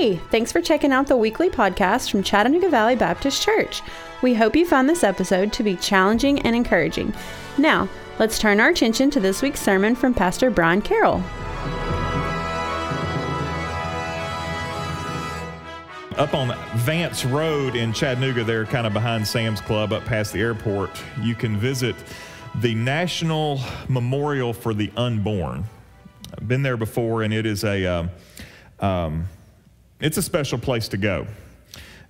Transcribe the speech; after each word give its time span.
Hey, 0.00 0.16
thanks 0.16 0.50
for 0.50 0.62
checking 0.62 0.92
out 0.92 1.08
the 1.08 1.16
weekly 1.18 1.50
podcast 1.50 2.10
from 2.10 2.22
Chattanooga 2.22 2.70
Valley 2.70 2.96
Baptist 2.96 3.42
Church. 3.42 3.82
We 4.22 4.32
hope 4.32 4.56
you 4.56 4.64
found 4.64 4.88
this 4.88 5.04
episode 5.04 5.52
to 5.52 5.62
be 5.62 5.76
challenging 5.76 6.40
and 6.40 6.56
encouraging. 6.56 7.12
Now, 7.58 7.86
let's 8.18 8.38
turn 8.38 8.60
our 8.60 8.70
attention 8.70 9.10
to 9.10 9.20
this 9.20 9.42
week's 9.42 9.60
sermon 9.60 9.94
from 9.94 10.14
Pastor 10.14 10.50
Brian 10.50 10.80
Carroll. 10.80 11.22
Up 16.16 16.32
on 16.32 16.56
Vance 16.78 17.26
Road 17.26 17.76
in 17.76 17.92
Chattanooga, 17.92 18.42
there, 18.42 18.64
kind 18.64 18.86
of 18.86 18.94
behind 18.94 19.28
Sam's 19.28 19.60
Club, 19.60 19.92
up 19.92 20.06
past 20.06 20.32
the 20.32 20.40
airport, 20.40 20.98
you 21.20 21.34
can 21.34 21.58
visit 21.58 21.94
the 22.54 22.74
National 22.74 23.60
Memorial 23.90 24.54
for 24.54 24.72
the 24.72 24.90
Unborn. 24.96 25.62
I've 26.32 26.48
been 26.48 26.62
there 26.62 26.78
before, 26.78 27.22
and 27.22 27.34
it 27.34 27.44
is 27.44 27.64
a 27.64 27.84
um, 27.84 28.10
um, 28.78 29.28
it's 30.00 30.16
a 30.16 30.22
special 30.22 30.58
place 30.58 30.88
to 30.88 30.96
go. 30.96 31.26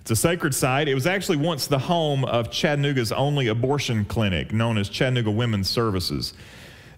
It's 0.01 0.11
a 0.11 0.15
sacred 0.15 0.55
site. 0.55 0.87
It 0.87 0.95
was 0.95 1.05
actually 1.05 1.37
once 1.37 1.67
the 1.67 1.77
home 1.77 2.25
of 2.25 2.49
Chattanooga's 2.49 3.11
only 3.11 3.47
abortion 3.47 4.05
clinic, 4.05 4.51
known 4.51 4.77
as 4.77 4.89
Chattanooga 4.89 5.29
Women's 5.29 5.69
Services. 5.69 6.33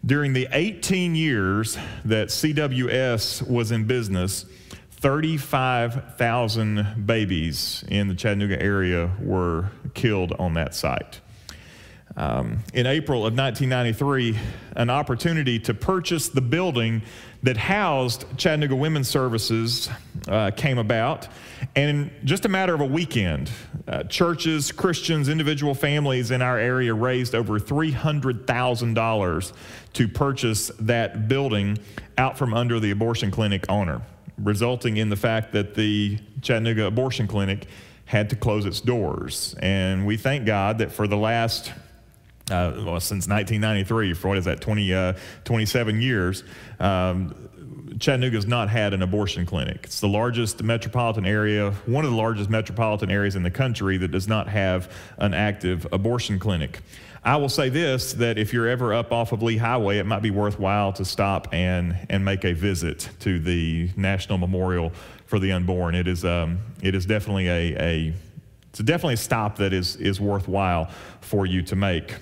During 0.05 0.33
the 0.33 0.47
18 0.51 1.15
years 1.15 1.77
that 2.05 2.29
CWS 2.29 3.49
was 3.49 3.71
in 3.71 3.85
business, 3.85 4.45
35,000 4.91 7.05
babies 7.05 7.83
in 7.89 8.07
the 8.07 8.15
Chattanooga 8.15 8.61
area 8.61 9.11
were 9.19 9.69
killed 9.93 10.31
on 10.39 10.53
that 10.53 10.73
site. 10.73 11.19
Um, 12.15 12.59
in 12.73 12.85
April 12.85 13.25
of 13.25 13.35
1993, 13.35 14.37
an 14.75 14.89
opportunity 14.89 15.59
to 15.59 15.73
purchase 15.73 16.29
the 16.29 16.41
building 16.41 17.01
that 17.43 17.57
housed 17.57 18.25
Chattanooga 18.37 18.75
Women's 18.75 19.09
Services 19.09 19.89
uh, 20.27 20.51
came 20.51 20.77
about. 20.77 21.27
And 21.75 21.89
in 21.89 22.11
just 22.23 22.45
a 22.45 22.49
matter 22.49 22.73
of 22.73 22.81
a 22.81 22.85
weekend, 22.85 23.51
uh, 23.87 24.03
churches, 24.03 24.71
Christians, 24.71 25.27
individual 25.27 25.75
families 25.75 26.31
in 26.31 26.41
our 26.41 26.57
area 26.57 26.93
raised 26.93 27.35
over 27.35 27.59
$300,000 27.59 29.53
to 29.93 30.07
purchase 30.07 30.71
that 30.79 31.27
building 31.27 31.77
out 32.17 32.37
from 32.37 32.53
under 32.53 32.79
the 32.79 32.91
abortion 32.91 33.29
clinic 33.29 33.65
owner, 33.69 34.01
resulting 34.37 34.97
in 34.97 35.09
the 35.09 35.17
fact 35.17 35.51
that 35.51 35.75
the 35.75 36.17
Chattanooga 36.41 36.85
Abortion 36.85 37.27
Clinic 37.27 37.67
had 38.05 38.29
to 38.29 38.35
close 38.35 38.65
its 38.65 38.79
doors. 38.79 39.55
And 39.59 40.05
we 40.05 40.17
thank 40.17 40.45
God 40.45 40.77
that 40.77 40.91
for 40.91 41.07
the 41.07 41.17
last 41.17 41.71
uh, 42.51 42.73
well, 42.75 42.99
since 42.99 43.27
1993, 43.27 44.13
for 44.13 44.27
what 44.29 44.37
is 44.37 44.45
that, 44.45 44.59
20, 44.59 44.93
uh, 44.93 45.13
27 45.45 46.01
years, 46.01 46.43
um, 46.79 47.33
Chattanooga's 47.99 48.45
not 48.45 48.69
had 48.69 48.93
an 48.93 49.01
abortion 49.01 49.45
clinic. 49.45 49.81
It's 49.83 49.99
the 49.99 50.07
largest 50.07 50.61
metropolitan 50.61 51.25
area, 51.25 51.71
one 51.85 52.03
of 52.03 52.11
the 52.11 52.17
largest 52.17 52.49
metropolitan 52.49 53.11
areas 53.11 53.35
in 53.35 53.43
the 53.43 53.51
country 53.51 53.97
that 53.97 54.09
does 54.09 54.27
not 54.27 54.47
have 54.49 54.91
an 55.19 55.33
active 55.33 55.87
abortion 55.91 56.39
clinic. 56.39 56.81
I 57.23 57.37
will 57.37 57.49
say 57.49 57.69
this 57.69 58.11
that 58.13 58.37
if 58.37 58.51
you're 58.51 58.67
ever 58.67 58.93
up 58.93 59.13
off 59.13 59.31
of 59.31 59.41
Lee 59.41 59.55
Highway, 59.55 59.99
it 59.99 60.05
might 60.05 60.21
be 60.21 60.31
worthwhile 60.31 60.91
to 60.93 61.05
stop 61.05 61.47
and, 61.53 61.95
and 62.09 62.25
make 62.25 62.43
a 62.43 62.53
visit 62.53 63.09
to 63.21 63.39
the 63.39 63.89
National 63.95 64.37
Memorial 64.37 64.91
for 65.27 65.39
the 65.39 65.53
Unborn. 65.53 65.95
It 65.95 66.07
is, 66.07 66.25
um, 66.25 66.59
it 66.81 66.93
is 66.95 67.05
definitely 67.05 67.47
a, 67.47 67.81
a 67.81 68.13
it's 68.71 68.79
definitely 68.79 69.13
a 69.13 69.17
stop 69.17 69.57
that 69.57 69.71
is, 69.71 69.95
is 69.97 70.19
worthwhile 70.19 70.89
for 71.21 71.45
you 71.45 71.61
to 71.61 71.75
make. 71.75 72.15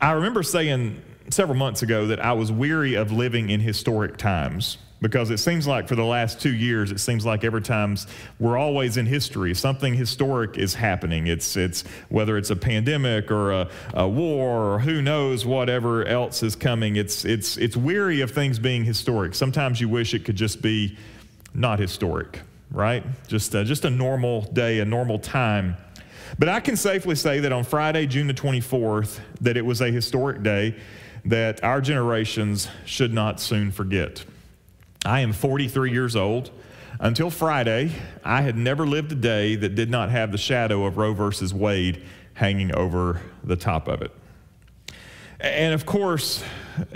I 0.00 0.12
remember 0.12 0.42
saying 0.42 1.02
several 1.30 1.56
months 1.56 1.82
ago 1.82 2.08
that 2.08 2.24
I 2.24 2.32
was 2.32 2.52
weary 2.52 2.94
of 2.94 3.12
living 3.12 3.50
in 3.50 3.60
historic 3.60 4.16
times 4.16 4.78
because 5.00 5.30
it 5.30 5.38
seems 5.38 5.66
like 5.66 5.88
for 5.88 5.94
the 5.94 6.04
last 6.04 6.40
two 6.40 6.54
years, 6.54 6.90
it 6.90 7.00
seems 7.00 7.26
like 7.26 7.44
every 7.44 7.60
time 7.60 7.96
we're 8.38 8.56
always 8.56 8.96
in 8.96 9.06
history, 9.06 9.54
something 9.54 9.94
historic 9.94 10.56
is 10.56 10.74
happening. 10.74 11.26
It's, 11.26 11.56
it's 11.56 11.84
whether 12.08 12.36
it's 12.38 12.50
a 12.50 12.56
pandemic 12.56 13.30
or 13.30 13.52
a, 13.52 13.70
a 13.94 14.08
war 14.08 14.74
or 14.74 14.78
who 14.78 15.02
knows 15.02 15.44
whatever 15.44 16.04
else 16.04 16.42
is 16.42 16.56
coming. 16.56 16.96
It's, 16.96 17.24
it's, 17.24 17.56
it's 17.56 17.76
weary 17.76 18.20
of 18.22 18.30
things 18.30 18.58
being 18.58 18.84
historic. 18.84 19.34
Sometimes 19.34 19.80
you 19.80 19.88
wish 19.88 20.14
it 20.14 20.24
could 20.24 20.36
just 20.36 20.62
be 20.62 20.96
not 21.52 21.78
historic, 21.78 22.40
right? 22.70 23.04
Just, 23.28 23.54
uh, 23.54 23.64
just 23.64 23.84
a 23.84 23.90
normal 23.90 24.42
day, 24.52 24.80
a 24.80 24.84
normal 24.84 25.18
time. 25.18 25.76
But 26.38 26.48
I 26.48 26.60
can 26.60 26.76
safely 26.76 27.14
say 27.14 27.40
that 27.40 27.52
on 27.52 27.64
Friday, 27.64 28.06
June 28.06 28.26
the 28.26 28.34
24th, 28.34 29.20
that 29.40 29.56
it 29.56 29.64
was 29.64 29.80
a 29.80 29.90
historic 29.90 30.42
day 30.42 30.76
that 31.24 31.62
our 31.64 31.80
generations 31.80 32.68
should 32.84 33.12
not 33.12 33.40
soon 33.40 33.70
forget. 33.70 34.24
I 35.04 35.20
am 35.20 35.32
43 35.32 35.90
years 35.90 36.16
old. 36.16 36.50
Until 36.98 37.30
Friday, 37.30 37.92
I 38.24 38.40
had 38.40 38.56
never 38.56 38.86
lived 38.86 39.12
a 39.12 39.16
day 39.16 39.54
that 39.56 39.74
did 39.74 39.90
not 39.90 40.10
have 40.10 40.32
the 40.32 40.38
shadow 40.38 40.84
of 40.86 40.96
Roe 40.96 41.12
versus 41.12 41.52
Wade 41.52 42.02
hanging 42.34 42.74
over 42.74 43.20
the 43.44 43.56
top 43.56 43.88
of 43.88 44.02
it. 44.02 44.12
And 45.38 45.74
of 45.74 45.84
course, 45.84 46.42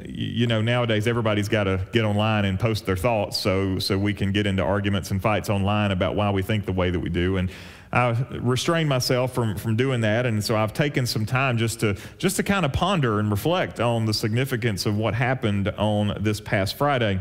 you 0.03 0.47
know, 0.47 0.62
nowadays 0.62 1.07
everybody's 1.07 1.49
got 1.49 1.65
to 1.65 1.87
get 1.93 2.05
online 2.05 2.47
and 2.47 2.59
post 2.59 2.87
their 2.87 2.97
thoughts 2.97 3.37
so, 3.37 3.79
so 3.79 3.99
we 3.99 4.15
can 4.15 4.33
get 4.33 4.47
into 4.47 4.62
arguments 4.62 5.11
and 5.11 5.21
fights 5.21 5.51
online 5.51 5.91
about 5.91 6.17
why 6.17 6.31
we 6.31 6.43
think 6.43 6.65
the 6.65 6.73
way 6.73 6.91
that 6.91 7.01
we 7.01 7.11
do. 7.11 7.37
And 7.37 7.51
I 7.93 8.11
restrained 8.31 8.89
myself 8.89 9.34
from, 9.34 9.56
from 9.56 9.75
doing 9.75 10.01
that. 10.03 10.25
And 10.25 10.43
so 10.45 10.56
I've 10.56 10.73
taken 10.73 11.06
some 11.06 11.27
time 11.27 11.59
just 11.59 11.81
to, 11.81 11.97
just 12.19 12.37
to 12.37 12.43
kind 12.43 12.65
of 12.65 12.73
ponder 12.73 13.19
and 13.19 13.31
reflect 13.31 13.81
on 13.81 14.06
the 14.06 14.15
significance 14.15 14.87
of 14.87 14.97
what 14.97 15.15
happened 15.15 15.69
on 15.71 16.17
this 16.21 16.41
past 16.41 16.77
Friday. 16.79 17.21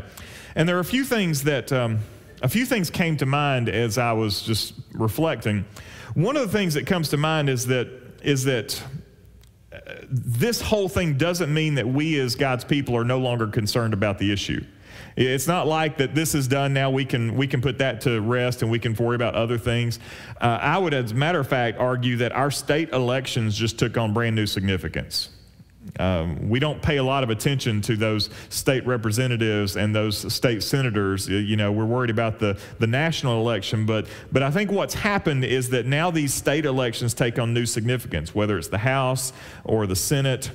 And 0.54 0.68
there 0.68 0.76
are 0.76 0.80
a 0.80 0.84
few 0.84 1.04
things 1.04 1.42
that, 1.44 1.72
um, 1.72 1.98
a 2.42 2.48
few 2.48 2.64
things 2.64 2.88
came 2.88 3.16
to 3.16 3.26
mind 3.26 3.68
as 3.68 3.98
I 3.98 4.12
was 4.12 4.42
just 4.42 4.74
reflecting. 4.92 5.64
One 6.14 6.36
of 6.36 6.42
the 6.42 6.56
things 6.56 6.74
that 6.74 6.86
comes 6.86 7.08
to 7.10 7.16
mind 7.16 7.50
is 7.50 7.66
that, 7.66 7.88
is 8.22 8.44
that 8.44 8.82
uh, 9.72 9.78
this 10.08 10.60
whole 10.60 10.88
thing 10.88 11.18
doesn't 11.18 11.52
mean 11.52 11.74
that 11.74 11.86
we 11.86 12.18
as 12.20 12.36
God's 12.36 12.64
people 12.64 12.96
are 12.96 13.04
no 13.04 13.18
longer 13.18 13.46
concerned 13.46 13.92
about 13.92 14.18
the 14.18 14.32
issue. 14.32 14.64
It's 15.20 15.46
not 15.46 15.66
like 15.66 15.98
that 15.98 16.14
this 16.14 16.34
is 16.34 16.48
done 16.48 16.72
now, 16.72 16.90
we 16.90 17.04
can, 17.04 17.36
we 17.36 17.46
can 17.46 17.60
put 17.60 17.76
that 17.78 18.00
to 18.02 18.20
rest 18.22 18.62
and 18.62 18.70
we 18.70 18.78
can 18.78 18.94
worry 18.94 19.16
about 19.16 19.34
other 19.34 19.58
things. 19.58 19.98
Uh, 20.40 20.58
I 20.60 20.78
would, 20.78 20.94
as 20.94 21.12
a 21.12 21.14
matter 21.14 21.38
of 21.38 21.46
fact, 21.46 21.78
argue 21.78 22.16
that 22.16 22.32
our 22.32 22.50
state 22.50 22.90
elections 22.92 23.54
just 23.54 23.78
took 23.78 23.98
on 23.98 24.14
brand 24.14 24.34
new 24.34 24.46
significance. 24.46 25.28
Um, 25.98 26.48
we 26.48 26.58
don't 26.58 26.80
pay 26.80 26.96
a 26.96 27.02
lot 27.02 27.22
of 27.22 27.28
attention 27.28 27.82
to 27.82 27.96
those 27.96 28.30
state 28.48 28.86
representatives 28.86 29.76
and 29.76 29.94
those 29.94 30.32
state 30.32 30.62
senators. 30.62 31.28
You 31.28 31.56
know, 31.56 31.70
we're 31.70 31.84
worried 31.84 32.10
about 32.10 32.38
the, 32.38 32.58
the 32.78 32.86
national 32.86 33.40
election, 33.40 33.84
but, 33.84 34.06
but 34.32 34.42
I 34.42 34.50
think 34.50 34.70
what's 34.70 34.94
happened 34.94 35.44
is 35.44 35.68
that 35.70 35.84
now 35.84 36.10
these 36.10 36.32
state 36.32 36.64
elections 36.64 37.12
take 37.12 37.38
on 37.38 37.52
new 37.52 37.66
significance, 37.66 38.34
whether 38.34 38.56
it's 38.56 38.68
the 38.68 38.78
House 38.78 39.34
or 39.64 39.86
the 39.86 39.96
Senate 39.96 40.50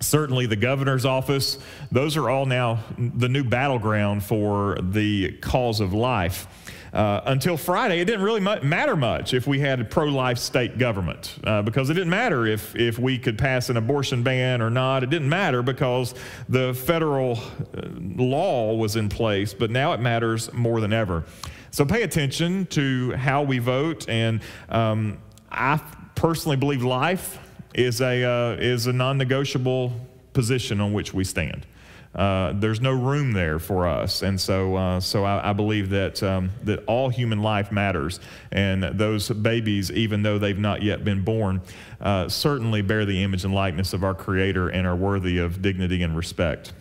certainly 0.00 0.46
the 0.46 0.56
governor's 0.56 1.04
office. 1.04 1.58
Those 1.90 2.16
are 2.16 2.30
all 2.30 2.46
now 2.46 2.80
the 2.98 3.28
new 3.28 3.44
battleground 3.44 4.24
for 4.24 4.78
the 4.80 5.32
cause 5.38 5.80
of 5.80 5.92
life. 5.92 6.46
Uh, 6.92 7.20
until 7.26 7.56
Friday, 7.56 8.00
it 8.00 8.06
didn't 8.06 8.22
really 8.22 8.40
matter 8.40 8.96
much 8.96 9.34
if 9.34 9.46
we 9.46 9.60
had 9.60 9.80
a 9.80 9.84
pro 9.84 10.06
life 10.06 10.38
state 10.38 10.78
government 10.78 11.38
uh, 11.44 11.60
because 11.60 11.90
it 11.90 11.94
didn't 11.94 12.08
matter 12.08 12.46
if, 12.46 12.74
if 12.76 12.98
we 12.98 13.18
could 13.18 13.36
pass 13.36 13.68
an 13.68 13.76
abortion 13.76 14.22
ban 14.22 14.62
or 14.62 14.70
not. 14.70 15.02
It 15.02 15.10
didn't 15.10 15.28
matter 15.28 15.62
because 15.62 16.14
the 16.48 16.72
federal 16.72 17.38
uh, 17.76 17.82
law 18.16 18.74
was 18.74 18.96
in 18.96 19.10
place, 19.10 19.52
but 19.52 19.70
now 19.70 19.92
it 19.92 20.00
matters 20.00 20.50
more 20.54 20.80
than 20.80 20.94
ever. 20.94 21.24
So 21.70 21.84
pay 21.84 22.02
attention 22.02 22.64
to 22.66 23.12
how 23.12 23.42
we 23.42 23.58
vote. 23.58 24.08
And 24.08 24.40
um, 24.70 25.18
I 25.50 25.78
personally 26.14 26.56
believe 26.56 26.82
life 26.82 27.38
is 27.74 28.00
a, 28.00 28.24
uh, 28.24 28.56
is 28.58 28.86
a 28.86 28.92
non 28.92 29.18
negotiable 29.18 29.92
position 30.32 30.80
on 30.80 30.92
which 30.92 31.12
we 31.12 31.24
stand. 31.24 31.66
Uh, 32.14 32.52
there's 32.54 32.80
no 32.80 32.92
room 32.92 33.32
there 33.32 33.58
for 33.58 33.86
us. 33.86 34.22
And 34.22 34.40
so, 34.40 34.74
uh, 34.76 34.98
so 34.98 35.24
I, 35.24 35.50
I, 35.50 35.52
believe 35.52 35.90
that, 35.90 36.22
um, 36.22 36.50
that 36.64 36.82
all 36.86 37.10
human 37.10 37.42
life 37.42 37.70
matters. 37.70 38.18
And 38.50 38.82
those 38.82 39.28
babies, 39.28 39.92
even 39.92 40.22
though 40.22 40.38
they've 40.38 40.58
not 40.58 40.82
yet 40.82 41.04
been 41.04 41.22
born, 41.22 41.60
uh, 42.00 42.28
certainly 42.28 42.82
bear 42.82 43.04
the 43.04 43.22
image 43.22 43.44
and 43.44 43.54
likeness 43.54 43.92
of 43.92 44.02
our 44.04 44.14
Creator 44.14 44.70
and 44.70 44.86
are 44.86 44.96
worthy 44.96 45.38
of 45.38 45.60
dignity 45.60 46.02
and 46.02 46.16
respect. 46.16 46.72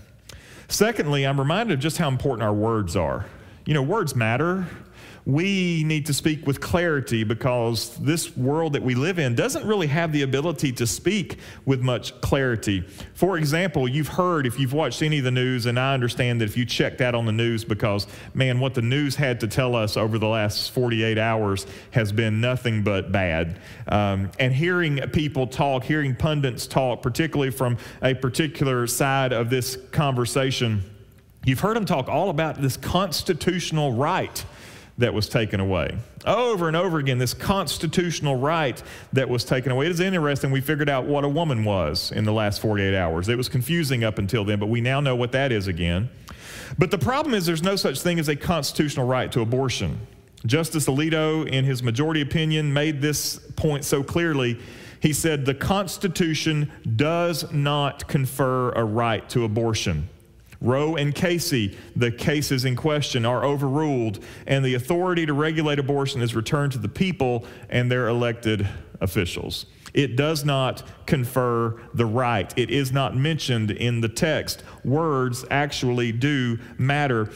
Secondly, 0.69 1.25
I'm 1.25 1.39
reminded 1.39 1.73
of 1.73 1.79
just 1.81 1.97
how 1.97 2.07
important 2.07 2.43
our 2.43 2.53
words 2.53 2.95
are. 2.95 3.25
You 3.65 3.73
know, 3.73 3.83
words 3.83 4.15
matter 4.15 4.65
we 5.27 5.83
need 5.83 6.05
to 6.05 6.13
speak 6.13 6.47
with 6.47 6.61
clarity 6.61 7.25
because 7.25 7.97
this 7.97 8.37
world 8.37 8.71
that 8.71 8.81
we 8.81 8.95
live 8.95 9.19
in 9.19 9.35
doesn't 9.35 9.67
really 9.67 9.87
have 9.87 10.13
the 10.13 10.21
ability 10.21 10.71
to 10.71 10.87
speak 10.87 11.37
with 11.65 11.81
much 11.81 12.19
clarity. 12.21 12.79
For 13.13 13.37
example, 13.37 13.89
you've 13.89 14.07
heard, 14.07 14.47
if 14.47 14.57
you've 14.57 14.71
watched 14.71 15.01
any 15.01 15.17
of 15.17 15.25
the 15.25 15.31
news, 15.31 15.65
and 15.65 15.77
I 15.77 15.93
understand 15.93 16.39
that 16.39 16.45
if 16.45 16.55
you 16.55 16.65
check 16.65 16.99
that 16.99 17.13
on 17.13 17.25
the 17.25 17.33
news, 17.33 17.65
because 17.65 18.07
man, 18.33 18.61
what 18.61 18.73
the 18.73 18.81
news 18.81 19.17
had 19.17 19.41
to 19.41 19.49
tell 19.49 19.75
us 19.75 19.97
over 19.97 20.17
the 20.17 20.29
last 20.29 20.71
48 20.71 21.17
hours 21.17 21.67
has 21.91 22.13
been 22.13 22.39
nothing 22.39 22.81
but 22.81 23.11
bad. 23.11 23.59
Um, 23.89 24.31
and 24.39 24.53
hearing 24.53 24.95
people 25.09 25.45
talk, 25.45 25.83
hearing 25.83 26.15
pundits 26.15 26.67
talk, 26.67 27.01
particularly 27.01 27.51
from 27.51 27.77
a 28.01 28.13
particular 28.13 28.87
side 28.87 29.33
of 29.33 29.49
this 29.49 29.77
conversation, 29.91 30.83
you've 31.43 31.59
heard 31.59 31.75
them 31.75 31.85
talk 31.85 32.07
all 32.07 32.29
about 32.29 32.61
this 32.61 32.77
constitutional 32.77 33.91
right 33.91 34.45
that 34.97 35.13
was 35.13 35.29
taken 35.29 35.59
away. 35.59 35.95
Over 36.25 36.67
and 36.67 36.75
over 36.75 36.97
again, 36.97 37.17
this 37.17 37.33
constitutional 37.33 38.35
right 38.35 38.81
that 39.13 39.29
was 39.29 39.43
taken 39.43 39.71
away. 39.71 39.85
It 39.85 39.91
is 39.91 39.99
interesting, 39.99 40.51
we 40.51 40.61
figured 40.61 40.89
out 40.89 41.05
what 41.05 41.23
a 41.23 41.29
woman 41.29 41.63
was 41.63 42.11
in 42.11 42.23
the 42.23 42.33
last 42.33 42.61
48 42.61 42.95
hours. 42.95 43.29
It 43.29 43.37
was 43.37 43.47
confusing 43.47 44.03
up 44.03 44.17
until 44.17 44.43
then, 44.43 44.59
but 44.59 44.67
we 44.67 44.81
now 44.81 44.99
know 44.99 45.15
what 45.15 45.31
that 45.33 45.51
is 45.51 45.67
again. 45.67 46.09
But 46.77 46.91
the 46.91 46.97
problem 46.97 47.33
is, 47.33 47.45
there's 47.45 47.63
no 47.63 47.75
such 47.75 48.01
thing 48.01 48.19
as 48.19 48.27
a 48.27 48.35
constitutional 48.35 49.07
right 49.07 49.31
to 49.31 49.41
abortion. 49.41 49.99
Justice 50.45 50.87
Alito, 50.87 51.47
in 51.47 51.65
his 51.65 51.81
majority 51.81 52.21
opinion, 52.21 52.73
made 52.73 53.01
this 53.01 53.39
point 53.55 53.85
so 53.85 54.03
clearly. 54.03 54.59
He 54.99 55.13
said, 55.13 55.45
The 55.45 55.53
Constitution 55.53 56.71
does 56.95 57.51
not 57.51 58.07
confer 58.07 58.71
a 58.71 58.83
right 58.83 59.27
to 59.29 59.43
abortion. 59.43 60.09
Roe 60.61 60.95
and 60.95 61.13
Casey, 61.13 61.77
the 61.95 62.11
cases 62.11 62.65
in 62.65 62.75
question, 62.75 63.25
are 63.25 63.45
overruled, 63.45 64.23
and 64.45 64.65
the 64.65 64.73
authority 64.73 65.25
to 65.25 65.33
regulate 65.33 65.79
abortion 65.79 66.21
is 66.21 66.35
returned 66.35 66.71
to 66.73 66.77
the 66.77 66.89
people 66.89 67.45
and 67.69 67.91
their 67.91 68.07
elected 68.07 68.67
officials. 68.99 69.65
It 69.93 70.15
does 70.15 70.45
not 70.45 70.83
confer 71.07 71.79
the 71.93 72.05
right. 72.05 72.53
It 72.55 72.69
is 72.69 72.91
not 72.91 73.15
mentioned 73.15 73.71
in 73.71 74.01
the 74.01 74.09
text. 74.09 74.63
Words 74.83 75.43
actually 75.49 76.11
do 76.11 76.59
matter. 76.77 77.31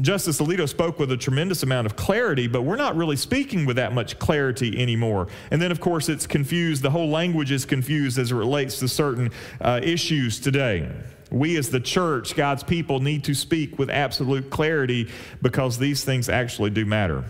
Justice 0.00 0.40
Alito 0.40 0.68
spoke 0.68 0.98
with 0.98 1.12
a 1.12 1.16
tremendous 1.16 1.62
amount 1.62 1.86
of 1.86 1.94
clarity, 1.94 2.48
but 2.48 2.62
we're 2.62 2.76
not 2.76 2.96
really 2.96 3.16
speaking 3.16 3.64
with 3.64 3.76
that 3.76 3.92
much 3.92 4.18
clarity 4.18 4.80
anymore. 4.80 5.28
And 5.52 5.62
then, 5.62 5.70
of 5.70 5.78
course, 5.78 6.08
it's 6.08 6.26
confused. 6.26 6.82
The 6.82 6.90
whole 6.90 7.10
language 7.10 7.52
is 7.52 7.64
confused 7.64 8.18
as 8.18 8.32
it 8.32 8.34
relates 8.34 8.80
to 8.80 8.88
certain 8.88 9.30
uh, 9.60 9.80
issues 9.82 10.40
today. 10.40 10.90
We, 11.30 11.56
as 11.56 11.70
the 11.70 11.80
church, 11.80 12.34
God's 12.34 12.62
people, 12.62 13.00
need 13.00 13.24
to 13.24 13.34
speak 13.34 13.78
with 13.78 13.90
absolute 13.90 14.50
clarity 14.50 15.08
because 15.42 15.78
these 15.78 16.04
things 16.04 16.28
actually 16.28 16.70
do 16.70 16.86
matter. 16.86 17.24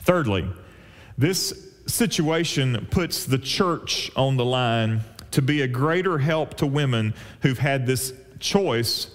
Thirdly, 0.00 0.48
this 1.18 1.68
situation 1.86 2.86
puts 2.90 3.24
the 3.24 3.38
church 3.38 4.10
on 4.16 4.36
the 4.36 4.44
line 4.44 5.00
to 5.32 5.42
be 5.42 5.62
a 5.62 5.68
greater 5.68 6.18
help 6.18 6.54
to 6.54 6.66
women 6.66 7.14
who've 7.42 7.58
had 7.58 7.86
this 7.86 8.12
choice 8.38 9.08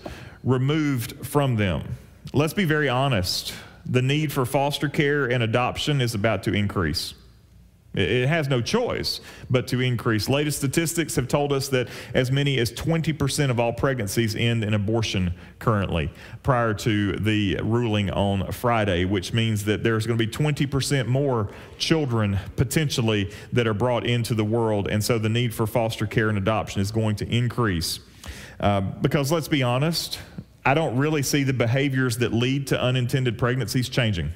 removed 0.44 1.25
from 1.25 1.56
them. 1.56 1.98
Let's 2.33 2.53
be 2.53 2.65
very 2.65 2.89
honest 2.89 3.53
the 3.88 4.01
need 4.01 4.31
for 4.33 4.45
foster 4.45 4.89
care 4.89 5.25
and 5.25 5.44
adoption 5.44 6.01
is 6.01 6.15
about 6.15 6.44
to 6.44 6.53
increase. 6.53 7.13
It 7.95 8.27
has 8.27 8.50
no 8.50 8.62
choice 8.62 9.21
but 9.50 9.68
to 9.69 9.80
increase. 9.80 10.27
Latest 10.27 10.57
statistics 10.57 11.15
have 11.15 11.27
told 11.27 11.53
us 11.53 11.69
that 11.69 11.88
as 12.13 12.31
many 12.31 12.57
as 12.57 12.71
20% 12.71 13.50
of 13.50 13.59
all 13.59 13.71
pregnancies 13.74 14.36
end 14.36 14.63
in 14.63 14.74
abortion 14.74 15.33
currently, 15.59 16.12
prior 16.44 16.74
to 16.74 17.13
the 17.13 17.57
ruling 17.63 18.09
on 18.09 18.51
Friday, 18.51 19.06
which 19.06 19.33
means 19.33 19.65
that 19.65 19.83
there's 19.83 20.06
going 20.06 20.19
to 20.19 20.25
be 20.25 20.31
20% 20.31 21.07
more 21.07 21.50
children 21.77 22.38
potentially 22.56 23.31
that 23.53 23.65
are 23.65 23.74
brought 23.74 24.06
into 24.06 24.33
the 24.33 24.45
world. 24.45 24.88
And 24.88 25.03
so 25.03 25.18
the 25.18 25.30
need 25.30 25.53
for 25.53 25.65
foster 25.65 26.06
care 26.06 26.30
and 26.30 26.38
adoption 26.38 26.81
is 26.81 26.91
going 26.91 27.15
to 27.18 27.27
increase. 27.27 28.00
Uh, 28.59 28.81
because 28.81 29.31
let's 29.31 29.48
be 29.48 29.63
honest, 29.63 30.19
I 30.65 30.74
don't 30.74 30.98
really 30.98 31.21
see 31.21 31.44
the 31.44 31.53
behaviors 31.53 32.18
that 32.18 32.33
lead 32.33 32.68
to 32.68 32.81
unintended 32.81 33.38
pregnancies 33.38 33.88
changing. 33.88 34.33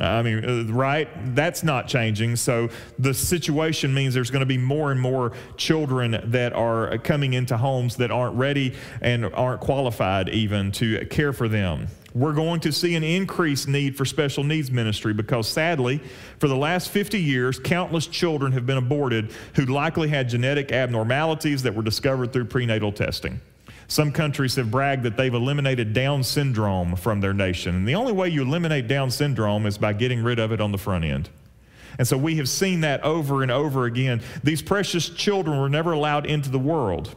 I 0.00 0.22
mean, 0.22 0.44
uh, 0.44 0.72
right? 0.72 1.08
That's 1.34 1.62
not 1.62 1.86
changing. 1.86 2.36
So 2.36 2.70
the 2.98 3.12
situation 3.12 3.92
means 3.92 4.14
there's 4.14 4.30
going 4.30 4.40
to 4.40 4.46
be 4.46 4.58
more 4.58 4.90
and 4.90 5.00
more 5.00 5.32
children 5.56 6.20
that 6.30 6.52
are 6.54 6.96
coming 6.98 7.34
into 7.34 7.56
homes 7.56 7.96
that 7.96 8.10
aren't 8.10 8.36
ready 8.36 8.74
and 9.02 9.26
aren't 9.26 9.60
qualified 9.60 10.30
even 10.30 10.72
to 10.72 11.04
care 11.06 11.32
for 11.32 11.48
them. 11.48 11.88
We're 12.12 12.32
going 12.32 12.60
to 12.60 12.72
see 12.72 12.96
an 12.96 13.04
increased 13.04 13.68
need 13.68 13.96
for 13.96 14.04
special 14.04 14.42
needs 14.42 14.70
ministry 14.70 15.12
because 15.12 15.48
sadly, 15.48 16.00
for 16.38 16.48
the 16.48 16.56
last 16.56 16.90
50 16.90 17.20
years, 17.20 17.60
countless 17.60 18.06
children 18.06 18.50
have 18.52 18.66
been 18.66 18.78
aborted 18.78 19.32
who 19.54 19.66
likely 19.66 20.08
had 20.08 20.28
genetic 20.28 20.72
abnormalities 20.72 21.62
that 21.62 21.74
were 21.74 21.82
discovered 21.82 22.32
through 22.32 22.46
prenatal 22.46 22.90
testing. 22.90 23.40
Some 23.90 24.12
countries 24.12 24.54
have 24.54 24.70
bragged 24.70 25.02
that 25.02 25.16
they've 25.16 25.34
eliminated 25.34 25.92
Down 25.92 26.22
syndrome 26.22 26.94
from 26.94 27.20
their 27.20 27.34
nation. 27.34 27.74
And 27.74 27.88
the 27.88 27.96
only 27.96 28.12
way 28.12 28.28
you 28.28 28.42
eliminate 28.42 28.86
Down 28.86 29.10
syndrome 29.10 29.66
is 29.66 29.78
by 29.78 29.94
getting 29.94 30.22
rid 30.22 30.38
of 30.38 30.52
it 30.52 30.60
on 30.60 30.70
the 30.70 30.78
front 30.78 31.04
end. 31.04 31.28
And 31.98 32.06
so 32.06 32.16
we 32.16 32.36
have 32.36 32.48
seen 32.48 32.82
that 32.82 33.02
over 33.02 33.42
and 33.42 33.50
over 33.50 33.86
again. 33.86 34.22
These 34.44 34.62
precious 34.62 35.08
children 35.08 35.58
were 35.58 35.68
never 35.68 35.90
allowed 35.90 36.24
into 36.24 36.50
the 36.50 36.58
world. 36.58 37.16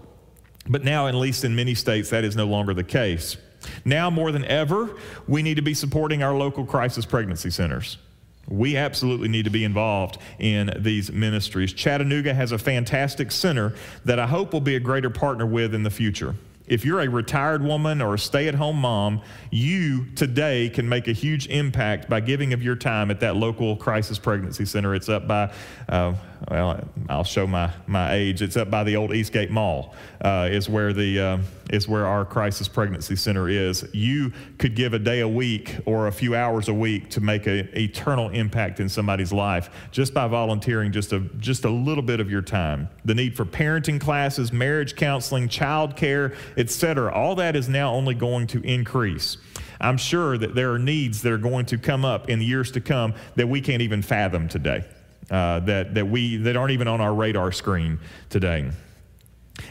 But 0.68 0.84
now, 0.84 1.06
at 1.06 1.14
least 1.14 1.44
in 1.44 1.56
many 1.56 1.76
states, 1.76 2.10
that 2.10 2.24
is 2.24 2.36
no 2.36 2.48
longer 2.48 2.74
the 2.74 2.84
case. 2.84 3.38
Now, 3.86 4.10
more 4.10 4.32
than 4.32 4.44
ever, 4.46 4.98
we 5.28 5.44
need 5.44 5.58
to 5.58 5.62
be 5.62 5.76
supporting 5.76 6.24
our 6.24 6.34
local 6.34 6.66
crisis 6.66 7.06
pregnancy 7.06 7.52
centers. 7.52 8.00
We 8.48 8.78
absolutely 8.78 9.28
need 9.28 9.46
to 9.46 9.52
be 9.52 9.64
involved 9.64 10.18
in 10.40 10.74
these 10.80 11.12
ministries. 11.12 11.72
Chattanooga 11.72 12.34
has 12.34 12.52
a 12.52 12.58
fantastic 12.58 13.32
center 13.32 13.76
that 14.06 14.18
I 14.18 14.26
hope 14.26 14.54
will 14.54 14.60
be 14.60 14.76
a 14.76 14.80
greater 14.80 15.12
partner 15.12 15.46
with 15.46 15.76
in 15.76 15.84
the 15.84 15.92
future. 15.92 16.34
If 16.74 16.84
you're 16.84 17.02
a 17.02 17.08
retired 17.08 17.62
woman 17.62 18.02
or 18.02 18.16
a 18.16 18.20
stay 18.20 18.48
at 18.48 18.56
home 18.56 18.78
mom, 18.78 19.22
you 19.52 20.06
today 20.16 20.70
can 20.70 20.90
make 20.90 21.08
a 21.08 21.12
huge 21.12 21.46
impact 21.46 22.10
by 22.10 22.20
giving 22.20 22.52
of 22.52 22.64
your 22.64 22.76
time 22.76 23.12
at 23.12 23.20
that 23.20 23.36
local 23.36 23.76
crisis 23.76 24.18
pregnancy 24.18 24.66
center. 24.66 24.96
It's 24.96 25.08
up 25.08 25.28
by, 25.28 25.54
uh, 25.88 26.16
well, 26.50 26.84
I'll 27.10 27.24
show 27.24 27.48
my, 27.48 27.72
my 27.88 28.14
age. 28.14 28.42
It's 28.42 28.58
up 28.58 28.70
by 28.70 28.84
the 28.84 28.96
old 28.96 29.14
Eastgate 29.14 29.52
Mall, 29.52 29.96
uh, 30.22 30.50
is, 30.52 30.70
where 30.70 30.94
the, 30.94 31.20
uh, 31.20 31.38
is 31.70 31.88
where 31.88 32.06
our 32.06 32.26
crisis 32.26 32.68
pregnancy 32.68 33.16
center 33.16 33.50
is. 33.50 33.88
You 33.94 34.34
could 34.58 34.76
give 34.76 34.94
a 34.94 35.00
day 35.00 35.22
a 35.22 35.28
week 35.28 35.78
or 35.86 36.08
a 36.08 36.12
few 36.12 36.36
hours 36.36 36.68
a 36.68 36.74
week 36.74 37.10
to 37.12 37.22
make 37.22 37.48
an 37.48 37.70
eternal 37.74 38.30
impact 38.30 38.80
in 38.80 38.90
somebody's 38.90 39.32
life 39.32 39.70
just 39.92 40.14
by 40.14 40.28
volunteering 40.28 40.92
just 40.92 41.14
a, 41.14 41.20
just 41.40 41.66
a 41.66 41.70
little 41.70 42.04
bit 42.04 42.20
of 42.20 42.30
your 42.30 42.42
time. 42.42 42.90
The 43.06 43.16
need 43.16 43.36
for 43.36 43.46
parenting 43.46 44.00
classes, 44.00 44.52
marriage 44.52 44.96
counseling, 44.96 45.48
child 45.50 45.96
care, 45.96 46.34
etc. 46.58 47.14
All 47.14 47.36
that 47.36 47.56
is 47.56 47.70
now 47.70 47.94
only 47.94 48.16
going 48.16 48.48
to 48.48 48.62
increase. 48.62 49.38
I'm 49.80 49.98
sure 49.98 50.38
that 50.38 50.56
there 50.56 50.72
are 50.74 50.80
needs 50.80 51.22
that 51.24 51.34
are 51.34 51.38
going 51.38 51.66
to 51.68 51.78
come 51.78 52.06
up 52.06 52.30
in 52.30 52.40
the 52.40 52.46
years 52.46 52.72
to 52.72 52.82
come 52.82 53.14
that 53.36 53.48
we 53.48 53.60
can't 53.60 53.82
even 53.82 54.02
fathom 54.02 54.48
today, 54.48 54.86
uh, 55.30 55.60
that, 55.62 55.94
that, 55.94 56.08
we, 56.08 56.38
that 56.38 56.56
aren't 56.56 56.72
even 56.72 56.88
on 56.88 57.02
our 57.02 57.14
radar 57.14 57.52
screen 57.52 58.00
today. 58.30 58.70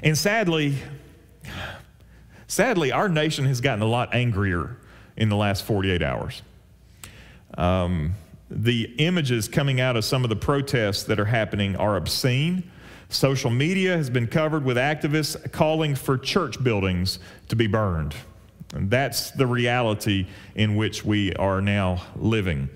And 0.02 0.16
sadly, 0.16 0.78
sadly, 2.46 2.92
our 2.92 3.08
nation 3.08 3.44
has 3.46 3.60
gotten 3.60 3.82
a 3.82 3.86
lot 3.86 4.14
angrier 4.14 4.76
in 5.16 5.28
the 5.28 5.36
last 5.36 5.64
48 5.64 6.02
hours. 6.02 6.42
Um, 7.56 8.14
the 8.50 8.94
images 8.98 9.48
coming 9.48 9.80
out 9.80 9.96
of 9.96 10.04
some 10.04 10.24
of 10.24 10.30
the 10.30 10.36
protests 10.36 11.04
that 11.04 11.18
are 11.18 11.24
happening 11.24 11.76
are 11.76 11.96
obscene. 11.96 12.70
Social 13.08 13.50
media 13.50 13.96
has 13.96 14.10
been 14.10 14.26
covered 14.26 14.64
with 14.64 14.76
activists 14.76 15.50
calling 15.52 15.94
for 15.94 16.16
church 16.16 16.62
buildings 16.62 17.18
to 17.48 17.56
be 17.56 17.66
burned. 17.66 18.14
And 18.74 18.90
that's 18.90 19.30
the 19.32 19.46
reality 19.46 20.26
in 20.54 20.76
which 20.76 21.04
we 21.04 21.34
are 21.34 21.60
now 21.60 22.02
living. 22.16 22.70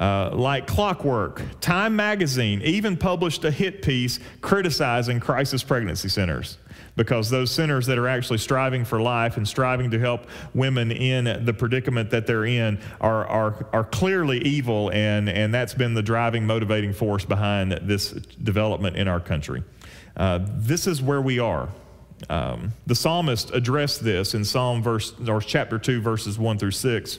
Uh, 0.00 0.30
like 0.32 0.66
clockwork, 0.66 1.40
Time 1.60 1.94
magazine 1.94 2.60
even 2.62 2.96
published 2.96 3.44
a 3.44 3.50
hit 3.50 3.80
piece 3.80 4.18
criticizing 4.40 5.20
crisis 5.20 5.62
pregnancy 5.62 6.08
centers 6.08 6.58
because 6.96 7.30
those 7.30 7.50
centers 7.50 7.86
that 7.86 7.98
are 7.98 8.08
actually 8.08 8.38
striving 8.38 8.84
for 8.84 9.00
life 9.00 9.36
and 9.36 9.46
striving 9.46 9.90
to 9.90 9.98
help 9.98 10.26
women 10.54 10.90
in 10.90 11.44
the 11.44 11.52
predicament 11.52 12.10
that 12.10 12.26
they're 12.26 12.44
in 12.44 12.78
are, 13.00 13.26
are, 13.26 13.66
are 13.72 13.84
clearly 13.84 14.38
evil, 14.40 14.90
and, 14.92 15.28
and 15.28 15.52
that's 15.52 15.74
been 15.74 15.94
the 15.94 16.02
driving, 16.02 16.46
motivating 16.46 16.92
force 16.92 17.24
behind 17.24 17.72
this 17.82 18.10
development 18.10 18.96
in 18.96 19.08
our 19.08 19.20
country. 19.20 19.62
Uh, 20.16 20.40
this 20.42 20.86
is 20.86 21.02
where 21.02 21.20
we 21.20 21.38
are. 21.38 21.68
Um, 22.28 22.72
the 22.86 22.94
psalmist 22.94 23.52
addressed 23.52 24.04
this 24.04 24.34
in 24.34 24.44
Psalm 24.44 24.82
verse 24.82 25.12
or 25.28 25.40
chapter 25.40 25.78
2 25.78 26.00
verses 26.00 26.38
1 26.38 26.58
through 26.58 26.70
6. 26.70 27.18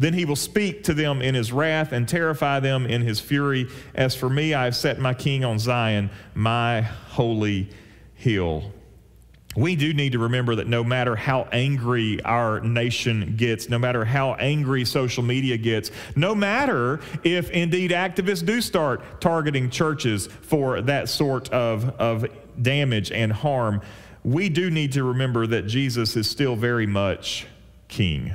Then 0.00 0.14
he 0.14 0.24
will 0.24 0.34
speak 0.34 0.84
to 0.84 0.94
them 0.94 1.20
in 1.20 1.34
his 1.34 1.52
wrath 1.52 1.92
and 1.92 2.08
terrify 2.08 2.58
them 2.58 2.86
in 2.86 3.02
his 3.02 3.20
fury. 3.20 3.68
As 3.94 4.14
for 4.14 4.30
me, 4.30 4.54
I 4.54 4.64
have 4.64 4.74
set 4.74 4.98
my 4.98 5.12
king 5.12 5.44
on 5.44 5.58
Zion, 5.58 6.08
my 6.34 6.80
holy 6.80 7.68
hill. 8.14 8.72
We 9.56 9.76
do 9.76 9.92
need 9.92 10.12
to 10.12 10.18
remember 10.18 10.54
that 10.54 10.66
no 10.66 10.82
matter 10.82 11.16
how 11.16 11.48
angry 11.52 12.18
our 12.22 12.60
nation 12.60 13.34
gets, 13.36 13.68
no 13.68 13.78
matter 13.78 14.06
how 14.06 14.34
angry 14.34 14.86
social 14.86 15.22
media 15.22 15.58
gets, 15.58 15.90
no 16.16 16.34
matter 16.34 17.00
if 17.22 17.50
indeed 17.50 17.90
activists 17.90 18.46
do 18.46 18.62
start 18.62 19.20
targeting 19.20 19.68
churches 19.68 20.28
for 20.28 20.80
that 20.80 21.10
sort 21.10 21.50
of, 21.50 21.90
of 22.00 22.24
damage 22.62 23.12
and 23.12 23.34
harm, 23.34 23.82
we 24.24 24.48
do 24.48 24.70
need 24.70 24.92
to 24.92 25.04
remember 25.04 25.46
that 25.46 25.66
Jesus 25.66 26.16
is 26.16 26.30
still 26.30 26.56
very 26.56 26.86
much 26.86 27.46
king. 27.88 28.34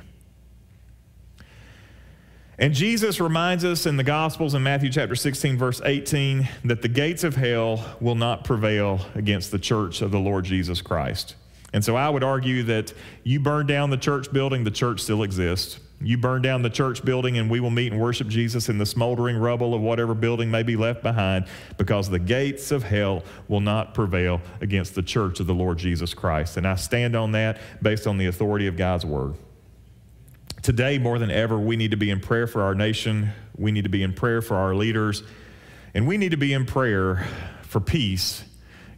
And 2.58 2.74
Jesus 2.74 3.20
reminds 3.20 3.66
us 3.66 3.86
in 3.86 3.98
the 3.98 4.04
Gospels 4.04 4.54
in 4.54 4.64
Matthew 4.64 4.90
chapter 4.90 5.16
16, 5.16 5.58
verse 5.58 5.82
18, 5.84 6.48
that 6.64 6.82
the 6.82 6.88
gates 6.88 7.26
of 7.26 7.36
hell 7.36 7.98
will 8.00 8.16
not 8.16 8.46
prevail 8.46 9.02
against 9.14 9.52
the 9.52 9.60
church 9.60 10.02
of 10.02 10.12
the 10.12 10.20
Lord 10.20 10.46
Jesus 10.46 10.82
Christ. 10.82 11.36
And 11.74 11.84
so 11.84 11.98
I 11.98 12.08
would 12.08 12.24
argue 12.24 12.64
that 12.64 12.94
you 13.24 13.42
burn 13.42 13.68
down 13.68 13.90
the 13.90 13.98
church 13.98 14.32
building, 14.32 14.64
the 14.64 14.72
church 14.72 15.02
still 15.02 15.24
exists. 15.24 15.82
You 16.00 16.18
burn 16.18 16.42
down 16.42 16.62
the 16.62 16.70
church 16.70 17.04
building, 17.04 17.38
and 17.38 17.50
we 17.50 17.60
will 17.60 17.70
meet 17.70 17.92
and 17.92 18.02
worship 18.02 18.30
Jesus 18.30 18.70
in 18.70 18.78
the 18.78 18.86
smoldering 18.86 19.36
rubble 19.36 19.74
of 19.74 19.82
whatever 19.82 20.14
building 20.14 20.50
may 20.50 20.64
be 20.64 20.78
left 20.78 21.04
behind, 21.04 21.48
because 21.78 22.10
the 22.10 22.20
gates 22.20 22.72
of 22.72 22.84
hell 22.84 23.24
will 23.50 23.60
not 23.60 23.94
prevail 23.94 24.40
against 24.62 24.96
the 24.96 25.04
church 25.04 25.42
of 25.42 25.48
the 25.48 25.54
Lord 25.54 25.78
Jesus 25.78 26.14
Christ. 26.14 26.56
And 26.56 26.66
I 26.66 26.76
stand 26.76 27.18
on 27.18 27.34
that 27.34 27.60
based 27.82 28.08
on 28.08 28.18
the 28.18 28.28
authority 28.28 28.68
of 28.68 28.78
God's 28.78 29.06
word. 29.06 29.36
Today, 30.66 30.98
more 30.98 31.20
than 31.20 31.30
ever, 31.30 31.60
we 31.60 31.76
need 31.76 31.92
to 31.92 31.98
be 31.98 32.10
in 32.10 32.20
prayer 32.20 32.48
for 32.48 32.64
our 32.64 32.74
nation. 32.74 33.30
We 33.56 33.72
need 33.72 33.84
to 33.84 33.90
be 33.90 34.02
in 34.02 34.14
prayer 34.14 34.42
for 34.42 34.56
our 34.56 34.74
leaders. 34.74 35.22
And 35.94 36.08
we 36.08 36.18
need 36.18 36.32
to 36.32 36.38
be 36.38 36.54
in 36.54 36.66
prayer 36.66 37.28
for 37.62 37.80
peace 37.80 38.44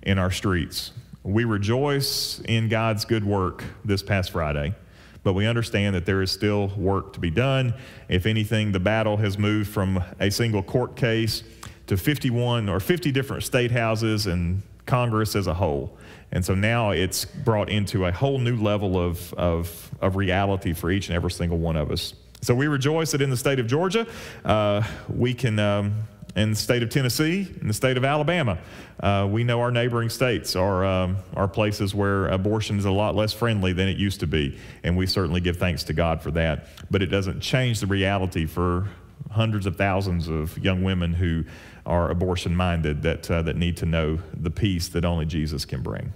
in 0.02 0.18
our 0.18 0.32
streets. 0.32 0.94
We 1.24 1.44
rejoice 1.44 2.40
in 2.46 2.70
God's 2.70 3.04
good 3.04 3.26
work 3.26 3.66
this 3.84 4.02
past 4.02 4.32
Friday, 4.32 4.76
but 5.24 5.34
we 5.34 5.46
understand 5.46 5.94
that 5.96 6.06
there 6.06 6.22
is 6.22 6.32
still 6.32 6.70
work 6.78 7.12
to 7.16 7.20
be 7.20 7.32
done. 7.32 7.74
If 8.08 8.26
anything, 8.26 8.72
the 8.72 8.80
battle 8.80 9.18
has 9.18 9.38
moved 9.38 9.70
from 9.70 10.02
a 10.22 10.32
single 10.32 10.64
court 10.64 10.96
case 10.96 11.44
to 11.88 11.98
51 11.98 12.70
or 12.70 12.80
50 12.80 13.12
different 13.12 13.44
state 13.44 13.72
houses 13.72 14.26
and 14.26 14.62
Congress 14.86 15.36
as 15.36 15.48
a 15.48 15.56
whole. 15.56 15.97
And 16.32 16.44
so 16.44 16.54
now 16.54 16.92
it's 16.92 17.26
brought 17.26 17.70
into 17.70 18.06
a 18.06 18.12
whole 18.12 18.40
new 18.40 18.58
level 18.58 18.98
of, 18.98 19.34
of, 19.36 19.92
of 20.02 20.16
reality 20.16 20.74
for 20.74 20.92
each 20.92 21.08
and 21.08 21.16
every 21.16 21.32
single 21.32 21.58
one 21.58 21.76
of 21.76 21.92
us. 21.92 22.14
So 22.42 22.54
we 22.54 22.68
rejoice 22.68 23.12
that 23.12 23.22
in 23.22 23.30
the 23.30 23.38
state 23.38 23.60
of 23.60 23.68
Georgia, 23.68 24.06
uh, 24.46 24.84
we 25.10 25.34
can, 25.34 25.58
um, 25.58 26.04
in 26.36 26.52
the 26.52 26.56
state 26.56 26.84
of 26.84 26.90
Tennessee, 26.90 27.48
in 27.62 27.68
the 27.68 27.74
state 27.74 27.98
of 27.98 28.06
Alabama, 28.06 28.60
uh, 29.00 29.28
we 29.30 29.44
know 29.44 29.60
our 29.60 29.72
neighboring 29.72 30.10
states 30.10 30.56
are, 30.56 30.86
um, 30.86 31.18
are 31.36 31.48
places 31.48 31.96
where 31.96 32.28
abortion 32.28 32.78
is 32.78 32.86
a 32.86 32.92
lot 32.92 33.16
less 33.16 33.34
friendly 33.34 33.74
than 33.74 33.88
it 33.88 33.98
used 33.98 34.20
to 34.20 34.28
be. 34.28 34.58
And 34.84 34.96
we 34.96 35.08
certainly 35.08 35.42
give 35.42 35.58
thanks 35.58 35.84
to 35.86 35.94
God 35.94 36.22
for 36.22 36.30
that. 36.32 36.68
But 36.92 37.02
it 37.02 37.08
doesn't 37.08 37.40
change 37.40 37.80
the 37.80 37.88
reality 37.88 38.46
for 38.46 38.88
hundreds 39.32 39.66
of 39.66 39.76
thousands 39.76 40.28
of 40.28 40.58
young 40.58 40.84
women 40.84 41.14
who 41.14 41.44
are 41.86 42.10
abortion 42.10 42.56
minded 42.56 43.02
that, 43.02 43.30
uh, 43.30 43.42
that 43.42 43.56
need 43.56 43.78
to 43.78 43.86
know 43.86 44.20
the 44.34 44.50
peace 44.50 44.88
that 44.90 45.06
only 45.06 45.26
Jesus 45.26 45.66
can 45.66 45.82
bring. 45.82 46.12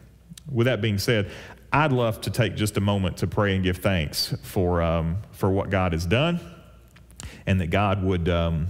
With 0.50 0.66
that 0.66 0.82
being 0.82 0.98
said, 0.98 1.30
I'd 1.74 1.94
love 1.94 2.20
to 2.22 2.30
take 2.30 2.56
just 2.56 2.78
a 2.78 2.82
moment 2.82 3.18
to 3.18 3.28
pray 3.28 3.56
and 3.56 3.64
give 3.64 3.78
thanks 3.78 4.36
for, 4.44 4.82
um, 4.82 5.18
for 5.32 5.50
what 5.50 5.70
God 5.70 5.94
has 5.94 6.06
done 6.06 6.40
and 7.46 7.62
that 7.62 7.68
God 7.68 8.04
would, 8.04 8.28
um, 8.28 8.68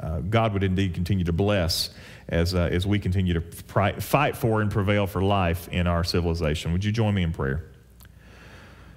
uh, 0.00 0.20
God 0.20 0.52
would 0.52 0.62
indeed 0.62 0.94
continue 0.94 1.24
to 1.24 1.32
bless 1.32 1.90
as, 2.28 2.54
uh, 2.54 2.68
as 2.70 2.86
we 2.86 2.98
continue 2.98 3.34
to 3.34 3.40
fight 3.40 4.36
for 4.36 4.60
and 4.60 4.70
prevail 4.70 5.06
for 5.06 5.22
life 5.22 5.68
in 5.68 5.86
our 5.86 6.04
civilization. 6.04 6.72
Would 6.72 6.84
you 6.84 6.92
join 6.92 7.14
me 7.14 7.22
in 7.22 7.32
prayer? 7.32 7.64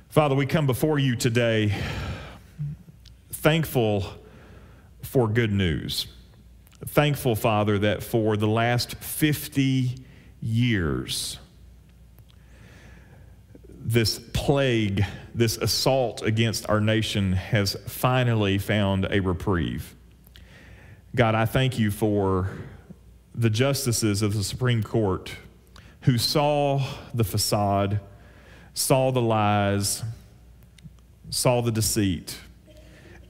Father, 0.10 0.36
we 0.36 0.46
come 0.46 0.68
before 0.68 1.00
you 1.00 1.16
today 1.16 1.74
thankful 3.32 4.06
for 5.12 5.28
good 5.28 5.52
news. 5.52 6.08
Thankful, 6.86 7.36
Father, 7.36 7.78
that 7.80 8.02
for 8.02 8.38
the 8.38 8.48
last 8.48 8.96
50 8.96 9.98
years, 10.40 11.38
this 13.68 14.20
plague, 14.32 15.04
this 15.36 15.58
assault 15.58 16.22
against 16.22 16.70
our 16.70 16.80
nation 16.80 17.34
has 17.34 17.76
finally 17.88 18.58
found 18.58 19.06
a 19.12 19.20
reprieve. 19.20 19.98
God, 21.14 21.36
I 21.36 21.44
thank 21.44 21.78
you 21.78 21.92
for 21.92 22.50
the 23.36 23.50
justices 23.50 24.22
of 24.22 24.34
the 24.34 24.46
Supreme 24.46 24.82
Court 24.82 25.34
who 26.04 26.18
saw 26.18 26.88
the 27.14 27.26
facade, 27.26 28.00
saw 28.74 29.12
the 29.12 29.22
lies, 29.22 30.04
saw 31.30 31.60
the 31.60 31.72
deceit, 31.72 32.38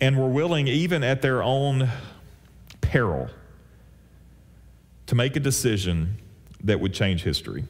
and 0.01 0.17
were 0.17 0.27
willing, 0.27 0.67
even 0.67 1.03
at 1.03 1.21
their 1.21 1.43
own 1.43 1.87
peril, 2.81 3.29
to 5.05 5.15
make 5.15 5.35
a 5.35 5.39
decision 5.39 6.17
that 6.63 6.79
would 6.79 6.93
change 6.93 7.23
history. 7.23 7.63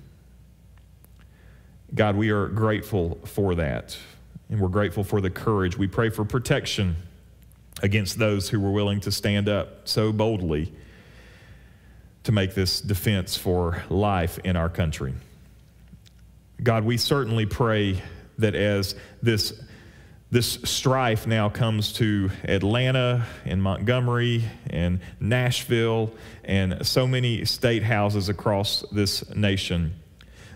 God, 1.94 2.16
we 2.16 2.30
are 2.30 2.48
grateful 2.48 3.20
for 3.26 3.54
that, 3.56 3.98
and 4.50 4.62
we're 4.62 4.70
grateful 4.70 5.04
for 5.04 5.20
the 5.20 5.30
courage. 5.30 5.78
We 5.78 5.88
pray 5.88 6.10
for 6.10 6.24
protection 6.24 6.96
against 7.84 8.18
those 8.18 8.48
who 8.48 8.62
were 8.62 8.72
willing 8.72 9.02
to 9.02 9.12
stand 9.12 9.50
up 9.50 9.88
so 9.88 10.14
boldly 10.14 10.72
to 12.24 12.32
make 12.32 12.54
this 12.54 12.80
defense 12.80 13.36
for 13.36 13.84
life 13.90 14.40
in 14.40 14.56
our 14.56 14.70
country. 14.70 15.14
God, 16.64 16.86
we 16.86 16.96
certainly 16.96 17.46
pray 17.46 18.02
that 18.38 18.56
as 18.56 18.96
this 19.22 19.60
this 20.32 20.60
strife 20.64 21.28
now 21.28 21.50
comes 21.50 21.92
to 21.92 22.32
Atlanta 22.46 23.26
and 23.44 23.62
Montgomery 23.62 24.46
and 24.70 25.02
Nashville 25.20 26.14
and 26.46 26.88
so 26.88 27.06
many 27.06 27.44
state 27.44 27.84
houses 27.84 28.30
across 28.30 28.86
this 28.94 29.30
nation, 29.36 29.94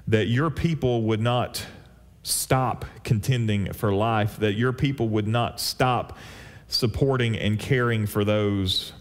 that 0.07 0.27
your 0.27 0.49
people 0.49 1.01
would 1.03 1.19
not 1.19 1.65
stop 2.23 2.85
contending 3.03 3.73
for 3.73 3.93
life, 3.93 4.37
that 4.37 4.53
your 4.53 4.71
people 4.71 5.09
would 5.09 5.27
not 5.27 5.59
stop 5.59 6.17
supporting 6.69 7.37
and 7.37 7.59
caring 7.59 8.05
for 8.05 8.23
those 8.23 8.93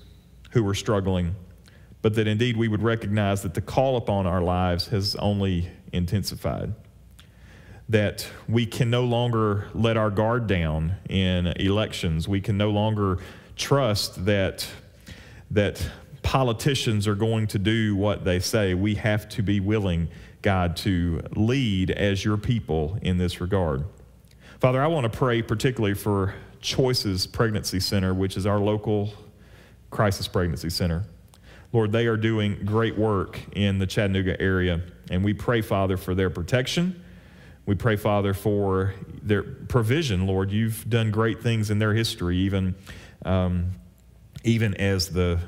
who 0.50 0.66
are 0.66 0.74
struggling, 0.74 1.36
but 2.02 2.14
that 2.14 2.26
indeed 2.26 2.56
we 2.56 2.66
would 2.66 2.82
recognize 2.82 3.42
that 3.42 3.54
the 3.54 3.62
call 3.62 3.96
upon 3.96 4.26
our 4.26 4.42
lives 4.42 4.88
has 4.88 5.14
only 5.16 5.70
intensified 5.92 6.74
that 7.88 8.26
we 8.48 8.66
can 8.66 8.90
no 8.90 9.04
longer 9.04 9.68
let 9.74 9.96
our 9.96 10.10
guard 10.10 10.46
down 10.46 10.96
in 11.08 11.48
elections. 11.48 12.26
We 12.26 12.40
can 12.40 12.56
no 12.56 12.70
longer 12.70 13.18
trust 13.56 14.24
that, 14.24 14.66
that 15.50 15.86
politicians 16.22 17.06
are 17.06 17.14
going 17.14 17.46
to 17.48 17.58
do 17.58 17.94
what 17.94 18.24
they 18.24 18.40
say. 18.40 18.74
We 18.74 18.94
have 18.96 19.28
to 19.30 19.42
be 19.42 19.60
willing, 19.60 20.08
God, 20.40 20.76
to 20.78 21.20
lead 21.36 21.90
as 21.90 22.24
your 22.24 22.38
people 22.38 22.98
in 23.02 23.18
this 23.18 23.40
regard. 23.40 23.84
Father, 24.60 24.82
I 24.82 24.86
want 24.86 25.10
to 25.10 25.16
pray 25.16 25.42
particularly 25.42 25.94
for 25.94 26.34
Choices 26.60 27.26
Pregnancy 27.26 27.80
Center, 27.80 28.14
which 28.14 28.38
is 28.38 28.46
our 28.46 28.58
local 28.58 29.12
crisis 29.90 30.26
pregnancy 30.26 30.70
center. 30.70 31.04
Lord, 31.72 31.92
they 31.92 32.06
are 32.06 32.16
doing 32.16 32.64
great 32.64 32.96
work 32.96 33.40
in 33.52 33.78
the 33.78 33.86
Chattanooga 33.86 34.40
area, 34.40 34.80
and 35.10 35.24
we 35.24 35.34
pray, 35.34 35.60
Father, 35.60 35.96
for 35.96 36.14
their 36.14 36.30
protection. 36.30 37.03
We 37.66 37.74
pray, 37.74 37.96
Father, 37.96 38.34
for 38.34 38.94
their 39.22 39.42
provision, 39.42 40.26
Lord. 40.26 40.50
You've 40.52 40.88
done 40.88 41.10
great 41.10 41.42
things 41.42 41.70
in 41.70 41.78
their 41.78 41.94
history, 41.94 42.36
even, 42.38 42.74
um, 43.24 43.72
even 44.44 44.74
as 44.74 45.08
the 45.08 45.38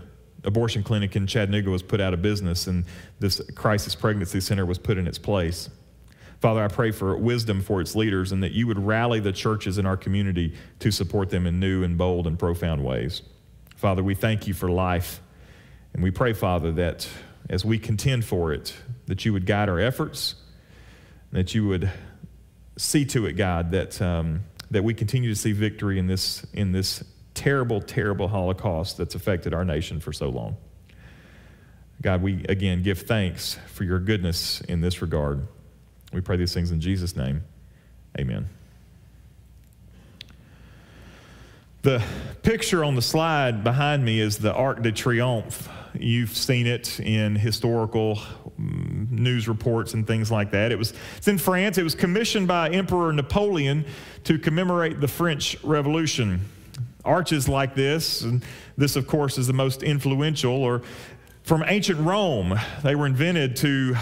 abortion 0.45 0.83
clinic 0.83 1.15
in 1.17 1.27
Chattanooga 1.27 1.71
was 1.71 1.83
put 1.83 2.01
out 2.01 2.15
of 2.15 2.23
business 2.23 2.69
and 2.69 2.85
this 3.19 3.41
crisis 3.55 3.95
pregnancy 3.95 4.41
center 4.41 4.65
was 4.65 4.79
put 4.79 4.97
in 4.97 5.07
its 5.07 5.19
place. 5.19 5.69
Father, 6.41 6.63
I 6.63 6.69
pray 6.69 6.91
for 6.91 7.17
wisdom 7.17 7.61
for 7.61 7.81
its 7.81 7.95
leaders 7.95 8.33
and 8.33 8.43
that 8.43 8.53
you 8.53 8.67
would 8.67 8.79
rally 8.79 9.21
the 9.21 9.33
churches 9.33 9.79
in 9.79 9.87
our 9.87 9.97
community 9.97 10.55
to 10.81 10.91
support 10.91 11.31
them 11.31 11.47
in 11.47 11.59
new 11.59 11.83
and 11.83 11.99
bold 11.99 12.27
and 12.27 12.39
profound 12.39 12.85
ways. 12.85 13.23
Father, 13.75 14.03
we 14.03 14.15
thank 14.15 14.47
you 14.47 14.55
for 14.55 14.71
life. 14.71 15.21
And 15.93 16.03
we 16.03 16.11
pray, 16.11 16.33
Father, 16.33 16.73
that 16.73 17.09
as 17.49 17.65
we 17.65 17.79
contend 17.79 18.25
for 18.25 18.53
it, 18.53 18.75
that 19.07 19.25
you 19.25 19.33
would 19.33 19.47
guide 19.47 19.69
our 19.69 19.81
efforts, 19.81 20.35
that 21.33 21.55
you 21.55 21.67
would 21.67 21.91
see 22.77 23.05
to 23.07 23.27
it, 23.27 23.35
God, 23.35 23.71
that, 23.73 24.01
um, 24.03 24.43
that 24.71 24.85
we 24.85 24.95
continue 24.95 25.31
to 25.31 25.37
see 25.37 25.53
victory 25.53 25.99
in 25.99 26.07
this, 26.07 26.45
in 26.53 26.73
this 26.73 27.03
terrible, 27.35 27.81
terrible 27.81 28.29
Holocaust 28.29 28.97
that's 28.97 29.15
affected 29.15 29.55
our 29.55 29.65
nation 29.65 30.01
for 30.01 30.13
so 30.13 30.29
long. 30.29 30.57
God, 32.03 32.23
we 32.23 32.45
again 32.49 32.83
give 32.83 33.01
thanks 33.01 33.59
for 33.69 33.85
your 33.85 33.99
goodness 33.99 34.61
in 34.63 34.81
this 34.81 35.01
regard. 35.01 35.47
We 36.13 36.21
pray 36.21 36.37
these 36.37 36.53
things 36.53 36.71
in 36.71 36.81
Jesus' 36.81 37.17
name. 37.17 37.43
Amen. 38.19 38.49
The 41.83 42.03
picture 42.43 42.85
on 42.85 42.97
the 42.97 43.03
slide 43.03 43.63
behind 43.63 44.05
me 44.05 44.21
is 44.21 44.39
the 44.39 44.53
Arc 44.53 44.83
de 44.83 44.93
Triomphe. 44.93 45.69
You've 46.01 46.37
seen 46.37 46.67
it 46.67 47.01
in 47.01 47.37
historical 47.37 48.17
mm, 48.61 49.11
news 49.11 49.49
reports 49.49 49.95
and 49.95 50.07
things 50.07 50.31
like 50.31 50.51
that. 50.53 50.73
It 50.73 50.79
was 50.79 50.95
it's 51.17 51.29
in 51.29 51.39
France. 51.39 51.79
It 51.79 51.83
was 51.83 51.95
commissioned 51.95 52.49
by 52.49 52.71
Emperor 52.71 53.13
Napoleon 53.13 53.85
to 54.25 54.39
commemorate 54.39 55.01
the 55.01 55.09
French 55.09 55.57
Revolution. 55.63 56.41
Arches 57.05 57.49
like 57.49 57.75
this, 57.75 58.23
and 58.23 58.45
this 58.77 58.97
of 58.97 59.07
course 59.07 59.39
is 59.39 59.47
the 59.47 59.53
most 59.53 59.83
influential, 59.83 60.53
or 60.53 60.83
from 61.45 61.65
ancient 61.67 62.01
Rome. 62.01 62.59
They 62.83 62.95
were 62.95 63.07
invented 63.07 63.57
to 63.57 63.97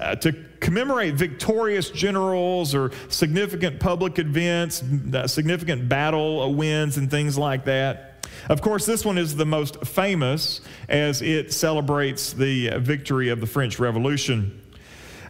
uh, 0.00 0.14
to 0.16 0.32
commemorate 0.60 1.14
victorious 1.14 1.90
generals 1.90 2.74
or 2.74 2.92
significant 3.08 3.80
public 3.80 4.18
events, 4.18 4.82
uh, 4.82 5.26
significant 5.26 5.88
battle 5.88 6.54
wins, 6.54 6.96
and 6.96 7.10
things 7.10 7.36
like 7.36 7.64
that. 7.64 8.07
Of 8.48 8.62
course, 8.62 8.86
this 8.86 9.04
one 9.04 9.18
is 9.18 9.36
the 9.36 9.44
most 9.44 9.84
famous 9.84 10.62
as 10.88 11.20
it 11.20 11.52
celebrates 11.52 12.32
the 12.32 12.78
victory 12.78 13.28
of 13.28 13.40
the 13.40 13.46
French 13.46 13.78
Revolution. 13.78 14.62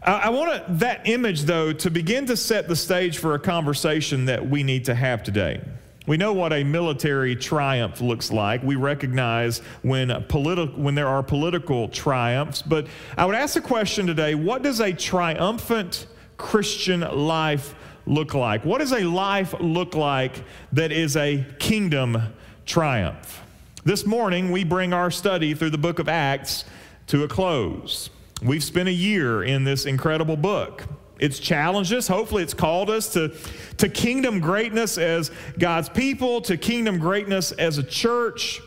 I 0.02 0.30
want 0.30 0.78
that 0.78 1.08
image, 1.08 1.42
though, 1.42 1.72
to 1.72 1.90
begin 1.90 2.26
to 2.26 2.36
set 2.36 2.68
the 2.68 2.76
stage 2.76 3.18
for 3.18 3.34
a 3.34 3.38
conversation 3.38 4.26
that 4.26 4.48
we 4.48 4.62
need 4.62 4.84
to 4.84 4.94
have 4.94 5.24
today. 5.24 5.60
We 6.06 6.16
know 6.16 6.32
what 6.32 6.52
a 6.52 6.62
military 6.62 7.34
triumph 7.34 8.00
looks 8.00 8.30
like. 8.30 8.62
We 8.62 8.76
recognize 8.76 9.58
when, 9.82 10.08
politi- 10.08 10.74
when 10.78 10.94
there 10.94 11.08
are 11.08 11.22
political 11.22 11.88
triumphs. 11.88 12.62
But 12.62 12.86
I 13.18 13.26
would 13.26 13.34
ask 13.34 13.54
the 13.54 13.60
question 13.60 14.06
today 14.06 14.34
what 14.34 14.62
does 14.62 14.80
a 14.80 14.92
triumphant 14.92 16.06
Christian 16.38 17.00
life 17.00 17.74
look 18.06 18.32
like? 18.32 18.64
What 18.64 18.78
does 18.78 18.92
a 18.92 19.02
life 19.02 19.54
look 19.60 19.94
like 19.94 20.44
that 20.72 20.92
is 20.92 21.16
a 21.16 21.44
kingdom 21.58 22.22
triumph? 22.68 23.42
This 23.84 24.04
morning, 24.04 24.52
we 24.52 24.62
bring 24.62 24.92
our 24.92 25.10
study 25.10 25.54
through 25.54 25.70
the 25.70 25.78
book 25.78 25.98
of 25.98 26.08
Acts 26.08 26.66
to 27.06 27.24
a 27.24 27.28
close. 27.28 28.10
We've 28.42 28.62
spent 28.62 28.90
a 28.90 28.92
year 28.92 29.42
in 29.42 29.64
this 29.64 29.86
incredible 29.86 30.36
book. 30.36 30.84
It's 31.18 31.38
challenged 31.38 31.94
us. 31.94 32.06
Hopefully, 32.06 32.42
it's 32.42 32.54
called 32.54 32.90
us 32.90 33.10
to, 33.14 33.34
to 33.78 33.88
kingdom 33.88 34.38
greatness 34.38 34.98
as 34.98 35.30
God's 35.58 35.88
people, 35.88 36.42
to 36.42 36.58
kingdom 36.58 36.98
greatness 36.98 37.52
as 37.52 37.78
a 37.78 37.82
church. 37.82 38.60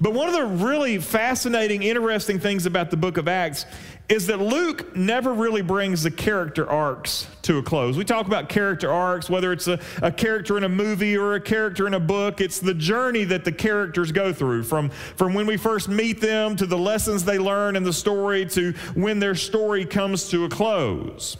But 0.00 0.12
one 0.12 0.28
of 0.28 0.34
the 0.34 0.44
really 0.44 0.98
fascinating, 0.98 1.82
interesting 1.82 2.38
things 2.38 2.66
about 2.66 2.90
the 2.90 2.96
book 2.98 3.16
of 3.16 3.26
Acts 3.26 3.64
is 4.08 4.26
that 4.26 4.40
Luke 4.40 4.96
never 4.96 5.34
really 5.34 5.60
brings 5.60 6.02
the 6.02 6.10
character 6.10 6.68
arcs 6.68 7.26
to 7.42 7.58
a 7.58 7.62
close. 7.62 7.96
We 7.96 8.04
talk 8.04 8.26
about 8.26 8.48
character 8.48 8.90
arcs, 8.90 9.28
whether 9.28 9.52
it's 9.52 9.68
a, 9.68 9.78
a, 10.00 10.10
character 10.10 10.56
in 10.56 10.64
a 10.64 10.68
movie 10.68 11.16
or 11.16 11.34
a 11.34 11.40
character 11.40 11.86
in 11.86 11.92
a 11.92 12.00
book, 12.00 12.40
it's 12.40 12.58
the 12.58 12.72
journey 12.72 13.24
that 13.24 13.44
the 13.44 13.52
characters 13.52 14.10
go 14.10 14.32
through 14.32 14.62
from, 14.62 14.88
from 14.88 15.34
when 15.34 15.46
we 15.46 15.58
first 15.58 15.88
meet 15.88 16.22
them 16.22 16.56
to 16.56 16.64
the 16.64 16.78
lessons 16.78 17.24
they 17.24 17.38
learn 17.38 17.76
in 17.76 17.82
the 17.82 17.92
story 17.92 18.46
to 18.46 18.72
when 18.94 19.18
their 19.18 19.34
story 19.34 19.84
comes 19.84 20.30
to 20.30 20.46
a 20.46 20.48
close. 20.48 21.36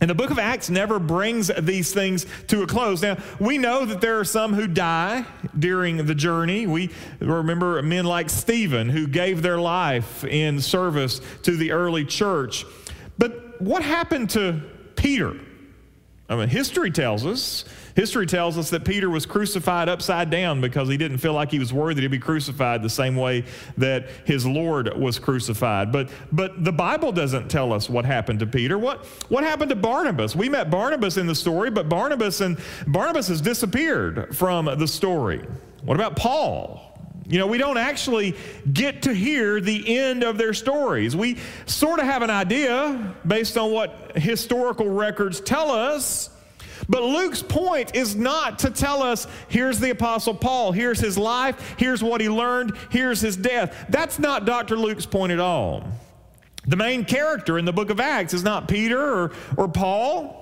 And 0.00 0.08
the 0.08 0.14
book 0.14 0.30
of 0.30 0.38
Acts 0.38 0.70
never 0.70 1.00
brings 1.00 1.50
these 1.60 1.92
things 1.92 2.24
to 2.48 2.62
a 2.62 2.66
close. 2.66 3.02
Now, 3.02 3.16
we 3.40 3.58
know 3.58 3.84
that 3.84 4.00
there 4.00 4.20
are 4.20 4.24
some 4.24 4.52
who 4.52 4.68
die 4.68 5.24
during 5.58 6.06
the 6.06 6.14
journey. 6.14 6.66
We 6.66 6.90
remember 7.18 7.82
men 7.82 8.04
like 8.04 8.30
Stephen 8.30 8.88
who 8.90 9.08
gave 9.08 9.42
their 9.42 9.58
life 9.58 10.24
in 10.24 10.60
service 10.60 11.20
to 11.42 11.56
the 11.56 11.72
early 11.72 12.04
church. 12.04 12.64
But 13.18 13.60
what 13.60 13.82
happened 13.82 14.30
to 14.30 14.62
Peter? 14.94 15.36
I 16.28 16.36
mean, 16.36 16.48
history 16.48 16.92
tells 16.92 17.26
us 17.26 17.64
History 17.98 18.26
tells 18.26 18.56
us 18.56 18.70
that 18.70 18.84
Peter 18.84 19.10
was 19.10 19.26
crucified 19.26 19.88
upside 19.88 20.30
down 20.30 20.60
because 20.60 20.88
he 20.88 20.96
didn't 20.96 21.18
feel 21.18 21.32
like 21.32 21.50
he 21.50 21.58
was 21.58 21.72
worthy 21.72 22.00
to 22.02 22.08
be 22.08 22.20
crucified 22.20 22.80
the 22.80 22.88
same 22.88 23.16
way 23.16 23.44
that 23.76 24.08
his 24.24 24.46
Lord 24.46 24.96
was 24.96 25.18
crucified. 25.18 25.90
But, 25.90 26.08
but 26.30 26.64
the 26.64 26.70
Bible 26.70 27.10
doesn't 27.10 27.48
tell 27.50 27.72
us 27.72 27.90
what 27.90 28.04
happened 28.04 28.38
to 28.38 28.46
Peter. 28.46 28.78
What, 28.78 29.04
what 29.30 29.42
happened 29.42 29.70
to 29.70 29.74
Barnabas? 29.74 30.36
We 30.36 30.48
met 30.48 30.70
Barnabas 30.70 31.16
in 31.16 31.26
the 31.26 31.34
story, 31.34 31.70
but 31.70 31.88
Barnabas 31.88 32.40
and 32.40 32.60
Barnabas 32.86 33.26
has 33.26 33.40
disappeared 33.40 34.36
from 34.36 34.66
the 34.66 34.86
story. 34.86 35.44
What 35.82 35.96
about 35.96 36.14
Paul? 36.14 36.96
You 37.26 37.40
know, 37.40 37.48
we 37.48 37.58
don't 37.58 37.78
actually 37.78 38.36
get 38.72 39.02
to 39.02 39.12
hear 39.12 39.60
the 39.60 39.98
end 39.98 40.22
of 40.22 40.38
their 40.38 40.54
stories. 40.54 41.16
We 41.16 41.38
sort 41.66 41.98
of 41.98 42.04
have 42.04 42.22
an 42.22 42.30
idea 42.30 43.12
based 43.26 43.58
on 43.58 43.72
what 43.72 44.12
historical 44.16 44.88
records 44.88 45.40
tell 45.40 45.72
us, 45.72 46.30
but 46.88 47.02
Luke's 47.02 47.42
point 47.42 47.94
is 47.94 48.14
not 48.14 48.58
to 48.60 48.70
tell 48.70 49.02
us, 49.02 49.26
here's 49.48 49.80
the 49.80 49.90
Apostle 49.90 50.34
Paul, 50.34 50.72
here's 50.72 51.00
his 51.00 51.16
life, 51.16 51.74
here's 51.78 52.02
what 52.02 52.20
he 52.20 52.28
learned, 52.28 52.76
here's 52.90 53.20
his 53.20 53.36
death. 53.36 53.86
That's 53.88 54.18
not 54.18 54.44
Dr. 54.44 54.76
Luke's 54.76 55.06
point 55.06 55.32
at 55.32 55.40
all. 55.40 55.84
The 56.66 56.76
main 56.76 57.04
character 57.04 57.58
in 57.58 57.64
the 57.64 57.72
book 57.72 57.90
of 57.90 57.98
Acts 57.98 58.34
is 58.34 58.42
not 58.42 58.68
Peter 58.68 59.00
or, 59.00 59.32
or 59.56 59.68
Paul. 59.68 60.38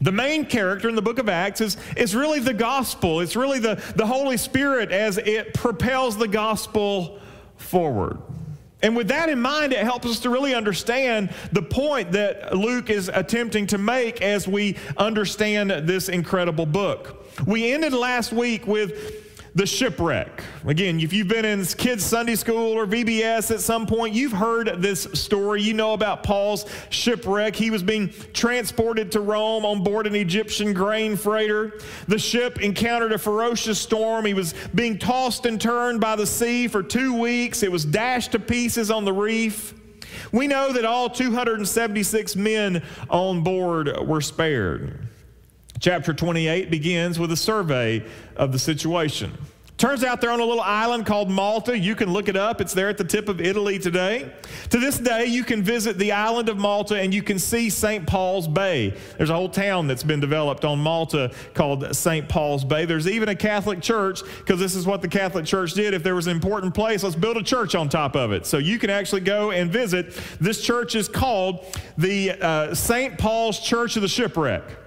The 0.00 0.12
main 0.12 0.44
character 0.44 0.88
in 0.88 0.94
the 0.94 1.02
book 1.02 1.18
of 1.18 1.28
Acts 1.28 1.60
is, 1.60 1.76
is 1.96 2.14
really 2.14 2.38
the 2.38 2.54
gospel. 2.54 3.20
It's 3.20 3.34
really 3.34 3.58
the, 3.58 3.82
the 3.96 4.06
Holy 4.06 4.36
Spirit 4.36 4.92
as 4.92 5.18
it 5.18 5.54
propels 5.54 6.16
the 6.16 6.28
gospel 6.28 7.18
forward. 7.56 8.18
And 8.82 8.94
with 8.94 9.08
that 9.08 9.28
in 9.28 9.40
mind, 9.40 9.72
it 9.72 9.80
helps 9.80 10.06
us 10.06 10.20
to 10.20 10.30
really 10.30 10.54
understand 10.54 11.30
the 11.52 11.62
point 11.62 12.12
that 12.12 12.56
Luke 12.56 12.90
is 12.90 13.10
attempting 13.12 13.66
to 13.68 13.78
make 13.78 14.20
as 14.20 14.46
we 14.46 14.76
understand 14.96 15.70
this 15.70 16.08
incredible 16.08 16.66
book. 16.66 17.26
We 17.46 17.72
ended 17.72 17.92
last 17.92 18.32
week 18.32 18.66
with 18.66 19.25
the 19.56 19.64
shipwreck. 19.64 20.44
Again, 20.66 21.00
if 21.00 21.14
you've 21.14 21.28
been 21.28 21.46
in 21.46 21.64
kids' 21.64 22.04
Sunday 22.04 22.34
school 22.34 22.74
or 22.74 22.86
VBS 22.86 23.50
at 23.50 23.60
some 23.60 23.86
point, 23.86 24.14
you've 24.14 24.32
heard 24.32 24.82
this 24.82 25.04
story. 25.14 25.62
You 25.62 25.72
know 25.72 25.94
about 25.94 26.22
Paul's 26.22 26.66
shipwreck. 26.90 27.56
He 27.56 27.70
was 27.70 27.82
being 27.82 28.12
transported 28.34 29.10
to 29.12 29.20
Rome 29.20 29.64
on 29.64 29.82
board 29.82 30.06
an 30.06 30.14
Egyptian 30.14 30.74
grain 30.74 31.16
freighter. 31.16 31.80
The 32.06 32.18
ship 32.18 32.60
encountered 32.60 33.12
a 33.12 33.18
ferocious 33.18 33.78
storm. 33.78 34.26
He 34.26 34.34
was 34.34 34.52
being 34.74 34.98
tossed 34.98 35.46
and 35.46 35.58
turned 35.58 36.02
by 36.02 36.16
the 36.16 36.26
sea 36.26 36.68
for 36.68 36.82
two 36.82 37.18
weeks. 37.18 37.62
It 37.62 37.72
was 37.72 37.86
dashed 37.86 38.32
to 38.32 38.38
pieces 38.38 38.90
on 38.90 39.06
the 39.06 39.12
reef. 39.14 39.72
We 40.32 40.48
know 40.48 40.74
that 40.74 40.84
all 40.84 41.08
276 41.08 42.36
men 42.36 42.82
on 43.08 43.42
board 43.42 43.90
were 44.06 44.20
spared. 44.20 45.05
Chapter 45.78 46.14
28 46.14 46.70
begins 46.70 47.18
with 47.18 47.30
a 47.32 47.36
survey 47.36 48.04
of 48.36 48.52
the 48.52 48.58
situation. 48.58 49.32
Turns 49.76 50.02
out 50.02 50.22
they're 50.22 50.30
on 50.30 50.40
a 50.40 50.44
little 50.44 50.62
island 50.62 51.04
called 51.04 51.30
Malta. 51.30 51.78
You 51.78 51.94
can 51.94 52.10
look 52.10 52.28
it 52.28 52.36
up. 52.36 52.62
It's 52.62 52.72
there 52.72 52.88
at 52.88 52.96
the 52.96 53.04
tip 53.04 53.28
of 53.28 53.42
Italy 53.42 53.78
today. 53.78 54.32
To 54.70 54.78
this 54.78 54.98
day, 54.98 55.26
you 55.26 55.44
can 55.44 55.62
visit 55.62 55.98
the 55.98 56.12
island 56.12 56.48
of 56.48 56.56
Malta 56.56 56.98
and 56.98 57.12
you 57.12 57.22
can 57.22 57.38
see 57.38 57.68
St. 57.68 58.06
Paul's 58.06 58.48
Bay. 58.48 58.96
There's 59.18 59.28
a 59.28 59.34
whole 59.34 59.50
town 59.50 59.86
that's 59.86 60.02
been 60.02 60.18
developed 60.18 60.64
on 60.64 60.78
Malta 60.78 61.30
called 61.52 61.94
St. 61.94 62.26
Paul's 62.26 62.64
Bay. 62.64 62.86
There's 62.86 63.06
even 63.06 63.28
a 63.28 63.34
Catholic 63.34 63.82
church 63.82 64.22
because 64.38 64.58
this 64.58 64.74
is 64.74 64.86
what 64.86 65.02
the 65.02 65.08
Catholic 65.08 65.44
Church 65.44 65.74
did. 65.74 65.92
If 65.92 66.02
there 66.02 66.14
was 66.14 66.26
an 66.26 66.34
important 66.34 66.74
place, 66.74 67.02
let's 67.02 67.14
build 67.14 67.36
a 67.36 67.42
church 67.42 67.74
on 67.74 67.90
top 67.90 68.16
of 68.16 68.32
it. 68.32 68.46
So 68.46 68.56
you 68.56 68.78
can 68.78 68.88
actually 68.88 69.20
go 69.20 69.50
and 69.50 69.70
visit. 69.70 70.18
This 70.40 70.62
church 70.62 70.94
is 70.94 71.06
called 71.06 71.66
the 71.98 72.32
uh, 72.32 72.74
St. 72.74 73.18
Paul's 73.18 73.60
Church 73.60 73.96
of 73.96 74.02
the 74.02 74.08
Shipwreck. 74.08 74.85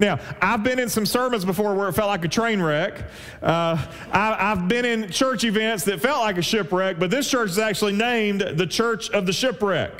Now, 0.00 0.20
I've 0.40 0.62
been 0.62 0.78
in 0.78 0.88
some 0.88 1.06
sermons 1.06 1.44
before 1.44 1.74
where 1.74 1.88
it 1.88 1.92
felt 1.92 2.08
like 2.08 2.24
a 2.24 2.28
train 2.28 2.62
wreck. 2.62 3.04
Uh, 3.42 3.84
I, 4.12 4.36
have 4.38 4.68
been 4.68 4.84
in 4.84 5.10
church 5.10 5.44
events 5.44 5.84
that 5.84 6.00
felt 6.00 6.20
like 6.20 6.38
a 6.38 6.42
shipwreck, 6.42 6.98
but 6.98 7.10
this 7.10 7.28
church 7.28 7.50
is 7.50 7.58
actually 7.58 7.94
named 7.94 8.40
the 8.40 8.66
Church 8.66 9.10
of 9.10 9.26
the 9.26 9.32
Shipwreck. 9.32 9.92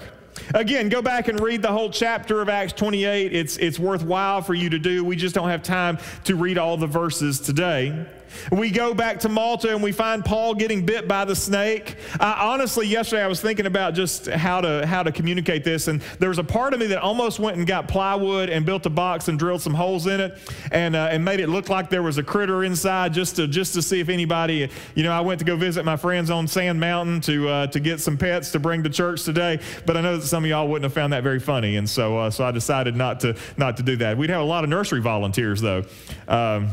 Again, 0.54 0.88
go 0.88 1.02
back 1.02 1.28
and 1.28 1.40
read 1.40 1.62
the 1.62 1.72
whole 1.72 1.90
chapter 1.90 2.40
of 2.40 2.48
Acts 2.48 2.72
28. 2.74 3.34
It's, 3.34 3.56
it's 3.56 3.78
worthwhile 3.78 4.40
for 4.40 4.54
you 4.54 4.70
to 4.70 4.78
do. 4.78 5.04
We 5.04 5.16
just 5.16 5.34
don't 5.34 5.48
have 5.48 5.62
time 5.62 5.98
to 6.24 6.36
read 6.36 6.58
all 6.58 6.76
the 6.76 6.86
verses 6.86 7.40
today. 7.40 8.06
We 8.50 8.70
go 8.70 8.94
back 8.94 9.20
to 9.20 9.28
Malta 9.28 9.72
and 9.72 9.82
we 9.82 9.92
find 9.92 10.24
Paul 10.24 10.54
getting 10.54 10.84
bit 10.84 11.08
by 11.08 11.24
the 11.24 11.36
snake. 11.36 11.96
Uh, 12.18 12.36
honestly, 12.38 12.86
yesterday 12.86 13.22
I 13.22 13.26
was 13.26 13.40
thinking 13.40 13.66
about 13.66 13.94
just 13.94 14.26
how 14.26 14.60
to 14.60 14.86
how 14.86 15.02
to 15.02 15.12
communicate 15.12 15.64
this, 15.64 15.88
and 15.88 16.00
there 16.18 16.28
was 16.28 16.38
a 16.38 16.44
part 16.44 16.74
of 16.74 16.80
me 16.80 16.86
that 16.88 16.98
almost 17.02 17.38
went 17.38 17.56
and 17.56 17.66
got 17.66 17.88
plywood 17.88 18.50
and 18.50 18.64
built 18.64 18.86
a 18.86 18.90
box 18.90 19.28
and 19.28 19.38
drilled 19.38 19.62
some 19.62 19.74
holes 19.74 20.06
in 20.06 20.20
it, 20.20 20.38
and 20.72 20.96
uh, 20.96 21.08
and 21.10 21.24
made 21.24 21.40
it 21.40 21.48
look 21.48 21.68
like 21.68 21.90
there 21.90 22.02
was 22.02 22.18
a 22.18 22.22
critter 22.22 22.64
inside 22.64 23.12
just 23.12 23.36
to 23.36 23.46
just 23.46 23.74
to 23.74 23.82
see 23.82 24.00
if 24.00 24.08
anybody. 24.08 24.70
You 24.94 25.02
know, 25.02 25.12
I 25.12 25.20
went 25.20 25.38
to 25.40 25.44
go 25.44 25.56
visit 25.56 25.84
my 25.84 25.96
friends 25.96 26.30
on 26.30 26.46
Sand 26.46 26.80
Mountain 26.80 27.20
to 27.22 27.48
uh, 27.48 27.66
to 27.68 27.80
get 27.80 28.00
some 28.00 28.16
pets 28.16 28.52
to 28.52 28.58
bring 28.58 28.82
to 28.82 28.90
church 28.90 29.24
today, 29.24 29.60
but 29.86 29.96
I 29.96 30.00
know 30.00 30.16
that 30.16 30.26
some 30.26 30.44
of 30.44 30.50
y'all 30.50 30.68
wouldn't 30.68 30.84
have 30.84 30.92
found 30.92 31.12
that 31.12 31.22
very 31.22 31.40
funny, 31.40 31.76
and 31.76 31.88
so 31.88 32.18
uh, 32.18 32.30
so 32.30 32.44
I 32.44 32.50
decided 32.50 32.96
not 32.96 33.20
to 33.20 33.36
not 33.56 33.76
to 33.78 33.82
do 33.82 33.96
that. 33.96 34.16
We'd 34.16 34.30
have 34.30 34.40
a 34.40 34.44
lot 34.44 34.64
of 34.64 34.70
nursery 34.70 35.00
volunteers 35.00 35.60
though. 35.60 35.84
Um, 36.26 36.70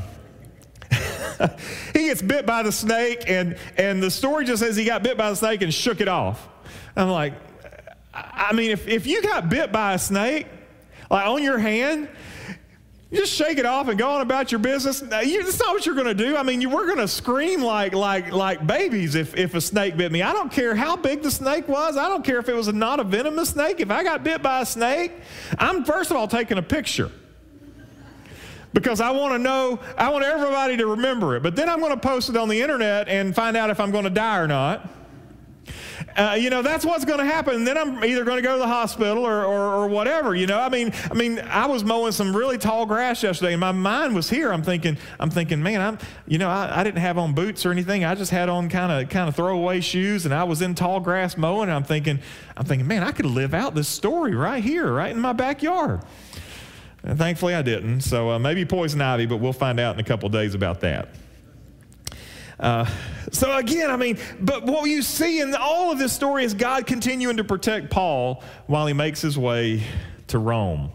he 1.94 2.08
gets 2.08 2.22
bit 2.22 2.46
by 2.46 2.64
the 2.64 2.72
snake, 2.72 3.24
and, 3.28 3.58
and 3.78 4.02
the 4.02 4.12
story 4.12 4.46
just 4.46 4.62
says 4.62 4.76
he 4.76 4.86
got 4.86 5.04
bit 5.04 5.18
by 5.18 5.30
the 5.30 5.36
snake 5.36 5.62
and 5.62 5.74
shook 5.74 6.02
it 6.02 6.08
off. 6.08 6.48
I'm 6.96 7.10
like, 7.10 7.34
I 8.14 8.54
mean, 8.54 8.72
if, 8.72 8.88
if 8.88 9.06
you 9.06 9.22
got 9.22 9.50
bit 9.50 9.72
by 9.72 9.94
a 9.94 10.00
snake, 10.00 10.48
like 11.10 11.28
on 11.28 11.44
your 11.44 11.58
hand, 11.58 12.08
you 13.12 13.20
just 13.20 13.34
shake 13.34 13.58
it 13.58 13.66
off 13.66 13.88
and 13.88 14.00
go 14.00 14.10
on 14.10 14.22
about 14.22 14.52
your 14.52 14.60
business. 14.60 15.02
You, 15.02 15.44
that's 15.44 15.60
not 15.60 15.74
what 15.74 15.86
you're 15.86 15.96
going 15.96 16.08
to 16.08 16.14
do. 16.14 16.36
I 16.36 16.44
mean, 16.44 16.60
you, 16.62 16.70
we're 16.70 16.86
going 16.86 16.98
to 16.98 17.08
scream 17.08 17.62
like, 17.62 17.94
like, 17.94 18.32
like 18.32 18.66
babies 18.66 19.16
if, 19.16 19.38
if 19.38 19.54
a 19.54 19.62
snake 19.62 19.96
bit 19.96 20.12
me. 20.12 20.22
I 20.22 20.34
don't 20.34 20.52
care 20.52 20.76
how 20.76 20.96
big 20.96 21.22
the 21.22 21.32
snake 21.32 21.68
was. 21.68 21.98
I 21.98 22.08
don't 22.10 22.26
care 22.26 22.40
if 22.40 22.50
it 22.50 22.56
was 22.56 22.68
not 22.74 23.00
a 23.00 23.04
venomous 23.04 23.50
snake. 23.50 23.80
If 23.80 23.92
I 23.92 24.04
got 24.04 24.24
bit 24.24 24.42
by 24.42 24.62
a 24.62 24.66
snake, 24.66 25.12
I'm 25.60 25.84
first 25.86 26.12
of 26.12 26.18
all 26.18 26.28
taking 26.28 26.58
a 26.58 26.64
picture 26.64 27.12
because 28.76 29.00
I 29.00 29.10
want 29.10 29.34
to 29.34 29.40
know, 29.40 29.80
I 29.98 30.10
want 30.10 30.26
everybody 30.26 30.76
to 30.78 30.86
remember 30.86 31.38
it. 31.38 31.42
But 31.42 31.56
then 31.56 31.70
I'm 31.70 31.80
going 31.80 31.94
to 31.94 32.00
post 32.00 32.30
it 32.30 32.36
on 32.36 32.50
the 32.50 32.62
internet 32.62 33.08
and 33.08 33.34
find 33.34 33.56
out 33.56 33.70
if 33.70 33.80
I'm 33.80 33.90
going 33.90 34.04
to 34.04 34.10
die 34.10 34.38
or 34.38 34.48
not. 34.48 34.88
Uh, 36.18 36.38
you 36.40 36.50
know, 36.50 36.62
that's 36.62 36.86
what's 36.86 37.06
going 37.06 37.20
to 37.20 37.26
happen. 37.26 37.64
Then 37.64 37.78
I'm 37.78 38.04
either 38.04 38.26
going 38.26 38.38
to 38.38 38.42
go 38.42 38.54
to 38.54 38.60
the 38.60 38.68
hospital 38.68 39.26
or, 39.26 39.46
or, 39.46 39.74
or, 39.74 39.88
whatever. 39.88 40.36
You 40.36 40.46
know, 40.46 40.60
I 40.60 40.70
mean, 40.70 40.94
I 41.10 41.14
mean, 41.14 41.40
I 41.40 41.66
was 41.66 41.84
mowing 41.84 42.12
some 42.12 42.36
really 42.36 42.58
tall 42.58 42.86
grass 42.86 43.24
yesterday, 43.24 43.54
and 43.54 43.60
my 43.60 43.72
mind 43.72 44.14
was 44.14 44.30
here. 44.30 44.52
I'm 44.52 44.62
thinking, 44.62 44.98
I'm 45.20 45.30
thinking, 45.30 45.64
man, 45.64 45.82
I'm, 45.82 45.98
you 46.28 46.38
know, 46.38 46.50
I, 46.50 46.82
I 46.82 46.84
didn't 46.84 47.00
have 47.00 47.18
on 47.18 47.34
boots 47.34 47.66
or 47.66 47.72
anything. 47.72 48.04
I 48.04 48.14
just 48.16 48.32
had 48.32 48.50
on 48.50 48.70
kind 48.70 48.92
of 48.92 49.10
kind 49.10 49.28
of 49.28 49.36
throwaway 49.36 49.82
shoes, 49.82 50.26
and 50.26 50.34
I 50.34 50.44
was 50.44 50.62
in 50.62 50.76
tall 50.76 51.00
grass 51.00 51.38
mowing. 51.38 51.70
And 51.70 51.74
I'm 51.74 51.84
thinking, 51.84 52.20
I'm 52.56 52.66
thinking, 52.66 52.88
man, 52.88 53.04
I 53.04 53.12
could 53.12 53.26
live 53.26 53.54
out 53.54 53.74
this 53.74 53.88
story 53.88 54.36
right 54.36 54.64
here, 54.64 54.92
right 54.92 55.12
in 55.12 55.20
my 55.20 55.34
backyard. 55.34 56.02
And 57.06 57.20
thankfully, 57.20 57.54
I 57.54 57.62
didn't. 57.62 58.02
So 58.02 58.32
uh, 58.32 58.40
maybe 58.40 58.66
poison 58.66 59.00
ivy, 59.00 59.28
but 59.28 59.38
we'll 59.38 59.54
find 59.54 59.80
out 59.80 59.94
in 59.94 60.02
a 60.02 60.04
couple 60.04 60.28
days 60.30 60.56
about 60.56 60.82
that. 60.82 61.10
Uh, 62.60 62.90
so 63.32 63.56
again, 63.56 63.92
I 63.92 63.98
mean, 63.98 64.18
but 64.40 64.66
what 64.66 64.90
you 64.90 65.02
see 65.02 65.40
in 65.40 65.54
all 65.56 65.92
of 65.92 66.00
this 66.00 66.14
story 66.14 66.44
is 66.46 66.54
God 66.54 66.88
continuing 66.88 67.38
to 67.38 67.44
protect 67.44 67.92
Paul 67.92 68.44
while 68.66 68.88
he 68.88 68.94
makes 68.94 69.22
his 69.22 69.38
way 69.38 69.84
to 70.28 70.40
Rome. 70.40 70.92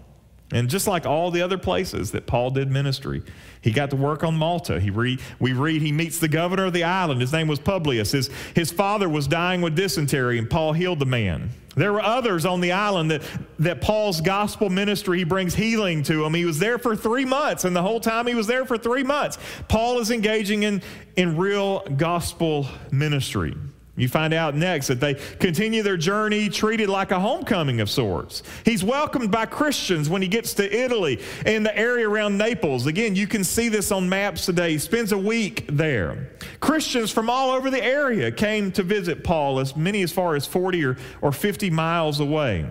And 0.53 0.69
just 0.69 0.89
like 0.89 1.07
all 1.07 1.31
the 1.31 1.43
other 1.43 1.59
places 1.59 2.11
that 2.11 2.27
Paul 2.27 2.51
did 2.51 2.71
ministry, 2.71 3.23
he 3.61 3.71
got 3.71 3.91
to 3.91 3.97
work 3.97 4.25
on 4.25 4.35
Malta. 4.35 4.81
He 4.81 4.91
we 4.91 5.19
read 5.53 5.83
he 5.83 5.93
meets 5.93 6.19
the 6.19 6.29
governor 6.29 6.67
of 6.67 6.73
the 6.73 6.85
island. 6.85 7.21
His 7.21 7.33
name 7.33 7.47
was 7.47 7.61
Publius. 7.61 8.13
His, 8.13 8.31
his 8.55 8.73
father 8.73 9.09
was 9.09 9.27
dying 9.29 9.61
with 9.61 9.77
dysentery, 9.77 10.39
and 10.39 10.51
Paul 10.51 10.73
healed 10.73 10.99
the 10.99 11.07
man. 11.07 11.51
There 11.77 11.93
were 11.93 12.03
others 12.03 12.45
on 12.45 12.61
the 12.61 12.73
island 12.73 13.13
that, 13.13 13.23
that 13.61 13.81
Paul's 13.81 14.21
gospel 14.21 14.69
ministry, 14.71 15.19
he 15.19 15.25
brings 15.25 15.55
healing 15.55 16.03
to 16.05 16.23
them. 16.25 16.35
He 16.35 16.45
was 16.45 16.59
there 16.59 16.79
for 16.79 16.97
three 16.97 17.25
months, 17.25 17.65
and 17.65 17.77
the 17.77 17.83
whole 17.83 18.01
time 18.01 18.27
he 18.27 18.35
was 18.35 18.49
there 18.49 18.65
for 18.65 18.77
three 18.77 19.05
months, 19.05 19.39
Paul 19.69 20.01
is 20.01 20.11
engaging 20.11 20.65
in, 20.65 20.83
in 21.17 21.37
real 21.37 21.81
gospel 21.97 22.67
ministry. 22.91 23.55
You 24.01 24.09
find 24.09 24.33
out 24.33 24.55
next 24.55 24.89
that 24.89 25.01
they 25.01 25.15
continue 25.15 25.83
their 25.83 25.97
journey 25.97 26.49
treated 26.49 26.89
like 26.89 27.11
a 27.11 27.21
homecoming 27.21 27.81
of 27.81 27.91
sorts. 27.91 28.43
He's 28.65 28.83
welcomed 28.83 29.31
by 29.31 29.47
Christians 29.47 30.09
when 30.09 30.23
he 30.23 30.29
gets 30.29 30.55
to 30.55 30.75
Italy 30.85 31.21
and 31.47 31.65
the 31.65 31.77
area 31.77 32.09
around 32.09 32.39
Naples. 32.39 32.87
Again, 32.87 33.15
you 33.17 33.27
can 33.27 33.45
see 33.45 33.69
this 33.69 33.93
on 33.93 34.09
maps 34.09 34.47
today. 34.47 34.73
He 34.73 34.79
spends 34.79 35.13
a 35.13 35.19
week 35.19 35.67
there. 35.69 36.31
Christians 36.61 37.11
from 37.11 37.29
all 37.29 37.51
over 37.51 37.71
the 37.71 37.83
area 37.83 38.31
came 38.31 38.73
to 38.73 38.83
visit 38.83 39.25
Paul, 39.25 39.61
as 39.61 39.77
many 39.77 40.03
as 40.03 40.13
far 40.13 40.37
as 40.37 40.47
40 40.47 40.85
or, 40.85 40.97
or 41.21 41.33
50 41.33 41.71
miles 41.71 42.21
away. 42.21 42.67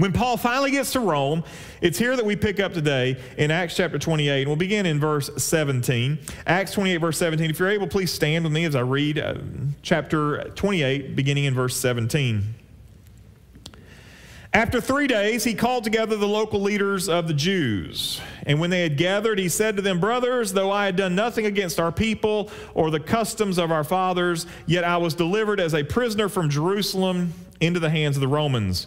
When 0.00 0.14
Paul 0.14 0.38
finally 0.38 0.70
gets 0.70 0.92
to 0.92 1.00
Rome, 1.00 1.44
it's 1.82 1.98
here 1.98 2.16
that 2.16 2.24
we 2.24 2.34
pick 2.34 2.58
up 2.58 2.72
today 2.72 3.20
in 3.36 3.50
Acts 3.50 3.76
chapter 3.76 3.98
28. 3.98 4.40
and 4.40 4.46
We'll 4.48 4.56
begin 4.56 4.86
in 4.86 4.98
verse 4.98 5.28
17. 5.36 6.18
Acts 6.46 6.72
28, 6.72 6.96
verse 6.96 7.18
17. 7.18 7.50
If 7.50 7.58
you're 7.58 7.68
able, 7.68 7.86
please 7.86 8.10
stand 8.10 8.44
with 8.44 8.52
me 8.54 8.64
as 8.64 8.74
I 8.74 8.80
read 8.80 9.18
uh, 9.18 9.34
chapter 9.82 10.44
28, 10.54 11.14
beginning 11.14 11.44
in 11.44 11.52
verse 11.52 11.76
17. 11.76 12.54
After 14.54 14.80
three 14.80 15.06
days, 15.06 15.44
he 15.44 15.52
called 15.52 15.84
together 15.84 16.16
the 16.16 16.26
local 16.26 16.62
leaders 16.62 17.10
of 17.10 17.28
the 17.28 17.34
Jews. 17.34 18.22
And 18.46 18.58
when 18.58 18.70
they 18.70 18.80
had 18.80 18.96
gathered, 18.96 19.38
he 19.38 19.50
said 19.50 19.76
to 19.76 19.82
them, 19.82 20.00
Brothers, 20.00 20.54
though 20.54 20.70
I 20.70 20.86
had 20.86 20.96
done 20.96 21.14
nothing 21.14 21.44
against 21.44 21.78
our 21.78 21.92
people 21.92 22.50
or 22.72 22.90
the 22.90 23.00
customs 23.00 23.58
of 23.58 23.70
our 23.70 23.84
fathers, 23.84 24.46
yet 24.64 24.82
I 24.82 24.96
was 24.96 25.12
delivered 25.12 25.60
as 25.60 25.74
a 25.74 25.84
prisoner 25.84 26.30
from 26.30 26.48
Jerusalem 26.48 27.34
into 27.60 27.80
the 27.80 27.90
hands 27.90 28.16
of 28.16 28.22
the 28.22 28.28
Romans. 28.28 28.86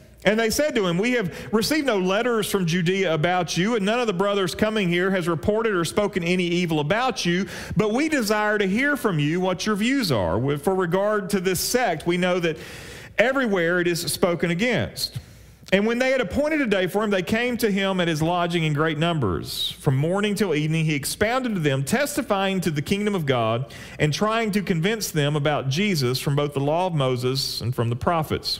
And 0.23 0.39
they 0.39 0.51
said 0.51 0.75
to 0.75 0.85
him, 0.85 0.97
We 0.97 1.13
have 1.13 1.51
received 1.51 1.87
no 1.87 1.97
letters 1.97 2.49
from 2.49 2.67
Judea 2.67 3.13
about 3.13 3.57
you, 3.57 3.75
and 3.75 3.85
none 3.85 3.99
of 3.99 4.07
the 4.07 4.13
brothers 4.13 4.53
coming 4.53 4.87
here 4.87 5.09
has 5.09 5.27
reported 5.27 5.73
or 5.73 5.83
spoken 5.83 6.23
any 6.23 6.45
evil 6.45 6.79
about 6.79 7.25
you, 7.25 7.47
but 7.75 7.91
we 7.91 8.07
desire 8.07 8.57
to 8.59 8.67
hear 8.67 8.95
from 8.95 9.17
you 9.17 9.39
what 9.39 9.65
your 9.65 9.75
views 9.75 10.11
are. 10.11 10.57
For 10.59 10.75
regard 10.75 11.31
to 11.31 11.39
this 11.39 11.59
sect, 11.59 12.05
we 12.05 12.17
know 12.17 12.39
that 12.39 12.57
everywhere 13.17 13.79
it 13.79 13.87
is 13.87 14.01
spoken 14.11 14.51
against. 14.51 15.17
And 15.73 15.87
when 15.87 15.99
they 15.99 16.11
had 16.11 16.19
appointed 16.19 16.59
a 16.59 16.67
day 16.67 16.87
for 16.87 17.01
him, 17.01 17.11
they 17.11 17.21
came 17.21 17.55
to 17.57 17.71
him 17.71 18.01
at 18.01 18.07
his 18.09 18.21
lodging 18.21 18.63
in 18.63 18.73
great 18.73 18.97
numbers. 18.97 19.71
From 19.79 19.95
morning 19.95 20.35
till 20.35 20.53
evening, 20.53 20.83
he 20.85 20.95
expounded 20.95 21.55
to 21.55 21.61
them, 21.61 21.85
testifying 21.85 22.59
to 22.61 22.71
the 22.71 22.81
kingdom 22.81 23.15
of 23.15 23.25
God, 23.25 23.73
and 23.97 24.13
trying 24.13 24.51
to 24.51 24.61
convince 24.61 25.09
them 25.11 25.35
about 25.35 25.69
Jesus 25.69 26.19
from 26.19 26.35
both 26.35 26.53
the 26.53 26.59
law 26.59 26.87
of 26.87 26.93
Moses 26.93 27.61
and 27.61 27.73
from 27.73 27.89
the 27.89 27.95
prophets. 27.95 28.59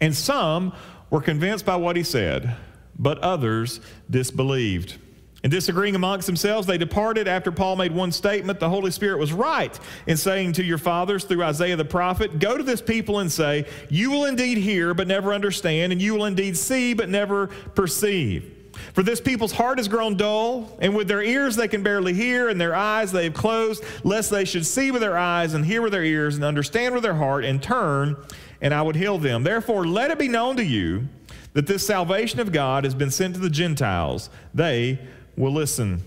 And 0.00 0.14
some 0.14 0.72
were 1.10 1.20
convinced 1.20 1.64
by 1.64 1.76
what 1.76 1.96
he 1.96 2.02
said, 2.02 2.56
but 2.98 3.18
others 3.18 3.80
disbelieved. 4.10 4.98
And 5.44 5.52
disagreeing 5.52 5.94
amongst 5.94 6.26
themselves, 6.26 6.66
they 6.66 6.78
departed 6.78 7.28
after 7.28 7.52
Paul 7.52 7.76
made 7.76 7.92
one 7.92 8.10
statement. 8.10 8.58
The 8.58 8.68
Holy 8.68 8.90
Spirit 8.90 9.18
was 9.18 9.32
right 9.32 9.78
in 10.08 10.16
saying 10.16 10.54
to 10.54 10.64
your 10.64 10.78
fathers 10.78 11.24
through 11.24 11.44
Isaiah 11.44 11.76
the 11.76 11.84
prophet, 11.84 12.40
Go 12.40 12.56
to 12.56 12.64
this 12.64 12.82
people 12.82 13.20
and 13.20 13.30
say, 13.30 13.64
You 13.88 14.10
will 14.10 14.24
indeed 14.24 14.58
hear, 14.58 14.94
but 14.94 15.06
never 15.06 15.32
understand, 15.32 15.92
and 15.92 16.02
you 16.02 16.14
will 16.14 16.24
indeed 16.24 16.56
see, 16.56 16.92
but 16.92 17.08
never 17.08 17.46
perceive. 17.46 18.54
For 18.94 19.02
this 19.02 19.20
people's 19.20 19.52
heart 19.52 19.78
has 19.78 19.86
grown 19.86 20.16
dull, 20.16 20.76
and 20.80 20.96
with 20.96 21.06
their 21.06 21.22
ears 21.22 21.54
they 21.54 21.68
can 21.68 21.84
barely 21.84 22.14
hear, 22.14 22.48
and 22.48 22.60
their 22.60 22.74
eyes 22.74 23.12
they 23.12 23.24
have 23.24 23.34
closed, 23.34 23.84
lest 24.02 24.30
they 24.30 24.44
should 24.44 24.66
see 24.66 24.90
with 24.90 25.02
their 25.02 25.16
eyes, 25.16 25.54
and 25.54 25.64
hear 25.64 25.82
with 25.82 25.92
their 25.92 26.04
ears, 26.04 26.34
and 26.34 26.44
understand 26.44 26.94
with 26.94 27.04
their 27.04 27.14
heart, 27.14 27.44
and 27.44 27.62
turn, 27.62 28.16
and 28.60 28.74
I 28.74 28.82
would 28.82 28.96
heal 28.96 29.18
them. 29.18 29.42
Therefore, 29.42 29.86
let 29.86 30.10
it 30.10 30.18
be 30.18 30.28
known 30.28 30.56
to 30.56 30.64
you 30.64 31.08
that 31.52 31.66
this 31.66 31.86
salvation 31.86 32.40
of 32.40 32.52
God 32.52 32.84
has 32.84 32.94
been 32.94 33.10
sent 33.10 33.34
to 33.34 33.40
the 33.40 33.50
Gentiles. 33.50 34.30
They 34.54 34.98
will 35.36 35.52
listen. 35.52 36.02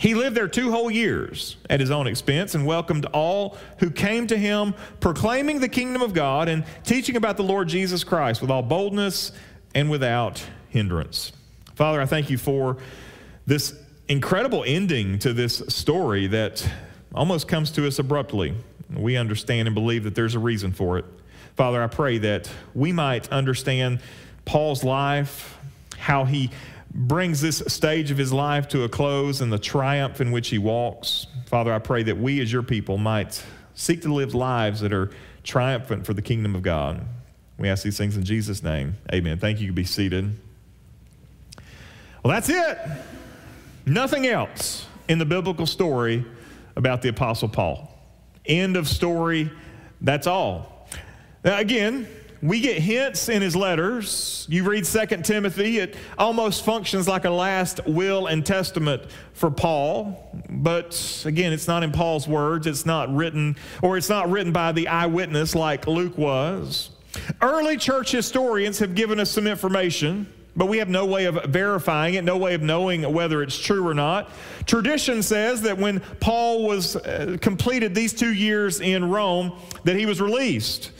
He 0.00 0.14
lived 0.14 0.36
there 0.36 0.48
two 0.48 0.70
whole 0.70 0.90
years 0.90 1.56
at 1.70 1.80
his 1.80 1.90
own 1.90 2.06
expense 2.06 2.54
and 2.54 2.66
welcomed 2.66 3.06
all 3.06 3.56
who 3.78 3.90
came 3.90 4.26
to 4.26 4.36
him, 4.36 4.74
proclaiming 5.00 5.60
the 5.60 5.68
kingdom 5.68 6.02
of 6.02 6.12
God 6.12 6.48
and 6.48 6.64
teaching 6.84 7.16
about 7.16 7.36
the 7.36 7.42
Lord 7.42 7.68
Jesus 7.68 8.04
Christ 8.04 8.40
with 8.42 8.50
all 8.50 8.62
boldness 8.62 9.32
and 9.74 9.90
without 9.90 10.44
hindrance. 10.68 11.32
Father, 11.74 12.00
I 12.00 12.06
thank 12.06 12.30
you 12.30 12.38
for 12.38 12.76
this 13.46 13.74
incredible 14.08 14.64
ending 14.66 15.18
to 15.20 15.32
this 15.32 15.62
story 15.68 16.26
that 16.28 16.68
almost 17.14 17.48
comes 17.48 17.70
to 17.72 17.86
us 17.86 17.98
abruptly. 17.98 18.54
We 18.94 19.16
understand 19.16 19.68
and 19.68 19.74
believe 19.74 20.04
that 20.04 20.14
there's 20.14 20.34
a 20.34 20.38
reason 20.38 20.72
for 20.72 20.98
it. 20.98 21.04
Father, 21.56 21.82
I 21.82 21.86
pray 21.86 22.18
that 22.18 22.50
we 22.74 22.92
might 22.92 23.32
understand 23.32 24.00
Paul's 24.44 24.84
life, 24.84 25.58
how 25.96 26.24
he 26.24 26.50
brings 26.90 27.40
this 27.40 27.62
stage 27.66 28.10
of 28.10 28.18
his 28.18 28.32
life 28.32 28.68
to 28.68 28.84
a 28.84 28.88
close 28.88 29.40
and 29.40 29.50
the 29.52 29.58
triumph 29.58 30.20
in 30.20 30.32
which 30.32 30.48
he 30.48 30.58
walks. 30.58 31.26
Father, 31.46 31.72
I 31.72 31.78
pray 31.78 32.02
that 32.04 32.18
we 32.18 32.40
as 32.40 32.52
your 32.52 32.62
people 32.62 32.98
might 32.98 33.42
seek 33.74 34.02
to 34.02 34.12
live 34.12 34.34
lives 34.34 34.80
that 34.80 34.92
are 34.92 35.10
triumphant 35.44 36.04
for 36.04 36.12
the 36.12 36.22
kingdom 36.22 36.54
of 36.54 36.62
God. 36.62 37.04
We 37.58 37.68
ask 37.68 37.82
these 37.82 37.96
things 37.96 38.16
in 38.16 38.24
Jesus' 38.24 38.62
name. 38.62 38.96
Amen. 39.12 39.38
Thank 39.38 39.60
you. 39.60 39.66
You 39.66 39.72
be 39.72 39.84
seated. 39.84 40.38
Well, 42.22 42.34
that's 42.34 42.50
it. 42.50 42.78
Nothing 43.86 44.26
else 44.26 44.86
in 45.08 45.18
the 45.18 45.24
biblical 45.24 45.64
story 45.64 46.24
about 46.76 47.00
the 47.00 47.08
Apostle 47.08 47.48
Paul. 47.48 47.98
End 48.44 48.76
of 48.76 48.88
story. 48.88 49.50
That's 50.02 50.26
all. 50.26 50.75
Now, 51.46 51.60
again, 51.60 52.08
we 52.42 52.58
get 52.58 52.82
hints 52.82 53.28
in 53.28 53.40
his 53.40 53.54
letters. 53.54 54.48
You 54.50 54.68
read 54.68 54.84
2 54.84 55.06
Timothy, 55.22 55.78
it 55.78 55.94
almost 56.18 56.64
functions 56.64 57.06
like 57.06 57.24
a 57.24 57.30
last 57.30 57.86
will 57.86 58.26
and 58.26 58.44
testament 58.44 59.04
for 59.32 59.52
Paul. 59.52 60.28
But 60.50 61.22
again, 61.24 61.52
it's 61.52 61.68
not 61.68 61.84
in 61.84 61.92
Paul's 61.92 62.26
words. 62.26 62.66
It's 62.66 62.84
not 62.84 63.14
written, 63.14 63.54
or 63.80 63.96
it's 63.96 64.08
not 64.08 64.28
written 64.28 64.52
by 64.52 64.72
the 64.72 64.88
eyewitness 64.88 65.54
like 65.54 65.86
Luke 65.86 66.18
was. 66.18 66.90
Early 67.40 67.76
church 67.76 68.10
historians 68.10 68.80
have 68.80 68.96
given 68.96 69.20
us 69.20 69.30
some 69.30 69.46
information, 69.46 70.26
but 70.56 70.66
we 70.66 70.78
have 70.78 70.88
no 70.88 71.06
way 71.06 71.26
of 71.26 71.44
verifying 71.44 72.14
it, 72.14 72.24
no 72.24 72.36
way 72.36 72.54
of 72.54 72.62
knowing 72.62 73.02
whether 73.12 73.40
it's 73.44 73.56
true 73.56 73.86
or 73.86 73.94
not. 73.94 74.30
Tradition 74.66 75.22
says 75.22 75.62
that 75.62 75.78
when 75.78 76.00
Paul 76.18 76.66
was 76.66 76.96
uh, 76.96 77.36
completed 77.40 77.94
these 77.94 78.12
two 78.12 78.34
years 78.34 78.80
in 78.80 79.08
Rome, 79.08 79.52
that 79.84 79.94
he 79.94 80.06
was 80.06 80.20
released. 80.20 80.90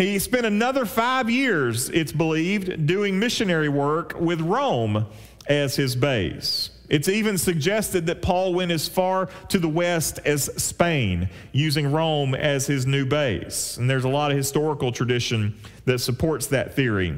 He 0.00 0.18
spent 0.18 0.46
another 0.46 0.86
five 0.86 1.28
years, 1.28 1.90
it's 1.90 2.10
believed, 2.10 2.86
doing 2.86 3.18
missionary 3.18 3.68
work 3.68 4.18
with 4.18 4.40
Rome 4.40 5.04
as 5.46 5.76
his 5.76 5.94
base. 5.94 6.70
It's 6.88 7.06
even 7.06 7.36
suggested 7.36 8.06
that 8.06 8.22
Paul 8.22 8.54
went 8.54 8.72
as 8.72 8.88
far 8.88 9.26
to 9.50 9.58
the 9.58 9.68
west 9.68 10.18
as 10.24 10.44
Spain, 10.56 11.28
using 11.52 11.92
Rome 11.92 12.34
as 12.34 12.66
his 12.66 12.86
new 12.86 13.04
base. 13.04 13.76
And 13.76 13.90
there's 13.90 14.04
a 14.04 14.08
lot 14.08 14.30
of 14.30 14.38
historical 14.38 14.90
tradition 14.90 15.54
that 15.84 15.98
supports 15.98 16.46
that 16.46 16.74
theory. 16.74 17.14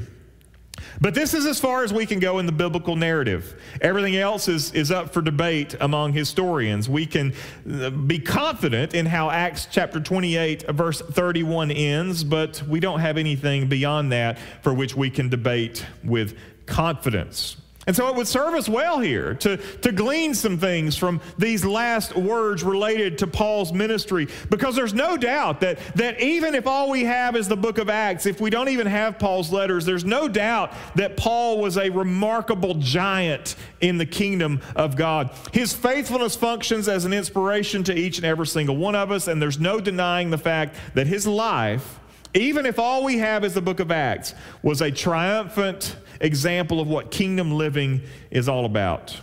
But 1.02 1.16
this 1.16 1.34
is 1.34 1.46
as 1.46 1.58
far 1.58 1.82
as 1.82 1.92
we 1.92 2.06
can 2.06 2.20
go 2.20 2.38
in 2.38 2.46
the 2.46 2.52
biblical 2.52 2.94
narrative. 2.94 3.60
Everything 3.80 4.14
else 4.14 4.46
is, 4.46 4.72
is 4.72 4.92
up 4.92 5.12
for 5.12 5.20
debate 5.20 5.74
among 5.80 6.12
historians. 6.12 6.88
We 6.88 7.06
can 7.06 7.34
uh, 7.68 7.90
be 7.90 8.20
confident 8.20 8.94
in 8.94 9.06
how 9.06 9.28
Acts 9.28 9.66
chapter 9.68 9.98
28, 9.98 10.70
verse 10.70 11.00
31 11.00 11.72
ends, 11.72 12.22
but 12.22 12.62
we 12.68 12.78
don't 12.78 13.00
have 13.00 13.18
anything 13.18 13.66
beyond 13.66 14.12
that 14.12 14.38
for 14.62 14.72
which 14.72 14.94
we 14.94 15.10
can 15.10 15.28
debate 15.28 15.84
with 16.04 16.38
confidence. 16.66 17.56
And 17.86 17.96
so 17.96 18.08
it 18.08 18.14
would 18.14 18.28
serve 18.28 18.54
us 18.54 18.68
well 18.68 19.00
here 19.00 19.34
to, 19.34 19.56
to 19.56 19.90
glean 19.90 20.34
some 20.34 20.56
things 20.56 20.96
from 20.96 21.20
these 21.36 21.64
last 21.64 22.14
words 22.14 22.62
related 22.62 23.18
to 23.18 23.26
Paul's 23.26 23.72
ministry, 23.72 24.28
because 24.50 24.76
there's 24.76 24.94
no 24.94 25.16
doubt 25.16 25.60
that, 25.60 25.80
that 25.96 26.20
even 26.20 26.54
if 26.54 26.68
all 26.68 26.90
we 26.90 27.02
have 27.04 27.34
is 27.34 27.48
the 27.48 27.56
book 27.56 27.78
of 27.78 27.90
Acts, 27.90 28.24
if 28.24 28.40
we 28.40 28.50
don't 28.50 28.68
even 28.68 28.86
have 28.86 29.18
Paul's 29.18 29.52
letters, 29.52 29.84
there's 29.84 30.04
no 30.04 30.28
doubt 30.28 30.72
that 30.94 31.16
Paul 31.16 31.60
was 31.60 31.76
a 31.76 31.90
remarkable 31.90 32.74
giant 32.74 33.56
in 33.80 33.98
the 33.98 34.06
kingdom 34.06 34.60
of 34.76 34.94
God. 34.94 35.30
His 35.52 35.72
faithfulness 35.72 36.36
functions 36.36 36.86
as 36.86 37.04
an 37.04 37.12
inspiration 37.12 37.82
to 37.84 37.98
each 37.98 38.16
and 38.16 38.24
every 38.24 38.46
single 38.46 38.76
one 38.76 38.94
of 38.94 39.10
us, 39.10 39.26
and 39.26 39.42
there's 39.42 39.58
no 39.58 39.80
denying 39.80 40.30
the 40.30 40.38
fact 40.38 40.76
that 40.94 41.08
his 41.08 41.26
life, 41.26 41.98
even 42.34 42.64
if 42.64 42.78
all 42.78 43.02
we 43.02 43.18
have 43.18 43.44
is 43.44 43.54
the 43.54 43.60
book 43.60 43.80
of 43.80 43.90
Acts, 43.90 44.34
was 44.62 44.80
a 44.80 44.90
triumphant 44.90 45.96
example 46.22 46.80
of 46.80 46.88
what 46.88 47.10
kingdom 47.10 47.52
living 47.52 48.00
is 48.30 48.48
all 48.48 48.64
about. 48.64 49.18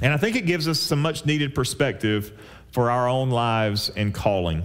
And 0.00 0.12
I 0.12 0.16
think 0.16 0.36
it 0.36 0.46
gives 0.46 0.66
us 0.66 0.80
some 0.80 1.02
much 1.02 1.26
needed 1.26 1.54
perspective 1.54 2.32
for 2.72 2.90
our 2.90 3.08
own 3.08 3.30
lives 3.30 3.90
and 3.94 4.14
calling. 4.14 4.64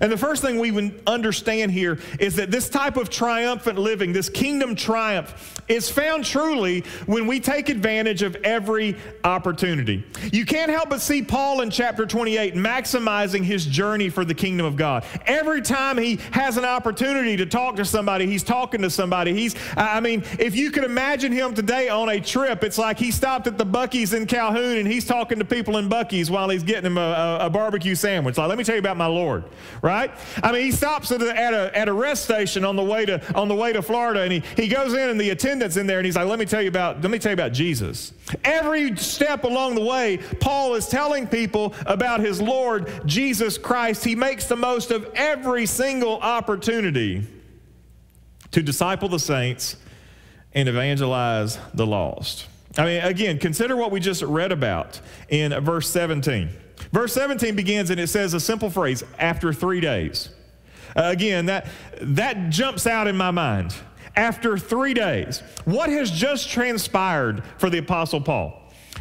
And 0.00 0.10
the 0.10 0.16
first 0.16 0.42
thing 0.42 0.58
we 0.58 0.92
understand 1.06 1.72
here 1.72 1.98
is 2.18 2.36
that 2.36 2.50
this 2.50 2.68
type 2.68 2.96
of 2.96 3.10
triumphant 3.10 3.78
living, 3.78 4.12
this 4.12 4.28
kingdom 4.28 4.74
triumph, 4.74 5.62
is 5.68 5.90
found 5.90 6.24
truly 6.24 6.80
when 7.06 7.26
we 7.26 7.40
take 7.40 7.68
advantage 7.68 8.22
of 8.22 8.36
every 8.44 8.96
opportunity. 9.24 10.04
You 10.32 10.44
can't 10.44 10.70
help 10.70 10.90
but 10.90 11.00
see 11.00 11.22
Paul 11.22 11.60
in 11.60 11.70
chapter 11.70 12.06
28 12.06 12.54
maximizing 12.54 13.42
his 13.42 13.66
journey 13.66 14.10
for 14.10 14.24
the 14.24 14.34
kingdom 14.34 14.66
of 14.66 14.76
God. 14.76 15.04
Every 15.26 15.62
time 15.62 15.96
he 15.96 16.16
has 16.32 16.56
an 16.56 16.64
opportunity 16.64 17.36
to 17.36 17.46
talk 17.46 17.76
to 17.76 17.84
somebody, 17.84 18.26
he's 18.26 18.42
talking 18.42 18.82
to 18.82 18.90
somebody. 18.90 19.32
He's, 19.32 19.54
I 19.76 20.00
mean, 20.00 20.24
if 20.38 20.56
you 20.56 20.70
could 20.70 20.84
imagine 20.84 21.32
him 21.32 21.54
today 21.54 21.88
on 21.88 22.08
a 22.08 22.20
trip, 22.20 22.64
it's 22.64 22.78
like 22.78 22.98
he 22.98 23.10
stopped 23.10 23.46
at 23.46 23.58
the 23.58 23.66
Buc-ee's 23.66 24.12
in 24.12 24.26
Calhoun 24.26 24.78
and 24.78 24.88
he's 24.88 25.04
talking 25.04 25.38
to 25.38 25.44
people 25.44 25.76
in 25.78 25.88
Buc-ee's 25.88 26.30
while 26.30 26.48
he's 26.48 26.62
getting 26.62 26.84
them 26.84 26.98
a, 26.98 27.38
a, 27.40 27.46
a 27.46 27.50
barbecue 27.50 27.94
sandwich. 27.94 28.36
Like, 28.38 28.48
let 28.48 28.58
me 28.58 28.64
tell 28.64 28.74
you 28.74 28.80
about 28.80 28.96
my 28.96 29.06
Lord 29.06 29.44
right? 29.82 30.10
I 30.42 30.52
mean, 30.52 30.62
he 30.62 30.72
stops 30.72 31.10
at 31.12 31.22
a, 31.22 31.36
at 31.36 31.54
a, 31.54 31.76
at 31.76 31.88
a 31.88 31.92
rest 31.92 32.24
station 32.24 32.64
on 32.64 32.76
the 32.76 32.82
way 32.82 33.06
to 33.06 33.20
on 33.34 33.48
the 33.48 33.54
way 33.54 33.72
to 33.72 33.82
Florida, 33.82 34.20
and 34.20 34.32
he, 34.32 34.42
he 34.56 34.68
goes 34.68 34.92
in, 34.92 35.10
and 35.10 35.20
the 35.20 35.30
attendant's 35.30 35.76
in 35.76 35.86
there, 35.86 35.98
and 35.98 36.06
he's 36.06 36.16
like, 36.16 36.26
"Let 36.26 36.38
me 36.38 36.46
tell 36.46 36.62
you 36.62 36.68
about 36.68 37.02
let 37.02 37.10
me 37.10 37.18
tell 37.18 37.30
you 37.30 37.34
about 37.34 37.52
Jesus." 37.52 38.12
Every 38.44 38.96
step 38.96 39.44
along 39.44 39.74
the 39.74 39.84
way, 39.84 40.18
Paul 40.40 40.74
is 40.74 40.88
telling 40.88 41.26
people 41.26 41.74
about 41.86 42.20
his 42.20 42.40
Lord 42.40 42.90
Jesus 43.06 43.58
Christ. 43.58 44.04
He 44.04 44.14
makes 44.14 44.46
the 44.46 44.56
most 44.56 44.90
of 44.90 45.10
every 45.14 45.66
single 45.66 46.18
opportunity 46.20 47.26
to 48.52 48.62
disciple 48.62 49.08
the 49.08 49.18
saints 49.18 49.76
and 50.52 50.68
evangelize 50.68 51.58
the 51.74 51.86
lost. 51.86 52.46
I 52.76 52.84
mean, 52.84 53.02
again, 53.02 53.38
consider 53.38 53.76
what 53.76 53.90
we 53.90 54.00
just 54.00 54.22
read 54.22 54.52
about 54.52 55.00
in 55.28 55.52
verse 55.60 55.88
17. 55.90 56.50
Verse 56.92 57.12
17 57.12 57.54
begins 57.54 57.90
and 57.90 58.00
it 58.00 58.08
says 58.08 58.34
a 58.34 58.40
simple 58.40 58.70
phrase 58.70 59.04
after 59.18 59.52
three 59.52 59.80
days. 59.80 60.30
Uh, 60.96 61.04
again, 61.04 61.46
that, 61.46 61.66
that 62.00 62.50
jumps 62.50 62.86
out 62.86 63.06
in 63.06 63.16
my 63.16 63.30
mind. 63.30 63.74
After 64.16 64.58
three 64.58 64.92
days, 64.92 65.42
what 65.64 65.88
has 65.88 66.10
just 66.10 66.50
transpired 66.50 67.44
for 67.58 67.70
the 67.70 67.78
Apostle 67.78 68.20
Paul? 68.20 68.56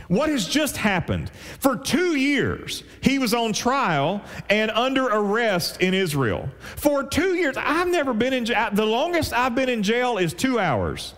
What 0.08 0.30
has 0.30 0.48
just 0.48 0.78
happened? 0.78 1.32
For 1.60 1.76
two 1.76 2.16
years, 2.16 2.84
he 3.02 3.20
was 3.20 3.34
on 3.34 3.54
trial 3.54 4.22
and 4.50 4.72
under 4.72 5.06
arrest 5.06 5.82
in 5.82 5.94
Israel. 5.94 6.50
For 6.76 7.04
two 7.04 7.36
years, 7.36 7.58
I've 7.58 7.88
never 7.88 8.14
been 8.14 8.34
in 8.34 8.46
jail. 8.46 8.70
The 8.72 8.86
longest 8.86 9.34
I've 9.34 9.56
been 9.56 9.70
in 9.70 9.84
jail 9.84 10.18
is 10.18 10.34
two 10.34 10.60
hours. 10.60 11.14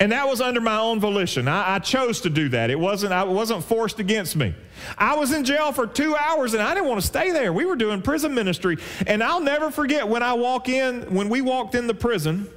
And 0.00 0.12
that 0.12 0.26
was 0.26 0.40
under 0.40 0.62
my 0.62 0.78
own 0.78 0.98
volition. 0.98 1.46
I, 1.46 1.74
I, 1.74 1.78
chose 1.78 2.22
to 2.22 2.30
do 2.30 2.48
that. 2.48 2.70
It 2.70 2.80
wasn't, 2.80 3.12
I, 3.12 3.22
wasn't 3.24 3.62
forced 3.62 3.98
against 3.98 4.34
me. 4.34 4.54
I 4.96 5.14
was 5.14 5.30
in 5.30 5.44
jail 5.44 5.72
for 5.72 5.86
two 5.86 6.16
hours 6.16 6.54
and 6.54 6.62
I 6.62 6.72
didn't 6.72 6.88
want 6.88 7.02
to 7.02 7.06
stay 7.06 7.32
there. 7.32 7.52
We 7.52 7.66
were 7.66 7.76
doing 7.76 8.00
prison 8.00 8.34
ministry. 8.34 8.78
And 9.06 9.22
I'll 9.22 9.40
never 9.40 9.70
forget 9.70 10.08
when 10.08 10.22
I 10.22 10.32
walk 10.32 10.70
in, 10.70 11.02
when 11.14 11.28
we 11.28 11.42
walked 11.42 11.74
in 11.74 11.86
the 11.86 11.92
prison, 11.92 12.48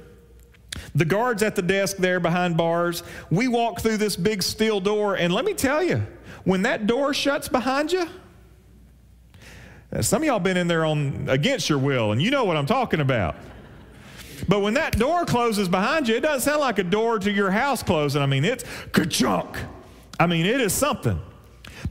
the 0.94 1.04
guards 1.04 1.42
at 1.42 1.54
the 1.54 1.60
desk 1.60 1.98
there 1.98 2.18
behind 2.18 2.56
bars, 2.56 3.02
we 3.30 3.46
walk 3.46 3.80
through 3.80 3.98
this 3.98 4.16
big 4.16 4.42
steel 4.42 4.80
door. 4.80 5.16
And 5.16 5.32
let 5.32 5.44
me 5.44 5.52
tell 5.52 5.82
you, 5.82 6.02
when 6.44 6.62
that 6.62 6.86
door 6.86 7.12
shuts 7.12 7.48
behind 7.48 7.92
you, 7.92 8.08
some 10.00 10.22
of 10.22 10.26
y'all 10.26 10.40
been 10.40 10.56
in 10.56 10.66
there 10.66 10.84
on 10.84 11.26
against 11.28 11.68
your 11.68 11.78
will, 11.78 12.10
and 12.10 12.20
you 12.20 12.30
know 12.30 12.44
what 12.44 12.56
I'm 12.56 12.66
talking 12.66 13.00
about. 13.00 13.36
But 14.48 14.60
when 14.60 14.74
that 14.74 14.98
door 14.98 15.24
closes 15.24 15.68
behind 15.68 16.08
you, 16.08 16.16
it 16.16 16.20
doesn't 16.20 16.48
sound 16.48 16.60
like 16.60 16.78
a 16.78 16.84
door 16.84 17.18
to 17.18 17.30
your 17.30 17.50
house 17.50 17.82
closing. 17.82 18.22
I 18.22 18.26
mean, 18.26 18.44
it's 18.44 18.64
ka-chunk. 18.92 19.56
I 20.18 20.26
mean, 20.26 20.46
it 20.46 20.60
is 20.60 20.72
something. 20.72 21.20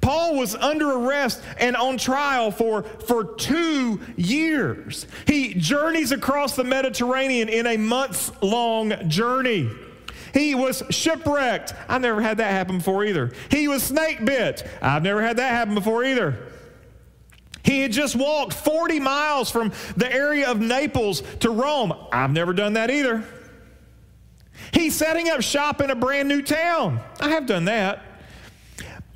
Paul 0.01 0.35
was 0.35 0.55
under 0.55 0.91
arrest 0.91 1.41
and 1.57 1.75
on 1.75 1.97
trial 1.97 2.51
for, 2.51 2.83
for 2.83 3.23
two 3.35 3.99
years. 4.17 5.07
He 5.27 5.53
journeys 5.53 6.11
across 6.11 6.55
the 6.55 6.63
Mediterranean 6.63 7.49
in 7.49 7.67
a 7.67 7.77
months 7.77 8.31
long 8.41 8.93
journey. 9.07 9.69
He 10.33 10.55
was 10.55 10.81
shipwrecked. 10.89 11.73
I've 11.87 12.01
never 12.01 12.21
had 12.21 12.37
that 12.37 12.51
happen 12.51 12.79
before 12.79 13.05
either. 13.05 13.31
He 13.49 13.67
was 13.67 13.83
snake 13.83 14.25
bit. 14.25 14.67
I've 14.81 15.03
never 15.03 15.21
had 15.21 15.37
that 15.37 15.51
happen 15.51 15.75
before 15.75 16.03
either. 16.03 16.37
He 17.63 17.79
had 17.81 17.91
just 17.91 18.15
walked 18.15 18.53
40 18.53 18.99
miles 18.99 19.49
from 19.49 19.71
the 19.95 20.11
area 20.11 20.49
of 20.49 20.59
Naples 20.59 21.23
to 21.39 21.49
Rome. 21.49 21.93
I've 22.11 22.31
never 22.31 22.53
done 22.53 22.73
that 22.73 22.91
either. 22.91 23.23
He's 24.73 24.95
setting 24.95 25.29
up 25.29 25.41
shop 25.41 25.81
in 25.81 25.89
a 25.89 25.95
brand 25.95 26.27
new 26.27 26.41
town. 26.41 26.99
I 27.19 27.29
have 27.29 27.45
done 27.45 27.65
that. 27.65 28.03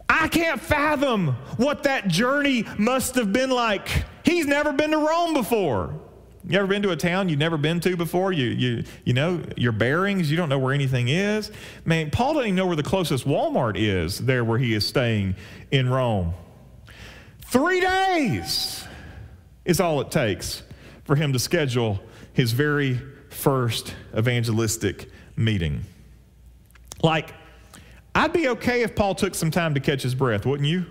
I 0.10 0.30
can't 0.30 0.62
fathom 0.62 1.36
what 1.58 1.84
that 1.84 2.08
journey 2.08 2.66
must 2.78 3.16
have 3.16 3.34
been 3.34 3.50
like. 3.50 4.06
He's 4.24 4.46
never 4.46 4.72
been 4.72 4.92
to 4.92 4.98
Rome 4.98 5.34
before. 5.34 6.00
You 6.48 6.58
ever 6.60 6.68
been 6.68 6.82
to 6.84 6.92
a 6.92 6.96
town 6.96 7.28
you've 7.28 7.40
never 7.40 7.58
been 7.58 7.82
to 7.82 7.98
before? 7.98 8.32
You, 8.32 8.46
you, 8.48 8.84
you 9.04 9.14
know 9.14 9.42
your 9.58 9.74
bearings, 9.74 10.32
you 10.32 10.38
don't 10.38 10.48
know 10.48 10.60
where 10.60 10.74
anything 10.74 11.10
is. 11.10 11.52
Man, 11.84 12.10
Paul 12.10 12.36
doesn't 12.36 12.48
even 12.48 12.56
know 12.56 12.66
where 12.66 12.78
the 12.78 12.84
closest 12.84 13.28
Walmart 13.28 13.74
is 13.76 14.20
there 14.20 14.46
where 14.46 14.58
he 14.58 14.74
is 14.74 14.88
staying 14.88 15.36
in 15.72 15.90
Rome. 15.90 16.34
Three 17.50 17.80
days 17.80 18.86
is 19.64 19.80
all 19.80 20.02
it 20.02 20.12
takes 20.12 20.64
for 21.06 21.16
him 21.16 21.32
to 21.32 21.40
schedule 21.40 22.00
his 22.34 22.52
very 22.52 23.00
first 23.30 23.96
evangelistic 24.18 25.10
meeting. 25.38 25.84
Like, 27.02 27.34
I'd 28.14 28.34
be 28.34 28.50
okay 28.50 28.82
if 28.82 28.96
Paul 28.96 29.16
took 29.16 29.34
some 29.34 29.50
time 29.50 29.76
to 29.76 29.80
catch 29.80 30.02
his 30.02 30.14
breath, 30.14 30.46
wouldn't 30.46 30.68
you? 30.68 30.88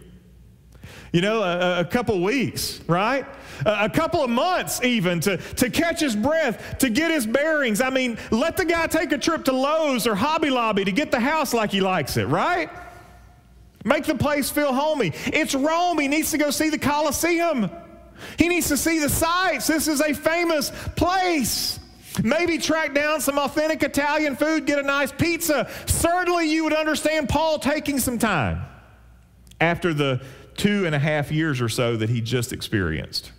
You 1.12 1.20
know, 1.20 1.42
a, 1.42 1.80
a 1.80 1.84
couple 1.84 2.22
weeks, 2.22 2.80
right? 2.86 3.26
A, 3.66 3.84
a, 3.84 3.90
couple 3.90 4.24
of 4.24 4.30
months 4.30 4.82
even 4.82 5.20
to, 5.20 5.36
to 5.36 5.68
catch 5.68 6.00
his 6.00 6.16
breath, 6.16 6.78
to 6.78 6.88
get 6.88 7.10
his 7.10 7.26
bearings. 7.26 7.82
I 7.82 7.90
mean, 7.90 8.16
let 8.30 8.56
the 8.56 8.64
guy 8.64 8.86
take 8.86 9.12
a 9.12 9.18
trip 9.18 9.44
to 9.44 9.52
Lowe's 9.52 10.06
or 10.06 10.14
Hobby 10.14 10.48
Lobby 10.48 10.84
to 10.84 10.92
get 10.92 11.10
the 11.10 11.20
house 11.20 11.52
like 11.52 11.70
he 11.70 11.82
likes 11.82 12.16
it, 12.16 12.28
right? 12.28 12.70
Make 13.86 14.04
the 14.04 14.16
place 14.16 14.50
feel 14.50 14.74
homey. 14.74 15.12
It's 15.26 15.54
Rome. 15.54 16.00
He 16.00 16.08
needs 16.08 16.32
to 16.32 16.38
go 16.38 16.50
see 16.50 16.70
the 16.70 16.78
Colosseum. 16.78 17.70
He 18.36 18.48
needs 18.48 18.66
to 18.68 18.76
see 18.76 18.98
the 18.98 19.08
sights. 19.08 19.68
This 19.68 19.86
is 19.86 20.00
a 20.00 20.12
famous 20.12 20.72
place. 20.96 21.78
Maybe 22.20 22.58
track 22.58 22.94
down 22.94 23.20
some 23.20 23.38
authentic 23.38 23.84
Italian 23.84 24.34
food, 24.34 24.66
get 24.66 24.80
a 24.80 24.82
nice 24.82 25.12
pizza. 25.12 25.70
Certainly, 25.86 26.50
you 26.50 26.64
would 26.64 26.72
understand 26.72 27.28
Paul 27.28 27.60
taking 27.60 28.00
some 28.00 28.18
time 28.18 28.62
after 29.60 29.94
the 29.94 30.20
two 30.56 30.84
and 30.84 30.94
a 30.94 30.98
half 30.98 31.30
years 31.30 31.60
or 31.60 31.68
so 31.68 31.96
that 31.96 32.08
he 32.08 32.20
just 32.20 32.52
experienced. 32.52 33.30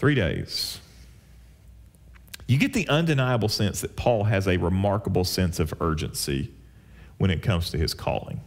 Three 0.00 0.16
days. 0.16 0.80
You 2.48 2.58
get 2.58 2.72
the 2.72 2.88
undeniable 2.88 3.48
sense 3.48 3.82
that 3.82 3.94
Paul 3.94 4.24
has 4.24 4.48
a 4.48 4.56
remarkable 4.56 5.24
sense 5.24 5.60
of 5.60 5.72
urgency 5.80 6.50
when 7.18 7.30
it 7.30 7.42
comes 7.42 7.70
to 7.70 7.78
his 7.78 7.94
calling. 7.94 8.40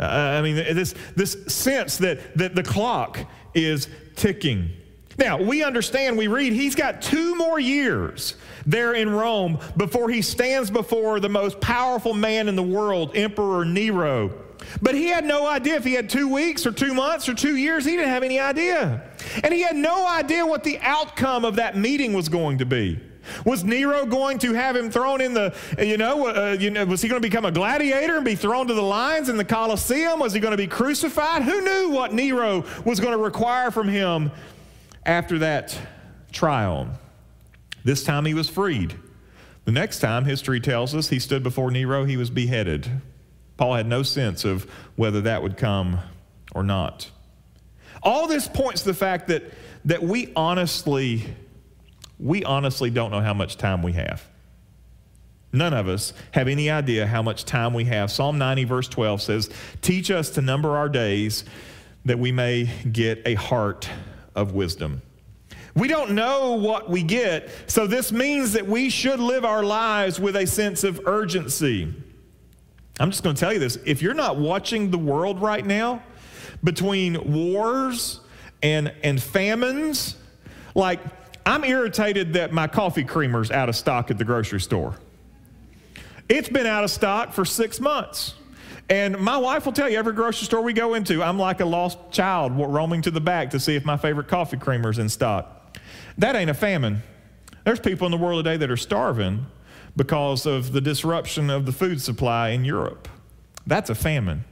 Uh, 0.00 0.04
I 0.04 0.42
mean, 0.42 0.56
this, 0.56 0.94
this 1.14 1.36
sense 1.46 1.98
that, 1.98 2.36
that 2.36 2.54
the 2.54 2.62
clock 2.62 3.18
is 3.54 3.88
ticking. 4.16 4.70
Now, 5.18 5.40
we 5.40 5.62
understand, 5.62 6.16
we 6.16 6.26
read, 6.26 6.52
he's 6.52 6.74
got 6.74 7.02
two 7.02 7.36
more 7.36 7.60
years 7.60 8.34
there 8.66 8.94
in 8.94 9.10
Rome 9.10 9.58
before 9.76 10.08
he 10.08 10.22
stands 10.22 10.70
before 10.70 11.20
the 11.20 11.28
most 11.28 11.60
powerful 11.60 12.14
man 12.14 12.48
in 12.48 12.56
the 12.56 12.62
world, 12.62 13.12
Emperor 13.14 13.64
Nero. 13.64 14.32
But 14.80 14.94
he 14.94 15.06
had 15.06 15.24
no 15.24 15.46
idea 15.46 15.74
if 15.74 15.84
he 15.84 15.92
had 15.92 16.08
two 16.08 16.32
weeks 16.32 16.66
or 16.66 16.72
two 16.72 16.94
months 16.94 17.28
or 17.28 17.34
two 17.34 17.56
years. 17.56 17.84
He 17.84 17.92
didn't 17.92 18.08
have 18.08 18.22
any 18.22 18.38
idea. 18.38 19.02
And 19.42 19.52
he 19.52 19.60
had 19.60 19.76
no 19.76 20.06
idea 20.06 20.46
what 20.46 20.64
the 20.64 20.78
outcome 20.80 21.44
of 21.44 21.56
that 21.56 21.76
meeting 21.76 22.12
was 22.12 22.28
going 22.28 22.58
to 22.58 22.66
be. 22.66 22.98
Was 23.44 23.64
Nero 23.64 24.06
going 24.06 24.38
to 24.40 24.52
have 24.52 24.76
him 24.76 24.90
thrown 24.90 25.20
in 25.20 25.34
the, 25.34 25.54
you 25.78 25.96
know, 25.96 26.26
uh, 26.26 26.56
you 26.58 26.70
know, 26.70 26.84
was 26.84 27.02
he 27.02 27.08
going 27.08 27.20
to 27.20 27.26
become 27.26 27.44
a 27.44 27.52
gladiator 27.52 28.16
and 28.16 28.24
be 28.24 28.34
thrown 28.34 28.66
to 28.68 28.74
the 28.74 28.82
lions 28.82 29.28
in 29.28 29.36
the 29.36 29.44
Colosseum? 29.44 30.18
Was 30.18 30.32
he 30.32 30.40
going 30.40 30.52
to 30.52 30.56
be 30.56 30.66
crucified? 30.66 31.42
Who 31.42 31.60
knew 31.60 31.90
what 31.90 32.12
Nero 32.12 32.64
was 32.84 33.00
going 33.00 33.12
to 33.12 33.22
require 33.22 33.70
from 33.70 33.88
him 33.88 34.30
after 35.04 35.38
that 35.40 35.78
trial? 36.32 36.88
This 37.84 38.04
time 38.04 38.24
he 38.24 38.34
was 38.34 38.48
freed. 38.48 38.96
The 39.64 39.72
next 39.72 40.00
time, 40.00 40.24
history 40.24 40.60
tells 40.60 40.94
us, 40.94 41.08
he 41.08 41.18
stood 41.18 41.42
before 41.42 41.70
Nero, 41.70 42.04
he 42.04 42.16
was 42.16 42.30
beheaded. 42.30 42.90
Paul 43.56 43.74
had 43.74 43.86
no 43.86 44.02
sense 44.02 44.44
of 44.44 44.68
whether 44.96 45.20
that 45.22 45.42
would 45.42 45.56
come 45.56 46.00
or 46.54 46.62
not. 46.62 47.10
All 48.02 48.26
this 48.26 48.48
points 48.48 48.82
to 48.82 48.88
the 48.88 48.94
fact 48.94 49.28
that, 49.28 49.44
that 49.84 50.02
we 50.02 50.32
honestly, 50.34 51.36
we 52.22 52.44
honestly 52.44 52.88
don't 52.90 53.10
know 53.10 53.20
how 53.20 53.34
much 53.34 53.56
time 53.56 53.82
we 53.82 53.92
have. 53.92 54.26
None 55.52 55.74
of 55.74 55.88
us 55.88 56.14
have 56.30 56.48
any 56.48 56.70
idea 56.70 57.06
how 57.06 57.20
much 57.20 57.44
time 57.44 57.74
we 57.74 57.84
have. 57.84 58.10
Psalm 58.10 58.38
90, 58.38 58.64
verse 58.64 58.88
12 58.88 59.20
says, 59.20 59.50
Teach 59.82 60.10
us 60.10 60.30
to 60.30 60.40
number 60.40 60.76
our 60.76 60.88
days 60.88 61.44
that 62.04 62.18
we 62.18 62.32
may 62.32 62.70
get 62.90 63.20
a 63.26 63.34
heart 63.34 63.88
of 64.34 64.52
wisdom. 64.52 65.02
We 65.74 65.88
don't 65.88 66.12
know 66.12 66.52
what 66.52 66.88
we 66.88 67.02
get, 67.02 67.50
so 67.66 67.86
this 67.86 68.12
means 68.12 68.52
that 68.52 68.66
we 68.66 68.88
should 68.88 69.20
live 69.20 69.44
our 69.44 69.62
lives 69.62 70.20
with 70.20 70.36
a 70.36 70.46
sense 70.46 70.84
of 70.84 71.00
urgency. 71.06 71.92
I'm 73.00 73.10
just 73.10 73.22
going 73.22 73.34
to 73.34 73.40
tell 73.40 73.52
you 73.52 73.58
this 73.58 73.78
if 73.84 74.00
you're 74.02 74.14
not 74.14 74.36
watching 74.36 74.90
the 74.90 74.98
world 74.98 75.40
right 75.40 75.64
now, 75.64 76.02
between 76.62 77.32
wars 77.32 78.20
and, 78.62 78.92
and 79.02 79.22
famines, 79.22 80.16
like 80.74 81.00
I'm 81.44 81.64
irritated 81.64 82.34
that 82.34 82.52
my 82.52 82.66
coffee 82.66 83.04
creamer's 83.04 83.50
out 83.50 83.68
of 83.68 83.76
stock 83.76 84.10
at 84.10 84.18
the 84.18 84.24
grocery 84.24 84.60
store. 84.60 84.96
It's 86.28 86.48
been 86.48 86.66
out 86.66 86.84
of 86.84 86.90
stock 86.90 87.32
for 87.32 87.44
six 87.44 87.80
months. 87.80 88.34
And 88.88 89.18
my 89.18 89.36
wife 89.36 89.64
will 89.64 89.72
tell 89.72 89.88
you 89.88 89.98
every 89.98 90.12
grocery 90.12 90.46
store 90.46 90.62
we 90.62 90.72
go 90.72 90.94
into, 90.94 91.22
I'm 91.22 91.38
like 91.38 91.60
a 91.60 91.64
lost 91.64 91.98
child 92.10 92.52
roaming 92.56 93.02
to 93.02 93.10
the 93.10 93.20
back 93.20 93.50
to 93.50 93.60
see 93.60 93.74
if 93.74 93.84
my 93.84 93.96
favorite 93.96 94.28
coffee 94.28 94.56
creamer's 94.56 94.98
in 94.98 95.08
stock. 95.08 95.78
That 96.18 96.36
ain't 96.36 96.50
a 96.50 96.54
famine. 96.54 97.02
There's 97.64 97.80
people 97.80 98.06
in 98.06 98.10
the 98.10 98.18
world 98.18 98.44
today 98.44 98.56
that 98.58 98.70
are 98.70 98.76
starving 98.76 99.46
because 99.96 100.46
of 100.46 100.72
the 100.72 100.80
disruption 100.80 101.48
of 101.48 101.64
the 101.64 101.72
food 101.72 102.00
supply 102.00 102.50
in 102.50 102.64
Europe. 102.64 103.08
That's 103.66 103.88
a 103.90 103.94
famine. 103.94 104.44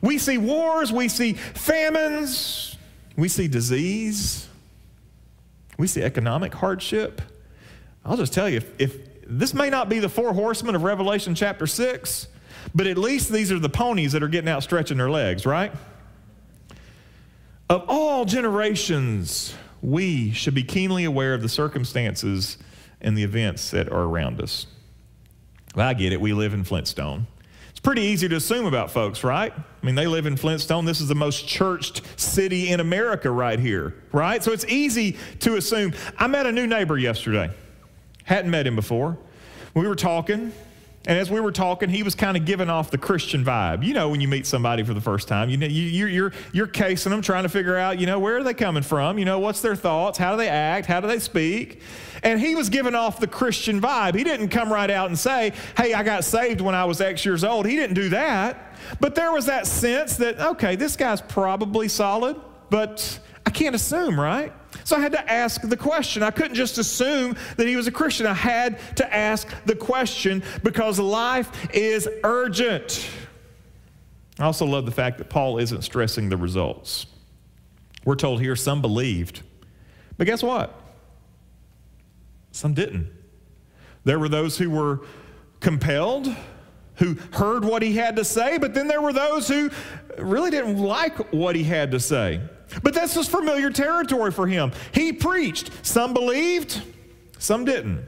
We 0.00 0.18
see 0.18 0.38
wars, 0.38 0.92
we 0.92 1.08
see 1.08 1.32
famines, 1.32 2.76
we 3.16 3.28
see 3.28 3.48
disease, 3.48 4.48
we 5.78 5.86
see 5.86 6.02
economic 6.02 6.52
hardship. 6.52 7.22
I'll 8.04 8.16
just 8.16 8.34
tell 8.34 8.48
you, 8.48 8.58
if, 8.58 8.70
if 8.78 9.26
this 9.26 9.54
may 9.54 9.70
not 9.70 9.88
be 9.88 10.00
the 10.00 10.08
four 10.08 10.34
horsemen 10.34 10.74
of 10.74 10.82
Revelation 10.82 11.34
chapter 11.34 11.66
6, 11.66 12.28
but 12.74 12.86
at 12.86 12.98
least 12.98 13.30
these 13.30 13.50
are 13.50 13.58
the 13.58 13.68
ponies 13.68 14.12
that 14.12 14.22
are 14.22 14.28
getting 14.28 14.50
out 14.50 14.62
stretching 14.62 14.98
their 14.98 15.10
legs, 15.10 15.46
right? 15.46 15.72
Of 17.70 17.84
all 17.88 18.24
generations, 18.24 19.54
we 19.80 20.32
should 20.32 20.54
be 20.54 20.64
keenly 20.64 21.04
aware 21.04 21.34
of 21.34 21.42
the 21.42 21.48
circumstances 21.48 22.58
and 23.00 23.16
the 23.16 23.22
events 23.22 23.70
that 23.70 23.88
are 23.90 24.02
around 24.02 24.40
us. 24.40 24.66
Well, 25.74 25.86
I 25.86 25.94
get 25.94 26.12
it. 26.12 26.20
We 26.20 26.32
live 26.32 26.54
in 26.54 26.64
Flintstone. 26.64 27.26
It's 27.78 27.84
pretty 27.84 28.02
easy 28.02 28.28
to 28.28 28.34
assume 28.34 28.66
about 28.66 28.90
folks, 28.90 29.22
right? 29.22 29.52
I 29.56 29.86
mean, 29.86 29.94
they 29.94 30.08
live 30.08 30.26
in 30.26 30.36
Flintstone. 30.36 30.84
This 30.84 31.00
is 31.00 31.06
the 31.06 31.14
most 31.14 31.46
churched 31.46 32.02
city 32.18 32.70
in 32.70 32.80
America 32.80 33.30
right 33.30 33.56
here, 33.56 33.94
right? 34.10 34.42
So 34.42 34.50
it's 34.50 34.64
easy 34.64 35.16
to 35.38 35.54
assume. 35.54 35.94
I 36.18 36.26
met 36.26 36.44
a 36.44 36.50
new 36.50 36.66
neighbor 36.66 36.98
yesterday. 36.98 37.52
Hadn't 38.24 38.50
met 38.50 38.66
him 38.66 38.74
before. 38.74 39.16
We 39.74 39.86
were 39.86 39.94
talking, 39.94 40.52
and 41.08 41.18
as 41.18 41.30
we 41.30 41.40
were 41.40 41.52
talking, 41.52 41.88
he 41.88 42.02
was 42.02 42.14
kind 42.14 42.36
of 42.36 42.44
giving 42.44 42.68
off 42.68 42.90
the 42.90 42.98
Christian 42.98 43.42
vibe. 43.42 43.82
You 43.82 43.94
know, 43.94 44.10
when 44.10 44.20
you 44.20 44.28
meet 44.28 44.46
somebody 44.46 44.82
for 44.82 44.92
the 44.92 45.00
first 45.00 45.26
time, 45.26 45.48
you 45.48 45.56
know, 45.56 45.66
you, 45.66 46.04
are 46.04 46.08
you're, 46.08 46.32
you're 46.52 46.66
casing 46.66 47.10
them, 47.10 47.22
trying 47.22 47.44
to 47.44 47.48
figure 47.48 47.78
out, 47.78 47.98
you 47.98 48.04
know, 48.04 48.18
where 48.18 48.36
are 48.36 48.42
they 48.42 48.52
coming 48.52 48.82
from? 48.82 49.18
You 49.18 49.24
know, 49.24 49.38
what's 49.38 49.62
their 49.62 49.74
thoughts? 49.74 50.18
How 50.18 50.32
do 50.32 50.36
they 50.36 50.50
act? 50.50 50.86
How 50.86 51.00
do 51.00 51.08
they 51.08 51.18
speak? 51.18 51.80
And 52.22 52.38
he 52.38 52.54
was 52.54 52.68
giving 52.68 52.94
off 52.94 53.20
the 53.20 53.26
Christian 53.26 53.80
vibe. 53.80 54.16
He 54.16 54.22
didn't 54.22 54.50
come 54.50 54.70
right 54.70 54.90
out 54.90 55.06
and 55.06 55.18
say, 55.18 55.54
hey, 55.78 55.94
I 55.94 56.02
got 56.02 56.24
saved 56.24 56.60
when 56.60 56.74
I 56.74 56.84
was 56.84 57.00
X 57.00 57.24
years 57.24 57.42
old. 57.42 57.64
He 57.64 57.76
didn't 57.76 57.94
do 57.94 58.10
that. 58.10 58.76
But 59.00 59.14
there 59.14 59.32
was 59.32 59.46
that 59.46 59.66
sense 59.66 60.18
that, 60.18 60.38
okay, 60.38 60.76
this 60.76 60.94
guy's 60.94 61.22
probably 61.22 61.88
solid, 61.88 62.36
but 62.68 63.18
I 63.46 63.50
can't 63.50 63.74
assume, 63.74 64.20
right? 64.20 64.52
So 64.88 64.96
I 64.96 65.00
had 65.00 65.12
to 65.12 65.30
ask 65.30 65.60
the 65.60 65.76
question. 65.76 66.22
I 66.22 66.30
couldn't 66.30 66.54
just 66.54 66.78
assume 66.78 67.36
that 67.58 67.66
he 67.66 67.76
was 67.76 67.86
a 67.86 67.92
Christian. 67.92 68.24
I 68.26 68.32
had 68.32 68.78
to 68.96 69.14
ask 69.14 69.46
the 69.66 69.76
question 69.76 70.42
because 70.62 70.98
life 70.98 71.50
is 71.74 72.08
urgent. 72.24 73.06
I 74.38 74.46
also 74.46 74.64
love 74.64 74.86
the 74.86 74.90
fact 74.90 75.18
that 75.18 75.28
Paul 75.28 75.58
isn't 75.58 75.82
stressing 75.82 76.30
the 76.30 76.38
results. 76.38 77.04
We're 78.06 78.14
told 78.14 78.40
here 78.40 78.56
some 78.56 78.80
believed, 78.80 79.42
but 80.16 80.26
guess 80.26 80.42
what? 80.42 80.74
Some 82.52 82.72
didn't. 82.72 83.10
There 84.04 84.18
were 84.18 84.30
those 84.30 84.56
who 84.56 84.70
were 84.70 85.02
compelled, 85.60 86.34
who 86.94 87.12
heard 87.34 87.62
what 87.62 87.82
he 87.82 87.92
had 87.92 88.16
to 88.16 88.24
say, 88.24 88.56
but 88.56 88.72
then 88.72 88.88
there 88.88 89.02
were 89.02 89.12
those 89.12 89.48
who 89.48 89.70
really 90.16 90.50
didn't 90.50 90.78
like 90.78 91.30
what 91.30 91.54
he 91.56 91.62
had 91.62 91.90
to 91.90 92.00
say. 92.00 92.40
But 92.82 92.94
this 92.94 93.16
was 93.16 93.28
familiar 93.28 93.70
territory 93.70 94.30
for 94.30 94.46
him. 94.46 94.72
He 94.92 95.12
preached. 95.12 95.70
Some 95.84 96.12
believed, 96.12 96.82
some 97.38 97.64
didn't. 97.64 98.04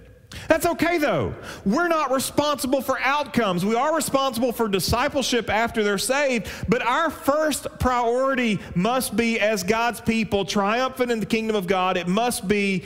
That's 0.48 0.66
okay 0.66 0.98
though. 0.98 1.34
We're 1.64 1.88
not 1.88 2.12
responsible 2.12 2.80
for 2.82 3.00
outcomes. 3.00 3.64
We 3.64 3.74
are 3.74 3.94
responsible 3.94 4.52
for 4.52 4.68
discipleship 4.68 5.50
after 5.50 5.82
they're 5.82 5.98
saved, 5.98 6.48
but 6.68 6.82
our 6.82 7.10
first 7.10 7.66
priority 7.78 8.60
must 8.74 9.16
be 9.16 9.40
as 9.40 9.62
God's 9.62 10.00
people 10.00 10.44
triumphant 10.44 11.10
in 11.10 11.20
the 11.20 11.26
kingdom 11.26 11.56
of 11.56 11.66
God, 11.66 11.96
it 11.96 12.06
must 12.06 12.46
be 12.46 12.84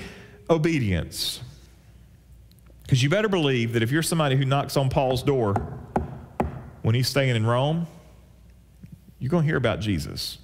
obedience. 0.49 1.41
Because 2.83 3.03
you 3.03 3.09
better 3.11 3.29
believe 3.29 3.73
that 3.73 3.83
if 3.83 3.91
you're 3.91 4.03
somebody 4.03 4.37
who 4.37 4.45
knocks 4.45 4.77
on 4.77 4.89
Paul's 4.89 5.23
door 5.23 5.55
when 6.83 6.95
he's 6.95 7.09
staying 7.09 7.35
in 7.35 7.47
Rome, 7.47 7.87
you're 9.19 9.31
going 9.31 9.43
to 9.43 9.47
hear 9.47 9.57
about 9.57 9.81
Jesus. 9.81 10.39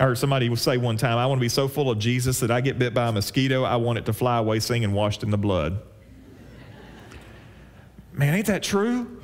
Or 0.00 0.14
somebody 0.14 0.48
will 0.48 0.56
say 0.56 0.78
one 0.78 0.96
time, 0.96 1.18
I 1.18 1.26
want 1.26 1.38
to 1.38 1.42
be 1.42 1.50
so 1.50 1.68
full 1.68 1.90
of 1.90 1.98
Jesus 1.98 2.40
that 2.40 2.50
I 2.50 2.62
get 2.62 2.78
bit 2.78 2.94
by 2.94 3.08
a 3.08 3.12
mosquito, 3.12 3.64
I 3.64 3.76
want 3.76 3.98
it 3.98 4.06
to 4.06 4.14
fly 4.14 4.38
away 4.38 4.58
singing 4.58 4.92
washed 4.92 5.22
in 5.22 5.30
the 5.30 5.38
blood. 5.38 5.80
Man, 8.12 8.34
ain't 8.34 8.46
that 8.46 8.62
true? 8.62 9.20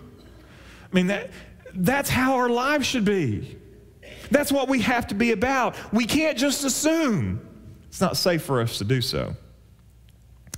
I 0.84 0.94
mean, 0.94 1.06
that, 1.06 1.30
that's 1.74 2.10
how 2.10 2.34
our 2.34 2.50
lives 2.50 2.86
should 2.86 3.06
be. 3.06 3.56
That's 4.30 4.52
what 4.52 4.68
we 4.68 4.80
have 4.82 5.06
to 5.08 5.14
be 5.14 5.32
about. 5.32 5.76
We 5.92 6.04
can't 6.04 6.36
just 6.36 6.64
assume. 6.64 7.40
It's 7.88 8.00
not 8.00 8.16
safe 8.16 8.42
for 8.42 8.60
us 8.60 8.78
to 8.78 8.84
do 8.84 9.00
so. 9.00 9.34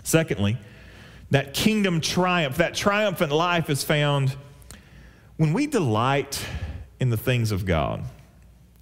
Secondly, 0.02 0.58
that 1.30 1.54
kingdom 1.54 2.00
triumph, 2.00 2.56
that 2.56 2.74
triumphant 2.74 3.30
life 3.30 3.70
is 3.70 3.84
found 3.84 4.34
when 5.36 5.52
we 5.52 5.66
delight 5.66 6.44
in 6.98 7.10
the 7.10 7.16
things 7.16 7.52
of 7.52 7.64
God. 7.64 8.02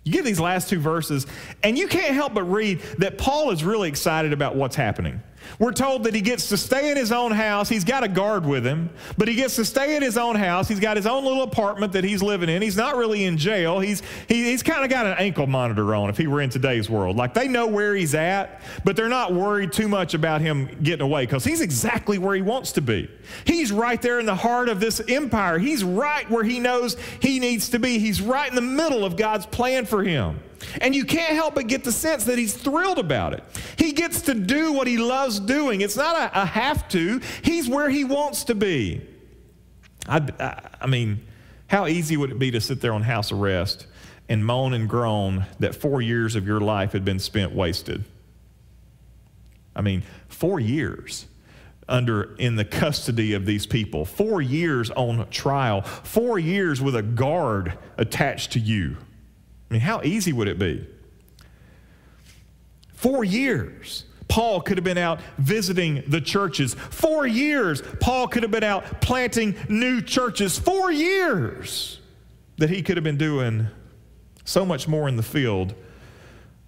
You 0.07 0.13
get 0.13 0.25
these 0.25 0.39
last 0.39 0.69
two 0.69 0.79
verses, 0.79 1.27
and 1.65 1.77
you 1.77 1.89
can't 1.89 2.15
help 2.15 2.33
but 2.33 2.45
read 2.45 2.81
that 2.99 3.19
Paul 3.19 3.51
is 3.51 3.65
really 3.65 3.89
excited 3.89 4.33
about 4.33 4.55
what's 4.55 4.77
happening. 4.77 5.21
We're 5.59 5.73
told 5.73 6.05
that 6.05 6.15
he 6.15 6.21
gets 6.21 6.49
to 6.51 6.57
stay 6.57 6.91
in 6.91 6.97
his 6.97 7.11
own 7.11 7.33
house. 7.33 7.69
He's 7.69 7.85
got 7.85 8.05
a 8.05 8.09
guard 8.09 8.47
with 8.47 8.65
him, 8.65 8.91
but 9.19 9.27
he 9.27 9.35
gets 9.35 9.57
to 9.57 9.65
stay 9.65 9.97
in 9.97 10.03
his 10.03 10.17
own 10.17 10.37
house. 10.37 10.69
He's 10.69 10.81
got 10.81 10.97
his 10.97 11.07
own 11.07 11.25
little 11.25 11.43
apartment 11.43 11.93
that 11.93 12.05
he's 12.05 12.23
living 12.23 12.49
in. 12.49 12.63
He's 12.63 12.77
not 12.77 12.97
really 12.97 13.25
in 13.25 13.37
jail. 13.37 13.81
He's, 13.81 14.03
he, 14.29 14.45
he's 14.45 14.63
kind 14.63 14.85
of 14.85 14.91
got 14.91 15.07
an 15.07 15.15
ankle 15.19 15.47
monitor 15.47 15.95
on 15.95 16.09
if 16.09 16.17
he 16.17 16.27
were 16.27 16.41
in 16.41 16.51
today's 16.51 16.89
world. 16.89 17.17
Like 17.17 17.35
they 17.35 17.49
know 17.49 17.67
where 17.67 17.95
he's 17.95 18.15
at, 18.15 18.61
but 18.85 18.97
they're 18.97 19.09
not 19.09 19.33
worried 19.33 19.73
too 19.73 19.89
much 19.89 20.15
about 20.15 20.41
him 20.41 20.69
getting 20.83 21.03
away 21.03 21.27
because 21.27 21.45
he's 21.45 21.61
exactly 21.61 22.19
where 22.19 22.35
he 22.35 22.43
wants 22.43 22.73
to 22.73 22.81
be. 22.81 23.11
He's 23.45 23.73
right 23.73 24.01
there 24.01 24.19
in 24.19 24.27
the 24.27 24.35
heart 24.35 24.69
of 24.69 24.81
this 24.81 25.01
empire. 25.09 25.59
He's 25.59 25.85
right 25.85 26.29
where 26.31 26.45
he 26.45 26.61
knows 26.61 26.97
he 27.21 27.39
needs 27.41 27.71
to 27.71 27.79
be. 27.79 27.99
He's 27.99 28.21
right 28.21 28.49
in 28.49 28.55
the 28.55 28.61
middle 28.61 29.05
of 29.05 29.17
God's 29.17 29.47
plan 29.47 29.87
for 29.87 30.03
him. 30.03 30.41
And 30.81 30.95
you 30.95 31.05
can't 31.05 31.35
help 31.35 31.55
but 31.55 31.67
get 31.67 31.85
the 31.85 31.93
sense 31.93 32.25
that 32.25 32.39
he's 32.39 32.55
thrilled 32.55 32.99
about 32.99 33.33
it. 33.33 33.45
He 33.77 33.93
gets 33.93 34.23
to 34.23 34.35
do 34.35 34.73
what 34.73 34.87
he 34.87 34.99
loves 34.99 35.39
doing. 35.39 35.81
It's 35.81 35.97
not 35.97 36.17
a, 36.17 36.43
a 36.43 36.45
have 36.45 36.89
to, 36.91 37.21
he's 37.43 37.69
where 37.69 37.91
he 37.91 38.05
wants 38.05 38.45
to 38.45 38.55
be. 38.55 39.07
I, 40.09 40.27
I, 40.39 40.69
I 40.83 40.87
mean, 40.87 41.27
how 41.67 41.87
easy 41.87 42.17
would 42.17 42.31
it 42.31 42.39
be 42.39 42.51
to 42.53 42.61
sit 42.61 42.81
there 42.81 42.93
on 42.93 43.03
house 43.03 43.33
arrest 43.33 43.87
and 44.29 44.45
moan 44.45 44.73
and 44.73 44.89
groan 44.89 45.47
that 45.61 45.75
four 45.75 46.01
years 46.01 46.37
of 46.37 46.47
your 46.47 46.61
life 46.61 46.93
had 46.93 47.05
been 47.05 47.19
spent 47.19 47.53
wasted? 47.53 48.05
I 49.75 49.83
mean, 49.83 50.05
four 50.29 50.59
years 50.59 51.27
under 51.89 52.35
in 52.37 52.57
the 52.57 52.65
custody 52.65 53.33
of 53.35 53.47
these 53.47 53.67
people, 53.67 54.05
four 54.05 54.43
years 54.43 54.91
on 54.91 55.29
trial, 55.31 55.83
four 55.83 56.39
years 56.39 56.81
with 56.81 56.97
a 56.97 57.03
guard 57.03 57.79
attached 57.97 58.53
to 58.53 58.59
you. 58.59 58.97
I 59.71 59.75
mean, 59.75 59.81
how 59.81 60.03
easy 60.03 60.33
would 60.33 60.49
it 60.49 60.59
be? 60.59 60.87
Four 62.95 63.25
years. 63.25 64.05
Paul 64.29 64.61
could 64.61 64.77
have 64.77 64.85
been 64.85 64.99
out 64.99 65.21
visiting 65.39 66.03
the 66.09 66.21
churches. 66.21 66.75
Four 66.75 67.27
years, 67.27 67.81
Paul 68.01 68.27
could 68.27 68.43
have 68.43 68.51
been 68.51 68.65
out 68.65 69.01
planting 69.01 69.55
new 69.69 70.03
churches. 70.03 70.59
Four 70.59 70.91
years 70.91 72.01
that 72.59 72.71
he 72.71 72.83
could 72.83 72.97
have 72.97 73.05
been 73.05 73.17
doing 73.17 73.69
so 74.45 74.65
much 74.65 74.89
more 74.89 75.09
in 75.09 75.17
the 75.17 75.23
field 75.23 75.75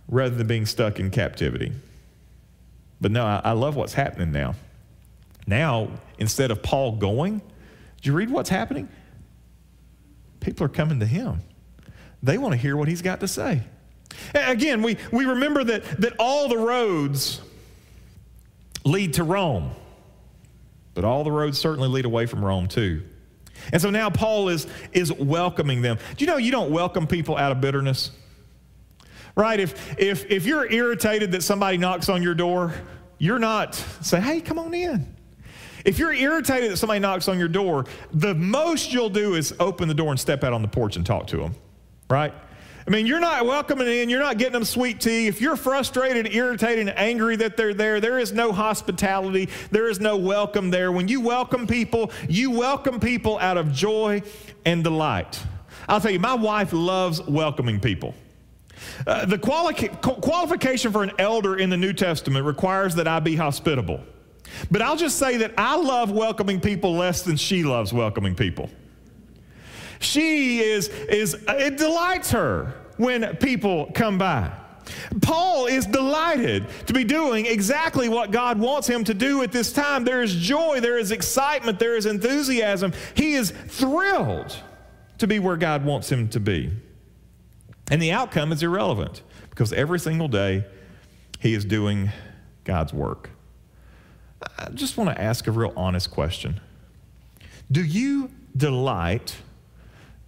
rather 0.06 0.34
than 0.34 0.46
being 0.46 0.66
stuck 0.66 1.00
in 1.00 1.10
captivity. 1.10 1.72
But 3.00 3.10
no, 3.10 3.24
I, 3.24 3.40
I 3.44 3.52
love 3.52 3.74
what's 3.74 3.94
happening 3.94 4.30
now. 4.32 4.54
Now, 5.48 5.88
instead 6.18 6.50
of 6.50 6.62
Paul 6.62 6.96
going, 6.96 7.38
do 7.38 8.10
you 8.10 8.12
read 8.12 8.28
what's 8.28 8.50
happening? 8.50 8.86
People 10.40 10.66
are 10.66 10.68
coming 10.68 11.00
to 11.00 11.06
him. 11.06 11.40
They 12.22 12.36
want 12.36 12.52
to 12.52 12.58
hear 12.58 12.76
what 12.76 12.86
he's 12.86 13.00
got 13.00 13.20
to 13.20 13.28
say. 13.28 13.62
Again, 14.34 14.82
we, 14.82 14.98
we 15.10 15.24
remember 15.24 15.64
that, 15.64 15.84
that 16.02 16.12
all 16.18 16.48
the 16.50 16.58
roads 16.58 17.40
lead 18.84 19.14
to 19.14 19.24
Rome, 19.24 19.70
but 20.92 21.04
all 21.06 21.24
the 21.24 21.32
roads 21.32 21.56
certainly 21.56 21.88
lead 21.88 22.04
away 22.04 22.26
from 22.26 22.44
Rome 22.44 22.68
too. 22.68 23.02
And 23.72 23.80
so 23.80 23.88
now 23.88 24.10
Paul 24.10 24.50
is, 24.50 24.66
is 24.92 25.10
welcoming 25.10 25.80
them. 25.80 25.96
Do 26.18 26.26
you 26.26 26.30
know 26.30 26.36
you 26.36 26.50
don't 26.50 26.70
welcome 26.70 27.06
people 27.06 27.38
out 27.38 27.52
of 27.52 27.62
bitterness? 27.62 28.10
Right? 29.34 29.58
If, 29.58 29.98
if, 29.98 30.30
if 30.30 30.44
you're 30.44 30.70
irritated 30.70 31.32
that 31.32 31.42
somebody 31.42 31.78
knocks 31.78 32.10
on 32.10 32.22
your 32.22 32.34
door, 32.34 32.74
you're 33.16 33.38
not 33.38 33.74
say, 34.02 34.20
hey, 34.20 34.42
come 34.42 34.58
on 34.58 34.74
in. 34.74 35.14
If 35.84 35.98
you're 35.98 36.12
irritated 36.12 36.70
that 36.70 36.76
somebody 36.76 37.00
knocks 37.00 37.28
on 37.28 37.38
your 37.38 37.48
door, 37.48 37.86
the 38.12 38.34
most 38.34 38.92
you'll 38.92 39.10
do 39.10 39.34
is 39.34 39.54
open 39.60 39.88
the 39.88 39.94
door 39.94 40.10
and 40.10 40.18
step 40.18 40.44
out 40.44 40.52
on 40.52 40.62
the 40.62 40.68
porch 40.68 40.96
and 40.96 41.04
talk 41.04 41.26
to 41.28 41.36
them, 41.36 41.54
right? 42.10 42.32
I 42.86 42.90
mean, 42.90 43.06
you're 43.06 43.20
not 43.20 43.44
welcoming 43.44 43.86
in, 43.86 44.08
you're 44.08 44.22
not 44.22 44.38
getting 44.38 44.54
them 44.54 44.64
sweet 44.64 44.98
tea. 44.98 45.26
If 45.26 45.42
you're 45.42 45.56
frustrated, 45.56 46.34
irritated, 46.34 46.88
and 46.88 46.98
angry 46.98 47.36
that 47.36 47.54
they're 47.58 47.74
there, 47.74 48.00
there 48.00 48.18
is 48.18 48.32
no 48.32 48.50
hospitality, 48.50 49.50
there 49.70 49.90
is 49.90 50.00
no 50.00 50.16
welcome 50.16 50.70
there. 50.70 50.90
When 50.90 51.06
you 51.06 51.20
welcome 51.20 51.66
people, 51.66 52.10
you 52.30 52.50
welcome 52.50 52.98
people 52.98 53.38
out 53.40 53.58
of 53.58 53.72
joy 53.72 54.22
and 54.64 54.82
delight. 54.82 55.38
I'll 55.86 56.00
tell 56.00 56.10
you, 56.10 56.18
my 56.18 56.32
wife 56.32 56.72
loves 56.72 57.20
welcoming 57.20 57.78
people. 57.78 58.14
Uh, 59.06 59.26
the 59.26 59.38
quali- 59.38 59.74
qualification 59.74 60.90
for 60.90 61.02
an 61.02 61.12
elder 61.18 61.56
in 61.56 61.68
the 61.68 61.76
New 61.76 61.92
Testament 61.92 62.46
requires 62.46 62.94
that 62.94 63.06
I 63.06 63.20
be 63.20 63.36
hospitable. 63.36 64.00
But 64.70 64.82
I'll 64.82 64.96
just 64.96 65.18
say 65.18 65.38
that 65.38 65.54
I 65.56 65.76
love 65.76 66.10
welcoming 66.10 66.60
people 66.60 66.94
less 66.94 67.22
than 67.22 67.36
she 67.36 67.62
loves 67.62 67.92
welcoming 67.92 68.34
people. 68.34 68.70
She 70.00 70.60
is, 70.60 70.88
is 70.88 71.36
it 71.48 71.76
delights 71.76 72.30
her 72.30 72.74
when 72.96 73.36
people 73.36 73.90
come 73.94 74.18
by. 74.18 74.52
Paul 75.20 75.66
is 75.66 75.86
delighted 75.86 76.66
to 76.86 76.92
be 76.92 77.04
doing 77.04 77.46
exactly 77.46 78.08
what 78.08 78.30
God 78.30 78.58
wants 78.58 78.88
him 78.88 79.04
to 79.04 79.14
do 79.14 79.42
at 79.42 79.52
this 79.52 79.72
time. 79.72 80.04
There 80.04 80.22
is 80.22 80.34
joy, 80.34 80.80
there 80.80 80.98
is 80.98 81.10
excitement, 81.10 81.78
there 81.78 81.96
is 81.96 82.06
enthusiasm. 82.06 82.92
He 83.14 83.34
is 83.34 83.50
thrilled 83.50 84.56
to 85.18 85.26
be 85.26 85.38
where 85.38 85.56
God 85.56 85.84
wants 85.84 86.10
him 86.10 86.28
to 86.30 86.40
be. 86.40 86.70
And 87.90 88.00
the 88.00 88.12
outcome 88.12 88.52
is 88.52 88.62
irrelevant 88.62 89.22
because 89.50 89.72
every 89.72 89.98
single 89.98 90.28
day 90.28 90.64
he 91.40 91.54
is 91.54 91.64
doing 91.64 92.10
God's 92.64 92.92
work. 92.92 93.30
I 94.58 94.70
just 94.70 94.96
want 94.96 95.10
to 95.10 95.20
ask 95.20 95.46
a 95.46 95.50
real 95.50 95.72
honest 95.76 96.10
question 96.10 96.60
Do 97.70 97.84
you 97.84 98.30
delight 98.56 99.36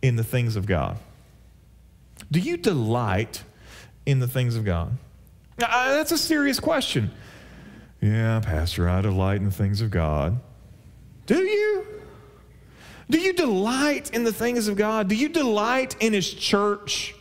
in 0.03 0.17
the 0.17 0.25
things 0.25 0.57
of 0.57 0.67
God? 0.67 0.99
Do 2.31 2.41
you 2.41 2.57
delight 2.57 3.43
in 4.07 4.21
the 4.21 4.29
things 4.29 4.57
of 4.57 4.65
God? 4.65 4.97
Now, 5.59 5.69
that's 5.89 6.13
a 6.13 6.19
serious 6.19 6.59
question. 6.61 7.11
Yeah, 8.01 8.41
Pastor, 8.41 8.89
I 8.89 9.03
delight 9.03 9.37
in 9.37 9.45
the 9.47 9.51
things 9.51 9.81
of 9.81 9.91
God. 9.91 10.41
Do 11.27 11.39
you? 11.39 11.87
Do 13.11 13.19
you 13.19 13.33
delight 13.33 14.11
in 14.11 14.25
the 14.25 14.33
things 14.33 14.69
of 14.69 14.77
God? 14.77 15.09
Do 15.09 15.17
you 15.17 15.29
delight 15.29 15.97
in 16.01 16.13
His 16.13 16.33
church? 16.33 17.15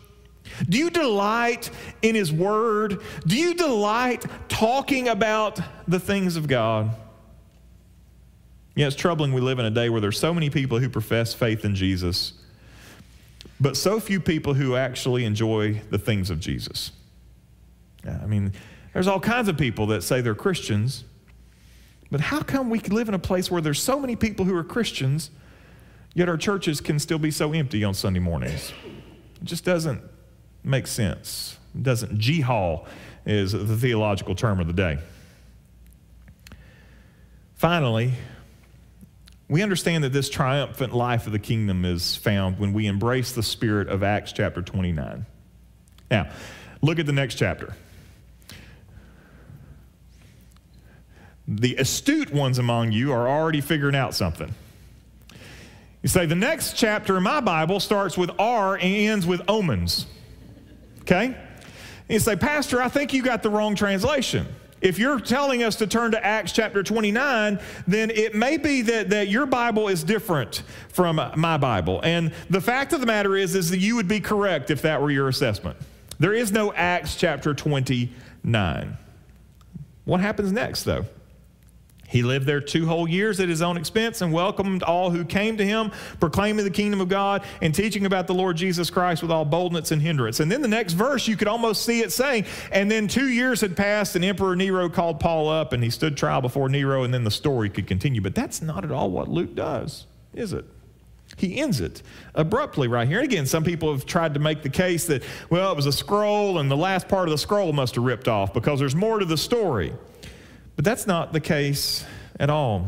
Do 0.67 0.77
you 0.77 0.89
delight 0.89 1.69
in 2.01 2.15
His 2.15 2.31
Word? 2.31 3.01
Do 3.25 3.35
you 3.35 3.53
delight 3.53 4.25
talking 4.47 5.07
about 5.07 5.59
the 5.87 5.99
things 5.99 6.35
of 6.35 6.47
God? 6.47 6.91
Yeah, 8.75 8.87
it's 8.87 8.95
troubling 8.95 9.33
we 9.33 9.41
live 9.41 9.59
in 9.59 9.65
a 9.65 9.71
day 9.71 9.89
where 9.89 10.01
there's 10.01 10.19
so 10.19 10.33
many 10.33 10.49
people 10.49 10.79
who 10.79 10.89
profess 10.89 11.33
faith 11.33 11.65
in 11.65 11.75
Jesus, 11.75 12.33
but 13.59 13.75
so 13.75 13.99
few 13.99 14.19
people 14.19 14.53
who 14.53 14.75
actually 14.75 15.25
enjoy 15.25 15.81
the 15.89 15.97
things 15.97 16.29
of 16.29 16.39
Jesus. 16.39 16.91
Yeah, 18.05 18.19
I 18.23 18.25
mean, 18.25 18.53
there's 18.93 19.07
all 19.07 19.19
kinds 19.19 19.49
of 19.49 19.57
people 19.57 19.87
that 19.87 20.03
say 20.03 20.21
they're 20.21 20.35
Christians, 20.35 21.03
but 22.09 22.21
how 22.21 22.41
come 22.41 22.69
we 22.69 22.79
live 22.79 23.09
in 23.09 23.13
a 23.13 23.19
place 23.19 23.51
where 23.51 23.61
there's 23.61 23.81
so 23.81 23.99
many 23.99 24.15
people 24.15 24.45
who 24.45 24.55
are 24.55 24.63
Christians, 24.63 25.29
yet 26.13 26.29
our 26.29 26.37
churches 26.37 26.79
can 26.79 26.99
still 26.99 27.19
be 27.19 27.31
so 27.31 27.51
empty 27.53 27.83
on 27.83 27.93
Sunday 27.93 28.19
mornings? 28.19 28.71
It 29.41 29.43
just 29.43 29.65
doesn't 29.65 30.01
make 30.63 30.87
sense. 30.87 31.57
Doesn't. 31.79 32.17
G-haul 32.17 32.87
is 33.25 33.51
the 33.51 33.77
theological 33.77 34.35
term 34.35 34.59
of 34.59 34.67
the 34.67 34.73
day. 34.73 34.97
Finally, 37.55 38.13
we 39.49 39.61
understand 39.61 40.03
that 40.03 40.13
this 40.13 40.29
triumphant 40.29 40.93
life 40.93 41.25
of 41.25 41.33
the 41.33 41.39
kingdom 41.39 41.83
is 41.83 42.15
found 42.15 42.59
when 42.59 42.71
we 42.71 42.87
embrace 42.87 43.31
the 43.33 43.43
spirit 43.43 43.89
of 43.89 44.03
Acts 44.03 44.31
chapter 44.31 44.61
29. 44.61 45.25
Now, 46.09 46.29
look 46.81 46.99
at 46.99 47.05
the 47.05 47.11
next 47.11 47.35
chapter. 47.35 47.75
The 51.47 51.75
astute 51.77 52.31
ones 52.31 52.59
among 52.59 52.91
you 52.91 53.11
are 53.11 53.27
already 53.27 53.59
figuring 53.59 53.95
out 53.95 54.13
something. 54.13 54.53
You 56.03 56.09
say, 56.09 56.27
the 56.27 56.35
next 56.35 56.77
chapter 56.77 57.17
in 57.17 57.23
my 57.23 57.41
Bible 57.41 57.79
starts 57.79 58.17
with 58.17 58.29
R 58.39 58.75
and 58.75 58.83
ends 58.83 59.25
with 59.25 59.41
omens. 59.49 60.05
Okay? 61.09 61.35
And 62.07 62.21
say, 62.21 62.35
Pastor, 62.35 62.81
I 62.81 62.87
think 62.87 63.13
you 63.13 63.23
got 63.23 63.41
the 63.41 63.49
wrong 63.49 63.73
translation. 63.73 64.45
If 64.79 64.99
you're 64.99 65.19
telling 65.19 65.63
us 65.63 65.75
to 65.77 65.87
turn 65.87 66.11
to 66.11 66.23
Acts 66.23 66.51
chapter 66.51 66.83
29, 66.83 67.59
then 67.87 68.11
it 68.11 68.35
may 68.35 68.57
be 68.57 68.83
that, 68.83 69.09
that 69.09 69.27
your 69.27 69.45
Bible 69.45 69.87
is 69.87 70.03
different 70.03 70.63
from 70.89 71.19
my 71.35 71.57
Bible. 71.57 71.99
And 72.03 72.31
the 72.49 72.61
fact 72.61 72.93
of 72.93 73.01
the 73.01 73.05
matter 73.07 73.35
is, 73.35 73.55
is 73.55 73.71
that 73.71 73.79
you 73.79 73.95
would 73.95 74.07
be 74.07 74.19
correct 74.19 74.69
if 74.69 74.83
that 74.83 75.01
were 75.01 75.11
your 75.11 75.27
assessment. 75.27 75.77
There 76.19 76.33
is 76.33 76.51
no 76.51 76.71
Acts 76.73 77.15
chapter 77.15 77.53
29. 77.53 78.97
What 80.05 80.19
happens 80.21 80.51
next, 80.51 80.83
though? 80.83 81.05
He 82.09 82.23
lived 82.23 82.45
there 82.47 82.59
two 82.59 82.87
whole 82.87 83.07
years 83.07 83.39
at 83.39 83.49
his 83.49 83.61
own 83.61 83.77
expense 83.77 84.21
and 84.21 84.33
welcomed 84.33 84.81
all 84.83 85.11
who 85.11 85.23
came 85.23 85.57
to 85.57 85.65
him, 85.65 85.91
proclaiming 86.19 86.65
the 86.65 86.71
kingdom 86.71 87.01
of 87.01 87.07
God 87.07 87.43
and 87.61 87.73
teaching 87.73 88.05
about 88.05 88.25
the 88.25 88.33
Lord 88.33 88.57
Jesus 88.57 88.89
Christ 88.89 89.21
with 89.21 89.31
all 89.31 89.45
boldness 89.45 89.91
and 89.91 90.01
hindrance. 90.01 90.39
And 90.39 90.51
then 90.51 90.61
the 90.61 90.67
next 90.67 90.93
verse, 90.93 91.27
you 91.27 91.37
could 91.37 91.47
almost 91.47 91.85
see 91.85 92.01
it 92.01 92.11
saying, 92.11 92.45
And 92.71 92.89
then 92.89 93.07
two 93.07 93.29
years 93.29 93.61
had 93.61 93.77
passed, 93.77 94.15
and 94.15 94.25
Emperor 94.25 94.55
Nero 94.55 94.89
called 94.89 95.19
Paul 95.19 95.49
up, 95.49 95.71
and 95.71 95.83
he 95.83 95.91
stood 95.91 96.17
trial 96.17 96.41
before 96.41 96.67
Nero, 96.67 97.03
and 97.03 97.13
then 97.13 97.23
the 97.23 97.31
story 97.31 97.69
could 97.69 97.85
continue. 97.85 98.21
But 98.21 98.33
that's 98.33 98.61
not 98.61 98.83
at 98.83 98.91
all 98.91 99.11
what 99.11 99.27
Luke 99.27 99.53
does, 99.53 100.07
is 100.33 100.51
it? 100.51 100.65
He 101.37 101.59
ends 101.59 101.79
it 101.79 102.01
abruptly 102.33 102.87
right 102.87 103.07
here. 103.07 103.19
And 103.19 103.25
again, 103.25 103.45
some 103.45 103.63
people 103.63 103.91
have 103.93 104.05
tried 104.05 104.33
to 104.33 104.39
make 104.39 104.63
the 104.63 104.69
case 104.69 105.05
that, 105.05 105.23
well, 105.49 105.71
it 105.71 105.75
was 105.75 105.85
a 105.85 105.91
scroll, 105.91 106.57
and 106.57 106.71
the 106.71 106.77
last 106.77 107.07
part 107.07 107.27
of 107.27 107.31
the 107.31 107.37
scroll 107.37 107.71
must 107.71 107.95
have 107.95 108.03
ripped 108.03 108.27
off 108.27 108.51
because 108.51 108.79
there's 108.79 108.95
more 108.95 109.19
to 109.19 109.25
the 109.25 109.37
story. 109.37 109.93
But 110.79 110.85
that's 110.85 111.05
not 111.05 111.33
the 111.33 111.41
case 111.41 112.05
at 112.39 112.49
all. 112.49 112.87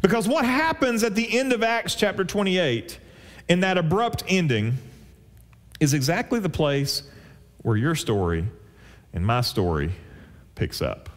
Because 0.00 0.26
what 0.26 0.46
happens 0.46 1.04
at 1.04 1.14
the 1.14 1.38
end 1.38 1.52
of 1.52 1.62
Acts 1.62 1.94
chapter 1.94 2.24
28, 2.24 2.98
in 3.46 3.60
that 3.60 3.76
abrupt 3.76 4.24
ending, 4.26 4.78
is 5.80 5.92
exactly 5.92 6.40
the 6.40 6.48
place 6.48 7.02
where 7.58 7.76
your 7.76 7.94
story 7.94 8.46
and 9.12 9.26
my 9.26 9.42
story 9.42 9.92
picks 10.54 10.80
up. 10.80 11.10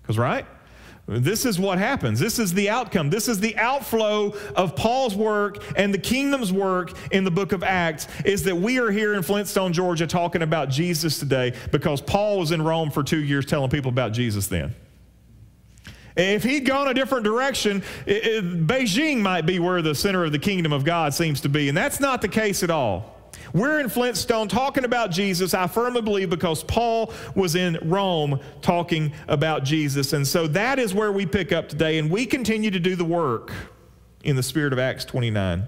Because, 0.00 0.16
right? 0.16 0.46
This 1.06 1.44
is 1.44 1.60
what 1.60 1.76
happens. 1.76 2.18
This 2.18 2.38
is 2.38 2.54
the 2.54 2.70
outcome. 2.70 3.10
This 3.10 3.28
is 3.28 3.38
the 3.38 3.54
outflow 3.58 4.34
of 4.56 4.74
Paul's 4.76 5.14
work 5.14 5.62
and 5.76 5.92
the 5.92 5.98
kingdom's 5.98 6.54
work 6.54 6.96
in 7.10 7.24
the 7.24 7.30
book 7.30 7.52
of 7.52 7.62
Acts 7.62 8.08
is 8.24 8.44
that 8.44 8.56
we 8.56 8.78
are 8.78 8.90
here 8.90 9.12
in 9.12 9.22
Flintstone, 9.22 9.74
Georgia 9.74 10.06
talking 10.06 10.40
about 10.40 10.70
Jesus 10.70 11.18
today 11.18 11.52
because 11.70 12.00
Paul 12.00 12.38
was 12.38 12.50
in 12.50 12.62
Rome 12.62 12.90
for 12.90 13.02
two 13.02 13.22
years 13.22 13.44
telling 13.44 13.68
people 13.68 13.90
about 13.90 14.14
Jesus 14.14 14.46
then. 14.46 14.74
If 16.16 16.42
he'd 16.42 16.66
gone 16.66 16.88
a 16.88 16.94
different 16.94 17.24
direction, 17.24 17.82
it, 18.06 18.26
it, 18.26 18.66
Beijing 18.66 19.20
might 19.20 19.46
be 19.46 19.58
where 19.58 19.82
the 19.82 19.94
center 19.94 20.24
of 20.24 20.32
the 20.32 20.38
kingdom 20.38 20.72
of 20.72 20.84
God 20.84 21.14
seems 21.14 21.40
to 21.42 21.48
be. 21.48 21.68
And 21.68 21.76
that's 21.76 22.00
not 22.00 22.20
the 22.20 22.28
case 22.28 22.62
at 22.62 22.70
all. 22.70 23.16
We're 23.54 23.80
in 23.80 23.88
Flintstone 23.88 24.48
talking 24.48 24.84
about 24.84 25.10
Jesus, 25.10 25.52
I 25.52 25.66
firmly 25.66 26.00
believe, 26.00 26.30
because 26.30 26.62
Paul 26.64 27.12
was 27.34 27.54
in 27.54 27.78
Rome 27.82 28.40
talking 28.62 29.12
about 29.28 29.64
Jesus. 29.64 30.12
And 30.14 30.26
so 30.26 30.46
that 30.48 30.78
is 30.78 30.94
where 30.94 31.12
we 31.12 31.26
pick 31.26 31.52
up 31.52 31.68
today, 31.68 31.98
and 31.98 32.10
we 32.10 32.24
continue 32.24 32.70
to 32.70 32.80
do 32.80 32.96
the 32.96 33.04
work 33.04 33.52
in 34.24 34.36
the 34.36 34.42
spirit 34.42 34.72
of 34.72 34.78
Acts 34.78 35.04
29. 35.04 35.66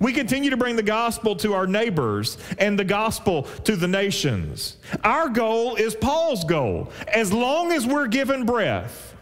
We 0.00 0.12
continue 0.12 0.50
to 0.50 0.56
bring 0.56 0.76
the 0.76 0.82
gospel 0.82 1.34
to 1.36 1.54
our 1.54 1.66
neighbors 1.66 2.38
and 2.58 2.78
the 2.78 2.84
gospel 2.84 3.42
to 3.64 3.76
the 3.76 3.88
nations. 3.88 4.76
Our 5.02 5.28
goal 5.28 5.74
is 5.74 5.94
Paul's 5.94 6.44
goal. 6.44 6.92
As 7.08 7.32
long 7.32 7.72
as 7.72 7.86
we're 7.86 8.06
given 8.06 8.46
breath, 8.46 9.13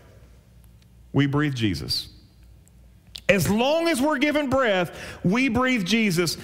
we 1.12 1.26
breathe 1.26 1.54
Jesus. 1.54 2.08
As 3.28 3.48
long 3.48 3.88
as 3.88 4.00
we're 4.00 4.18
given 4.18 4.50
breath, 4.50 4.96
we 5.24 5.48
breathe 5.48 5.84
Jesus. 5.84 6.36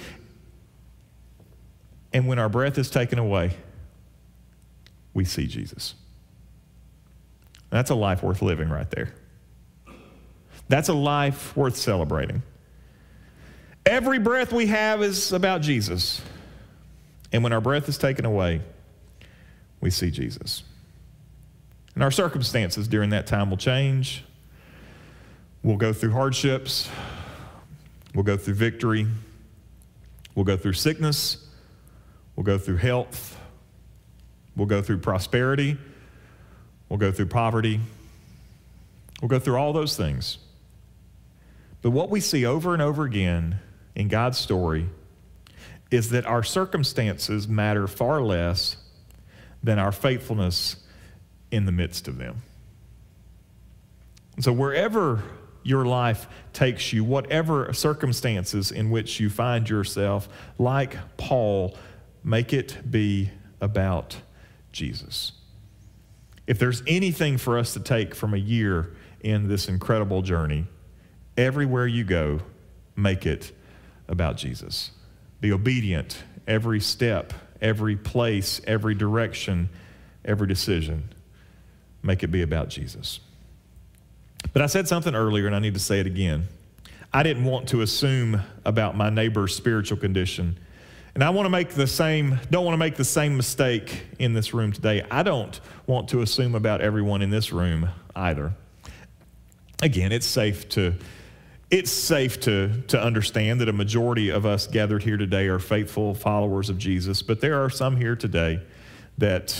And 2.12 2.26
when 2.26 2.38
our 2.38 2.48
breath 2.48 2.78
is 2.78 2.90
taken 2.90 3.18
away, 3.18 3.56
we 5.14 5.24
see 5.24 5.46
Jesus. 5.46 5.94
That's 7.70 7.90
a 7.90 7.94
life 7.94 8.22
worth 8.22 8.40
living 8.40 8.68
right 8.68 8.90
there. 8.90 9.12
That's 10.68 10.88
a 10.88 10.94
life 10.94 11.56
worth 11.56 11.76
celebrating. 11.76 12.42
Every 13.84 14.18
breath 14.18 14.52
we 14.52 14.66
have 14.66 15.02
is 15.02 15.32
about 15.32 15.62
Jesus. 15.62 16.20
And 17.32 17.42
when 17.42 17.52
our 17.52 17.60
breath 17.60 17.88
is 17.88 17.98
taken 17.98 18.24
away, 18.24 18.60
we 19.80 19.90
see 19.90 20.10
Jesus. 20.10 20.62
And 21.94 22.02
our 22.02 22.10
circumstances 22.10 22.86
during 22.86 23.10
that 23.10 23.26
time 23.26 23.50
will 23.50 23.56
change. 23.56 24.24
We'll 25.68 25.76
go 25.76 25.92
through 25.92 26.12
hardships. 26.12 26.88
We'll 28.14 28.24
go 28.24 28.38
through 28.38 28.54
victory. 28.54 29.06
We'll 30.34 30.46
go 30.46 30.56
through 30.56 30.72
sickness. 30.72 31.46
We'll 32.34 32.44
go 32.44 32.56
through 32.56 32.78
health. 32.78 33.38
We'll 34.56 34.66
go 34.66 34.80
through 34.80 35.00
prosperity. 35.00 35.76
We'll 36.88 36.96
go 36.96 37.12
through 37.12 37.26
poverty. 37.26 37.80
We'll 39.20 39.28
go 39.28 39.38
through 39.38 39.56
all 39.56 39.74
those 39.74 39.94
things. 39.94 40.38
But 41.82 41.90
what 41.90 42.08
we 42.08 42.20
see 42.20 42.46
over 42.46 42.72
and 42.72 42.80
over 42.80 43.04
again 43.04 43.56
in 43.94 44.08
God's 44.08 44.38
story 44.38 44.88
is 45.90 46.08
that 46.08 46.24
our 46.24 46.42
circumstances 46.42 47.46
matter 47.46 47.86
far 47.86 48.22
less 48.22 48.78
than 49.62 49.78
our 49.78 49.92
faithfulness 49.92 50.76
in 51.50 51.66
the 51.66 51.72
midst 51.72 52.08
of 52.08 52.16
them. 52.16 52.40
And 54.34 54.42
so, 54.42 54.50
wherever 54.50 55.22
your 55.68 55.84
life 55.84 56.26
takes 56.54 56.94
you, 56.94 57.04
whatever 57.04 57.70
circumstances 57.74 58.72
in 58.72 58.88
which 58.88 59.20
you 59.20 59.28
find 59.28 59.68
yourself, 59.68 60.26
like 60.56 60.96
Paul, 61.18 61.76
make 62.24 62.54
it 62.54 62.90
be 62.90 63.30
about 63.60 64.16
Jesus. 64.72 65.32
If 66.46 66.58
there's 66.58 66.82
anything 66.86 67.36
for 67.36 67.58
us 67.58 67.74
to 67.74 67.80
take 67.80 68.14
from 68.14 68.32
a 68.32 68.38
year 68.38 68.94
in 69.20 69.48
this 69.48 69.68
incredible 69.68 70.22
journey, 70.22 70.64
everywhere 71.36 71.86
you 71.86 72.02
go, 72.02 72.40
make 72.96 73.26
it 73.26 73.52
about 74.08 74.38
Jesus. 74.38 74.92
Be 75.42 75.52
obedient 75.52 76.22
every 76.46 76.80
step, 76.80 77.34
every 77.60 77.94
place, 77.94 78.62
every 78.66 78.94
direction, 78.94 79.68
every 80.24 80.46
decision. 80.46 81.12
Make 82.02 82.22
it 82.22 82.28
be 82.28 82.40
about 82.40 82.70
Jesus. 82.70 83.20
But 84.52 84.62
I 84.62 84.66
said 84.66 84.88
something 84.88 85.14
earlier, 85.14 85.46
and 85.46 85.54
I 85.54 85.58
need 85.58 85.74
to 85.74 85.80
say 85.80 86.00
it 86.00 86.06
again. 86.06 86.48
I 87.12 87.22
didn't 87.22 87.44
want 87.44 87.68
to 87.68 87.80
assume 87.82 88.42
about 88.64 88.96
my 88.96 89.10
neighbor's 89.10 89.54
spiritual 89.54 89.98
condition. 89.98 90.58
And 91.14 91.24
I 91.24 91.30
want 91.30 91.46
to 91.46 91.50
make 91.50 91.70
the 91.70 91.86
same, 91.86 92.38
don't 92.50 92.64
want 92.64 92.74
to 92.74 92.78
make 92.78 92.96
the 92.96 93.04
same 93.04 93.36
mistake 93.36 94.04
in 94.18 94.34
this 94.34 94.54
room 94.54 94.72
today. 94.72 95.04
I 95.10 95.22
don't 95.22 95.58
want 95.86 96.08
to 96.10 96.22
assume 96.22 96.54
about 96.54 96.80
everyone 96.80 97.22
in 97.22 97.30
this 97.30 97.52
room 97.52 97.88
either. 98.14 98.52
Again, 99.82 100.12
it's 100.12 100.26
safe 100.26 100.68
to 100.70 100.94
it's 101.70 101.90
safe 101.90 102.40
to, 102.40 102.80
to 102.88 103.02
understand 103.02 103.60
that 103.60 103.68
a 103.68 103.72
majority 103.74 104.30
of 104.30 104.46
us 104.46 104.66
gathered 104.66 105.02
here 105.02 105.18
today 105.18 105.48
are 105.48 105.58
faithful 105.58 106.14
followers 106.14 106.70
of 106.70 106.78
Jesus, 106.78 107.20
but 107.20 107.40
there 107.40 107.62
are 107.62 107.68
some 107.68 107.96
here 107.96 108.16
today 108.16 108.62
that 109.18 109.54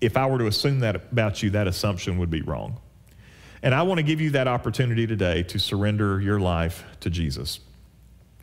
if 0.00 0.16
I 0.16 0.26
were 0.26 0.38
to 0.38 0.46
assume 0.46 0.80
that 0.80 0.96
about 0.96 1.42
you, 1.42 1.50
that 1.50 1.66
assumption 1.66 2.16
would 2.18 2.30
be 2.30 2.40
wrong. 2.40 2.80
And 3.62 3.74
I 3.74 3.82
want 3.82 3.98
to 3.98 4.02
give 4.02 4.20
you 4.20 4.30
that 4.30 4.48
opportunity 4.48 5.06
today 5.06 5.42
to 5.44 5.58
surrender 5.58 6.20
your 6.20 6.40
life 6.40 6.84
to 7.00 7.10
Jesus. 7.10 7.60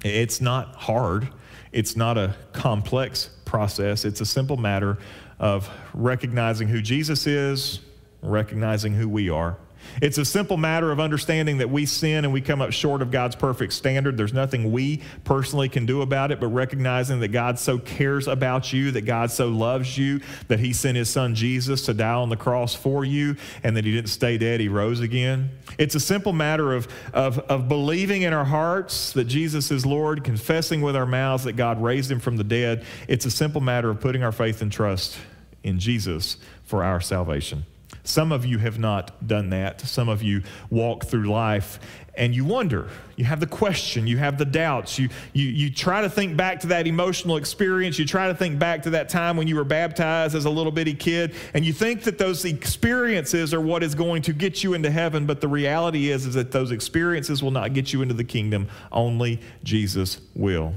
It's 0.04 0.40
not 0.42 0.76
hard, 0.76 1.30
it's 1.72 1.96
not 1.96 2.18
a 2.18 2.36
complex 2.54 3.30
process. 3.46 4.06
It's 4.06 4.22
a 4.22 4.26
simple 4.26 4.58
matter 4.58 4.98
of 5.40 5.70
recognizing 5.94 6.68
who 6.68 6.82
Jesus 6.82 7.26
is, 7.26 7.80
recognizing 8.22 8.94
who 8.94 9.10
we 9.10 9.30
are 9.30 9.58
it's 10.02 10.18
a 10.18 10.26
simple 10.26 10.58
matter 10.58 10.92
of 10.92 11.00
understanding 11.00 11.58
that 11.60 11.70
we 11.70 11.86
sin 11.86 12.26
and 12.26 12.34
we 12.34 12.42
come 12.42 12.62
up 12.62 12.72
short 12.72 13.02
of 13.02 13.12
God's 13.12 13.36
perfect 13.36 13.74
standard. 13.74 14.18
There's 14.18 14.34
nothing 14.34 14.72
we 14.72 15.02
personally 15.24 15.70
can 15.70 15.86
do 15.86 16.02
about 16.02 16.32
it, 16.32 16.40
but 16.40 16.48
recognizing 16.48 17.20
that 17.22 17.30
God 17.30 17.60
so 17.60 17.78
cares 17.78 18.28
about 18.28 18.72
you, 18.74 18.92
that 18.92 19.02
God 19.02 19.32
so 19.32 19.50
loves 19.50 19.98
you, 19.98 20.22
that 20.48 20.60
He 20.60 20.74
sent 20.74 20.98
His 20.98 21.10
Son 21.10 21.36
Jesus 21.36 21.86
to 21.86 21.94
die 21.94 22.14
on 22.14 22.30
the 22.30 22.38
cross 22.38 22.76
for 22.76 23.04
you, 23.04 23.36
and 23.64 23.76
that 23.78 23.86
He 23.86 23.92
didn't 23.92 24.10
stay 24.10 24.38
dead, 24.38 24.60
He 24.60 24.70
rose 24.70 25.00
again. 25.00 25.52
It's 25.78 25.96
a 25.96 26.00
simple 26.00 26.34
matter 26.34 26.74
of, 26.74 26.88
of, 27.14 27.40
of 27.40 27.68
believing 27.68 28.22
in 28.22 28.34
our 28.34 28.46
hearts 28.46 29.14
that 29.14 29.26
Jesus 29.26 29.72
is 29.72 29.86
Lord, 29.86 30.24
confessing 30.24 30.82
with 30.82 30.96
our 30.96 31.06
mouths 31.06 31.44
that 31.46 31.54
God 31.54 31.82
raised 31.82 32.12
Him 32.12 32.20
from 32.20 32.38
the 32.38 32.44
dead. 32.44 32.86
It's 33.08 33.26
a 33.26 33.32
simple 33.32 33.62
matter 33.62 33.90
of 33.90 34.00
putting 34.00 34.24
our 34.24 34.32
faith 34.32 34.62
and 34.62 34.72
trust 34.72 35.18
in 35.64 35.80
Jesus 35.80 36.38
for 36.64 36.84
our 36.84 37.02
salvation. 37.02 37.66
Some 38.08 38.32
of 38.32 38.46
you 38.46 38.58
have 38.60 38.80
not 38.80 39.28
done 39.28 39.50
that. 39.50 39.82
Some 39.82 40.08
of 40.08 40.24
you 40.24 40.42
walk 40.70 41.08
through 41.08 41.30
life 41.30 41.78
and 42.16 42.34
you 42.34 42.46
wonder. 42.46 42.90
You 43.18 43.26
have 43.26 43.42
the 43.42 43.48
question, 43.48 44.08
you 44.08 44.18
have 44.18 44.38
the 44.38 44.46
doubts. 44.46 44.98
You, 44.98 45.10
you, 45.34 45.46
you 45.48 45.70
try 45.70 46.02
to 46.02 46.10
think 46.10 46.38
back 46.38 46.62
to 46.62 46.68
that 46.68 46.88
emotional 46.88 47.36
experience. 47.36 48.00
You 48.00 48.06
try 48.06 48.30
to 48.30 48.34
think 48.34 48.60
back 48.60 48.84
to 48.84 48.92
that 48.92 49.10
time 49.10 49.36
when 49.36 49.50
you 49.50 49.58
were 49.58 49.66
baptized 49.66 50.36
as 50.36 50.46
a 50.46 50.50
little 50.50 50.72
bitty 50.72 50.94
kid, 50.94 51.36
and 51.54 51.66
you 51.66 51.74
think 51.74 52.04
that 52.04 52.18
those 52.18 52.46
experiences 52.46 53.54
are 53.54 53.60
what 53.60 53.84
is 53.84 53.94
going 53.94 54.22
to 54.22 54.32
get 54.32 54.64
you 54.64 54.74
into 54.74 54.90
heaven. 54.90 55.26
But 55.26 55.42
the 55.42 55.50
reality 55.50 56.10
is, 56.10 56.26
is 56.26 56.36
that 56.36 56.52
those 56.52 56.72
experiences 56.72 57.44
will 57.44 57.52
not 57.52 57.74
get 57.74 57.92
you 57.92 58.02
into 58.02 58.14
the 58.14 58.24
kingdom. 58.24 58.70
Only 58.90 59.42
Jesus 59.66 60.22
will. 60.34 60.76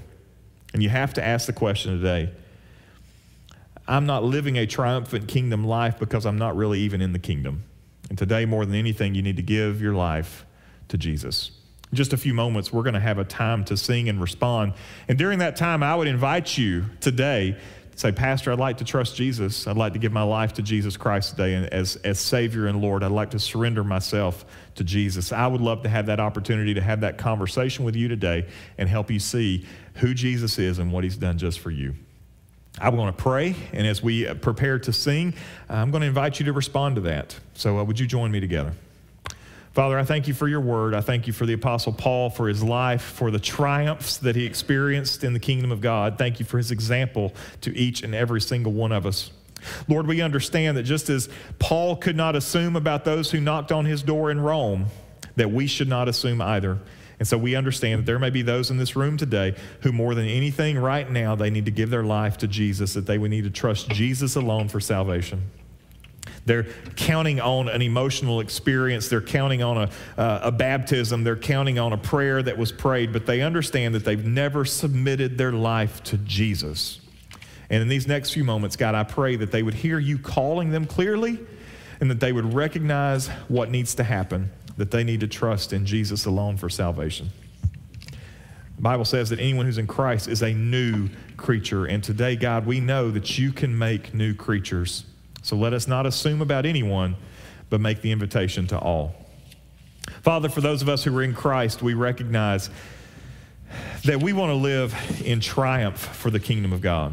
And 0.75 0.83
you 0.83 0.89
have 0.89 1.15
to 1.15 1.25
ask 1.25 1.47
the 1.47 1.53
question 1.53 1.97
today 1.97 2.33
I'm 3.91 4.07
not 4.07 4.23
living 4.23 4.57
a 4.57 4.67
triumphant 4.67 5.27
kingdom 5.27 5.65
life 5.65 5.99
because 5.99 6.25
I'm 6.25 6.39
not 6.39 6.57
really 6.57 6.79
even 6.81 7.01
in 7.01 7.13
the 7.13 7.19
kingdom. 7.19 7.65
And 8.09 8.17
today, 8.17 8.45
more 8.45 8.65
than 8.65 8.77
anything, 8.77 9.17
you 9.17 9.23
need 9.23 9.37
to 9.37 9.43
give 9.43 9.83
your 9.83 9.95
life 9.95 10.47
to 10.89 10.97
Jesus. 10.97 11.51
In 11.91 11.97
just 11.97 12.13
a 12.13 12.17
few 12.17 12.33
moments, 12.33 12.73
we're 12.73 12.85
going 12.85 12.95
to 12.95 13.01
have 13.01 13.19
a 13.19 13.25
time 13.25 13.65
to 13.65 13.77
sing 13.77 14.09
and 14.09 14.21
respond. 14.21 14.75
And 15.09 15.19
during 15.19 15.41
that 15.41 15.57
time, 15.57 15.83
I 15.83 15.97
would 15.97 16.07
invite 16.07 16.57
you 16.57 16.85
today 17.01 17.57
to 17.91 17.99
say, 17.99 18.13
Pastor, 18.13 18.53
I'd 18.53 18.61
like 18.61 18.77
to 18.77 18.85
trust 18.85 19.17
Jesus. 19.17 19.67
I'd 19.67 19.77
like 19.77 19.95
to 19.95 19.99
give 19.99 20.13
my 20.13 20.23
life 20.23 20.53
to 20.55 20.63
Jesus 20.63 20.97
Christ 20.97 21.31
today 21.31 21.55
and 21.55 21.67
as, 21.67 21.97
as 21.97 22.21
Savior 22.21 22.69
and 22.69 22.81
Lord. 22.81 23.03
I'd 23.03 23.11
like 23.11 23.31
to 23.33 23.41
surrender 23.41 23.83
myself 23.83 24.45
to 24.77 24.85
Jesus. 24.85 25.33
I 25.33 25.49
would 25.49 25.61
love 25.61 25.83
to 25.83 25.89
have 25.89 26.07
that 26.07 26.21
opportunity 26.21 26.75
to 26.75 26.81
have 26.81 27.01
that 27.01 27.19
conversation 27.19 27.85
with 27.85 27.97
you 27.97 28.07
today 28.07 28.47
and 28.79 28.89
help 28.89 29.11
you 29.11 29.19
see 29.19 29.67
who 29.95 30.15
Jesus 30.15 30.61
is 30.61 30.79
and 30.79 30.93
what 30.93 31.03
He's 31.03 31.17
done 31.17 31.39
just 31.39 31.59
for 31.59 31.73
you. 31.73 31.97
I'm 32.81 32.97
going 32.97 33.13
to 33.13 33.17
pray, 33.17 33.55
and 33.73 33.87
as 33.87 34.03
we 34.03 34.33
prepare 34.35 34.79
to 34.81 34.93
sing, 34.93 35.35
I'm 35.69 35.91
going 35.91 36.01
to 36.01 36.07
invite 36.07 36.41
you 36.41 36.47
to 36.47 36.53
respond 36.53 36.97
to 36.97 37.03
that. 37.03 37.39
So, 37.55 37.79
uh, 37.79 37.85
would 37.85 38.01
you 38.01 38.07
join 38.07 38.31
me 38.31 38.41
together? 38.41 38.73
Father, 39.73 39.99
I 39.99 40.05
thank 40.05 40.27
you 40.27 40.35
for 40.35 40.49
your 40.49 40.61
word. 40.61 40.95
I 40.95 41.01
thank 41.01 41.27
you 41.27 41.33
for 41.33 41.47
the 41.47 41.53
Apostle 41.53 41.93
Paul, 41.93 42.31
for 42.31 42.49
his 42.49 42.63
life, 42.63 43.03
for 43.03 43.31
the 43.31 43.39
triumphs 43.39 44.17
that 44.17 44.35
he 44.35 44.45
experienced 44.45 45.23
in 45.23 45.33
the 45.33 45.39
kingdom 45.39 45.71
of 45.71 45.81
God. 45.81 46.19
Thank 46.19 46.41
you 46.41 46.47
for 46.47 46.57
his 46.57 46.71
example 46.71 47.35
to 47.61 47.77
each 47.77 48.03
and 48.03 48.15
every 48.15 48.41
single 48.41 48.73
one 48.73 48.91
of 48.91 49.07
us. 49.07 49.31
Lord, 49.87 50.07
we 50.07 50.23
understand 50.23 50.77
that 50.77 50.85
just 50.85 51.09
as 51.09 51.29
Paul 51.59 51.97
could 51.97 52.17
not 52.17 52.35
assume 52.35 52.77
about 52.77 53.05
those 53.05 53.31
who 53.31 53.41
knocked 53.41 53.71
on 53.71 53.85
his 53.85 54.03
door 54.03 54.31
in 54.31 54.41
Rome, 54.41 54.87
that 55.37 55.53
we 55.53 55.67
should 55.67 55.89
not 55.89 56.09
assume 56.09 56.41
either. 56.41 56.79
And 57.21 57.29
so 57.29 57.37
we 57.37 57.55
understand 57.55 58.01
that 58.01 58.07
there 58.07 58.19
may 58.19 58.31
be 58.31 58.41
those 58.41 58.71
in 58.71 58.79
this 58.79 58.97
room 58.97 59.19
today 59.19 59.55
who, 59.83 59.93
more 59.93 60.15
than 60.15 60.27
anything 60.27 60.79
right 60.79 61.09
now, 61.09 61.37
they 61.37 61.51
need 61.51 61.67
to 61.67 61.71
give 61.71 61.91
their 61.91 62.03
life 62.03 62.39
to 62.39 62.49
Jesus, 62.49 62.95
that 62.95 63.05
they 63.07 63.19
would 63.19 63.31
need 63.31 63.45
to 63.45 63.51
trust 63.51 63.91
Jesus 63.91 64.37
alone 64.37 64.69
for 64.69 64.81
salvation. 64.81 65.43
They're 66.47 66.67
counting 66.97 67.39
on 67.39 67.69
an 67.69 67.83
emotional 67.83 68.41
experience. 68.41 69.09
They're 69.09 69.21
counting 69.21 69.63
on 69.63 69.77
a, 69.77 69.91
uh, 70.19 70.41
a 70.45 70.53
baptism. 70.53 71.23
They're 71.23 71.37
counting 71.37 71.79
on 71.79 71.93
a 71.93 71.99
prayer 71.99 72.43
that 72.43 72.57
was 72.57 72.73
prayed, 72.73 73.13
but 73.13 73.27
they 73.27 73.43
understand 73.43 73.95
that 73.95 74.07
they've 74.07 74.25
never 74.25 74.65
submitted 74.65 75.37
their 75.37 75.53
life 75.53 76.03
to 76.05 76.17
Jesus. 76.19 77.01
And 77.69 77.83
in 77.83 77.89
these 77.89 78.09
next 78.09 78.33
few 78.33 78.45
moments, 78.45 78.77
God, 78.77 78.95
I 78.95 79.05
pray 79.05 79.37
that 79.37 79.53
they 79.53 79.63
would 79.63 79.75
hear 79.75 79.99
you 79.99 80.19
calling 80.19 80.71
them 80.71 80.87
clearly 80.87 81.39
and 82.01 82.11
that 82.11 82.19
they 82.19 82.33
would 82.33 82.55
recognize 82.55 83.29
what 83.49 83.71
needs 83.71 83.95
to 83.97 84.05
happen 84.05 84.51
that 84.81 84.91
they 84.91 85.05
need 85.05 85.21
to 85.21 85.29
trust 85.29 85.75
in 85.75 85.85
Jesus 85.85 86.25
alone 86.25 86.57
for 86.57 86.71
salvation. 86.71 87.29
The 88.77 88.81
Bible 88.81 89.05
says 89.05 89.29
that 89.29 89.39
anyone 89.39 89.67
who's 89.67 89.77
in 89.77 89.87
Christ 89.87 90.27
is 90.27 90.41
a 90.41 90.55
new 90.55 91.11
creature. 91.37 91.85
And 91.85 92.03
today, 92.03 92.35
God, 92.35 92.65
we 92.65 92.81
know 92.81 93.11
that 93.11 93.39
you 93.39 93.53
can 93.53 93.77
make 93.77 94.15
new 94.15 94.33
creatures. 94.33 95.05
So 95.43 95.55
let 95.55 95.75
us 95.75 95.87
not 95.87 96.07
assume 96.07 96.41
about 96.41 96.65
anyone, 96.65 97.17
but 97.69 97.83
make 97.83 98.01
the 98.01 98.11
invitation 98.11 98.67
to 98.69 98.79
all. 98.79 99.15
Father, 100.23 100.49
for 100.49 100.63
those 100.63 100.81
of 100.81 100.89
us 100.89 101.05
who 101.05 101.15
are 101.15 101.23
in 101.23 101.35
Christ, 101.35 101.83
we 101.83 101.93
recognize 101.93 102.71
that 104.07 104.23
we 104.23 104.33
want 104.33 104.49
to 104.49 104.55
live 104.55 104.95
in 105.23 105.41
triumph 105.41 105.99
for 105.99 106.31
the 106.31 106.41
kingdom 106.41 106.73
of 106.73 106.81
God. 106.81 107.13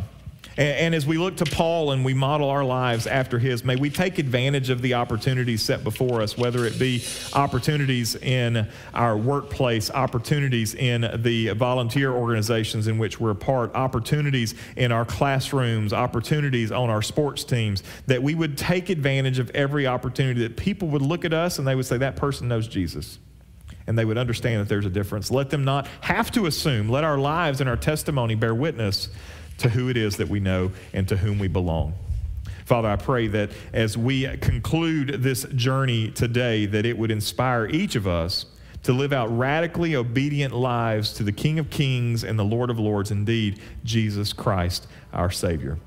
And, 0.58 0.78
and, 0.78 0.96
as 0.96 1.06
we 1.06 1.18
look 1.18 1.38
to 1.38 1.46
Paul 1.46 1.92
and 1.92 2.04
we 2.04 2.14
model 2.16 2.50
our 2.50 2.64
lives 2.64 3.06
after 3.06 3.38
his, 3.38 3.64
may 3.64 3.76
we 3.76 3.90
take 3.90 4.18
advantage 4.18 4.70
of 4.70 4.82
the 4.82 4.96
opportunities 4.96 5.62
set 5.62 5.84
before 5.84 6.22
us, 6.22 6.38
whether 6.38 6.66
it 6.66 6.80
be 6.80 7.04
opportunities 7.34 8.16
in 8.16 8.68
our 8.94 9.16
workplace, 9.16 9.92
opportunities 9.92 10.74
in 10.74 11.22
the 11.22 11.50
volunteer 11.50 12.12
organizations 12.12 12.88
in 12.88 12.98
which 12.98 13.20
we're 13.20 13.32
a 13.32 13.36
part, 13.36 13.74
opportunities 13.76 14.56
in 14.76 14.92
our 14.92 15.06
classrooms, 15.06 15.94
opportunities 15.94 16.72
on 16.72 16.90
our 16.90 17.04
sports 17.04 17.44
teams, 17.44 17.84
that 18.08 18.22
we 18.22 18.34
would 18.34 18.58
take 18.58 18.90
advantage 18.90 19.38
of 19.38 19.52
every 19.52 19.86
opportunity, 19.86 20.42
that 20.42 20.58
people 20.58 20.88
would 20.88 21.04
look 21.04 21.24
at 21.24 21.34
us 21.34 21.60
and 21.60 21.68
they 21.68 21.76
would 21.76 21.86
say, 21.86 21.98
that 21.98 22.16
person 22.16 22.48
knows 22.48 22.68
Jesus 22.68 23.20
and 23.86 23.98
they 23.98 24.06
would 24.06 24.18
understand 24.18 24.62
that 24.62 24.68
there's 24.68 24.86
a 24.86 24.90
difference. 24.90 25.32
Let 25.32 25.50
them 25.50 25.64
not 25.64 25.88
have 26.02 26.32
to 26.32 26.46
assume. 26.46 26.90
Let 26.90 27.04
our 27.04 27.18
lives 27.18 27.62
and 27.62 27.70
our 27.70 27.78
testimony 27.78 28.36
bear 28.36 28.54
witness 28.54 29.10
to 29.58 29.70
who 29.70 29.90
it 29.90 29.98
is 29.98 30.18
that 30.18 30.28
we 30.28 30.40
know 30.40 30.72
and 30.94 31.08
to 31.08 31.18
whom 31.18 31.40
we 31.40 31.48
belong. 31.48 31.94
Father, 32.66 32.90
I 32.90 32.98
pray 32.98 33.28
that 33.28 33.52
as 33.72 33.98
we 33.98 34.28
conclude 34.38 35.24
this 35.24 35.46
journey 35.56 36.12
today, 36.12 36.66
that 36.66 36.86
it 36.86 36.98
would 36.98 37.12
inspire 37.12 37.66
each 37.68 37.96
of 37.96 38.08
us 38.08 38.46
to 38.84 38.94
live 38.94 39.14
out 39.14 39.28
radically 39.38 39.96
obedient 39.96 40.54
lives 40.54 41.14
to 41.14 41.24
the 41.24 41.32
King 41.32 41.60
of 41.60 41.70
Kings 41.70 42.24
and 42.24 42.38
the 42.38 42.44
Lord 42.44 42.70
of 42.70 42.78
Lords, 42.78 43.12
indeed, 43.12 43.60
Jesus 43.84 44.34
Christ, 44.34 44.88
our 45.14 45.32
Savior. 45.32 45.78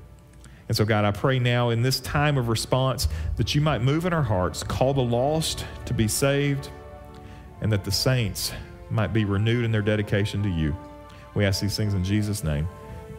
And 0.67 0.75
so, 0.75 0.85
God, 0.85 1.05
I 1.05 1.11
pray 1.11 1.37
now 1.37 1.69
in 1.69 1.81
this 1.81 1.99
time 1.99 2.37
of 2.37 2.47
response 2.47 3.07
that 3.37 3.53
you 3.53 3.61
might 3.61 3.81
move 3.81 4.05
in 4.05 4.13
our 4.13 4.23
hearts, 4.23 4.63
call 4.63 4.93
the 4.93 5.01
lost 5.01 5.65
to 5.85 5.93
be 5.93 6.07
saved, 6.07 6.69
and 7.61 7.71
that 7.71 7.83
the 7.83 7.91
saints 7.91 8.53
might 8.89 9.13
be 9.13 9.25
renewed 9.25 9.65
in 9.65 9.71
their 9.71 9.81
dedication 9.81 10.41
to 10.43 10.49
you. 10.49 10.75
We 11.35 11.45
ask 11.45 11.61
these 11.61 11.77
things 11.77 11.93
in 11.93 12.03
Jesus' 12.03 12.43
name. 12.43 12.67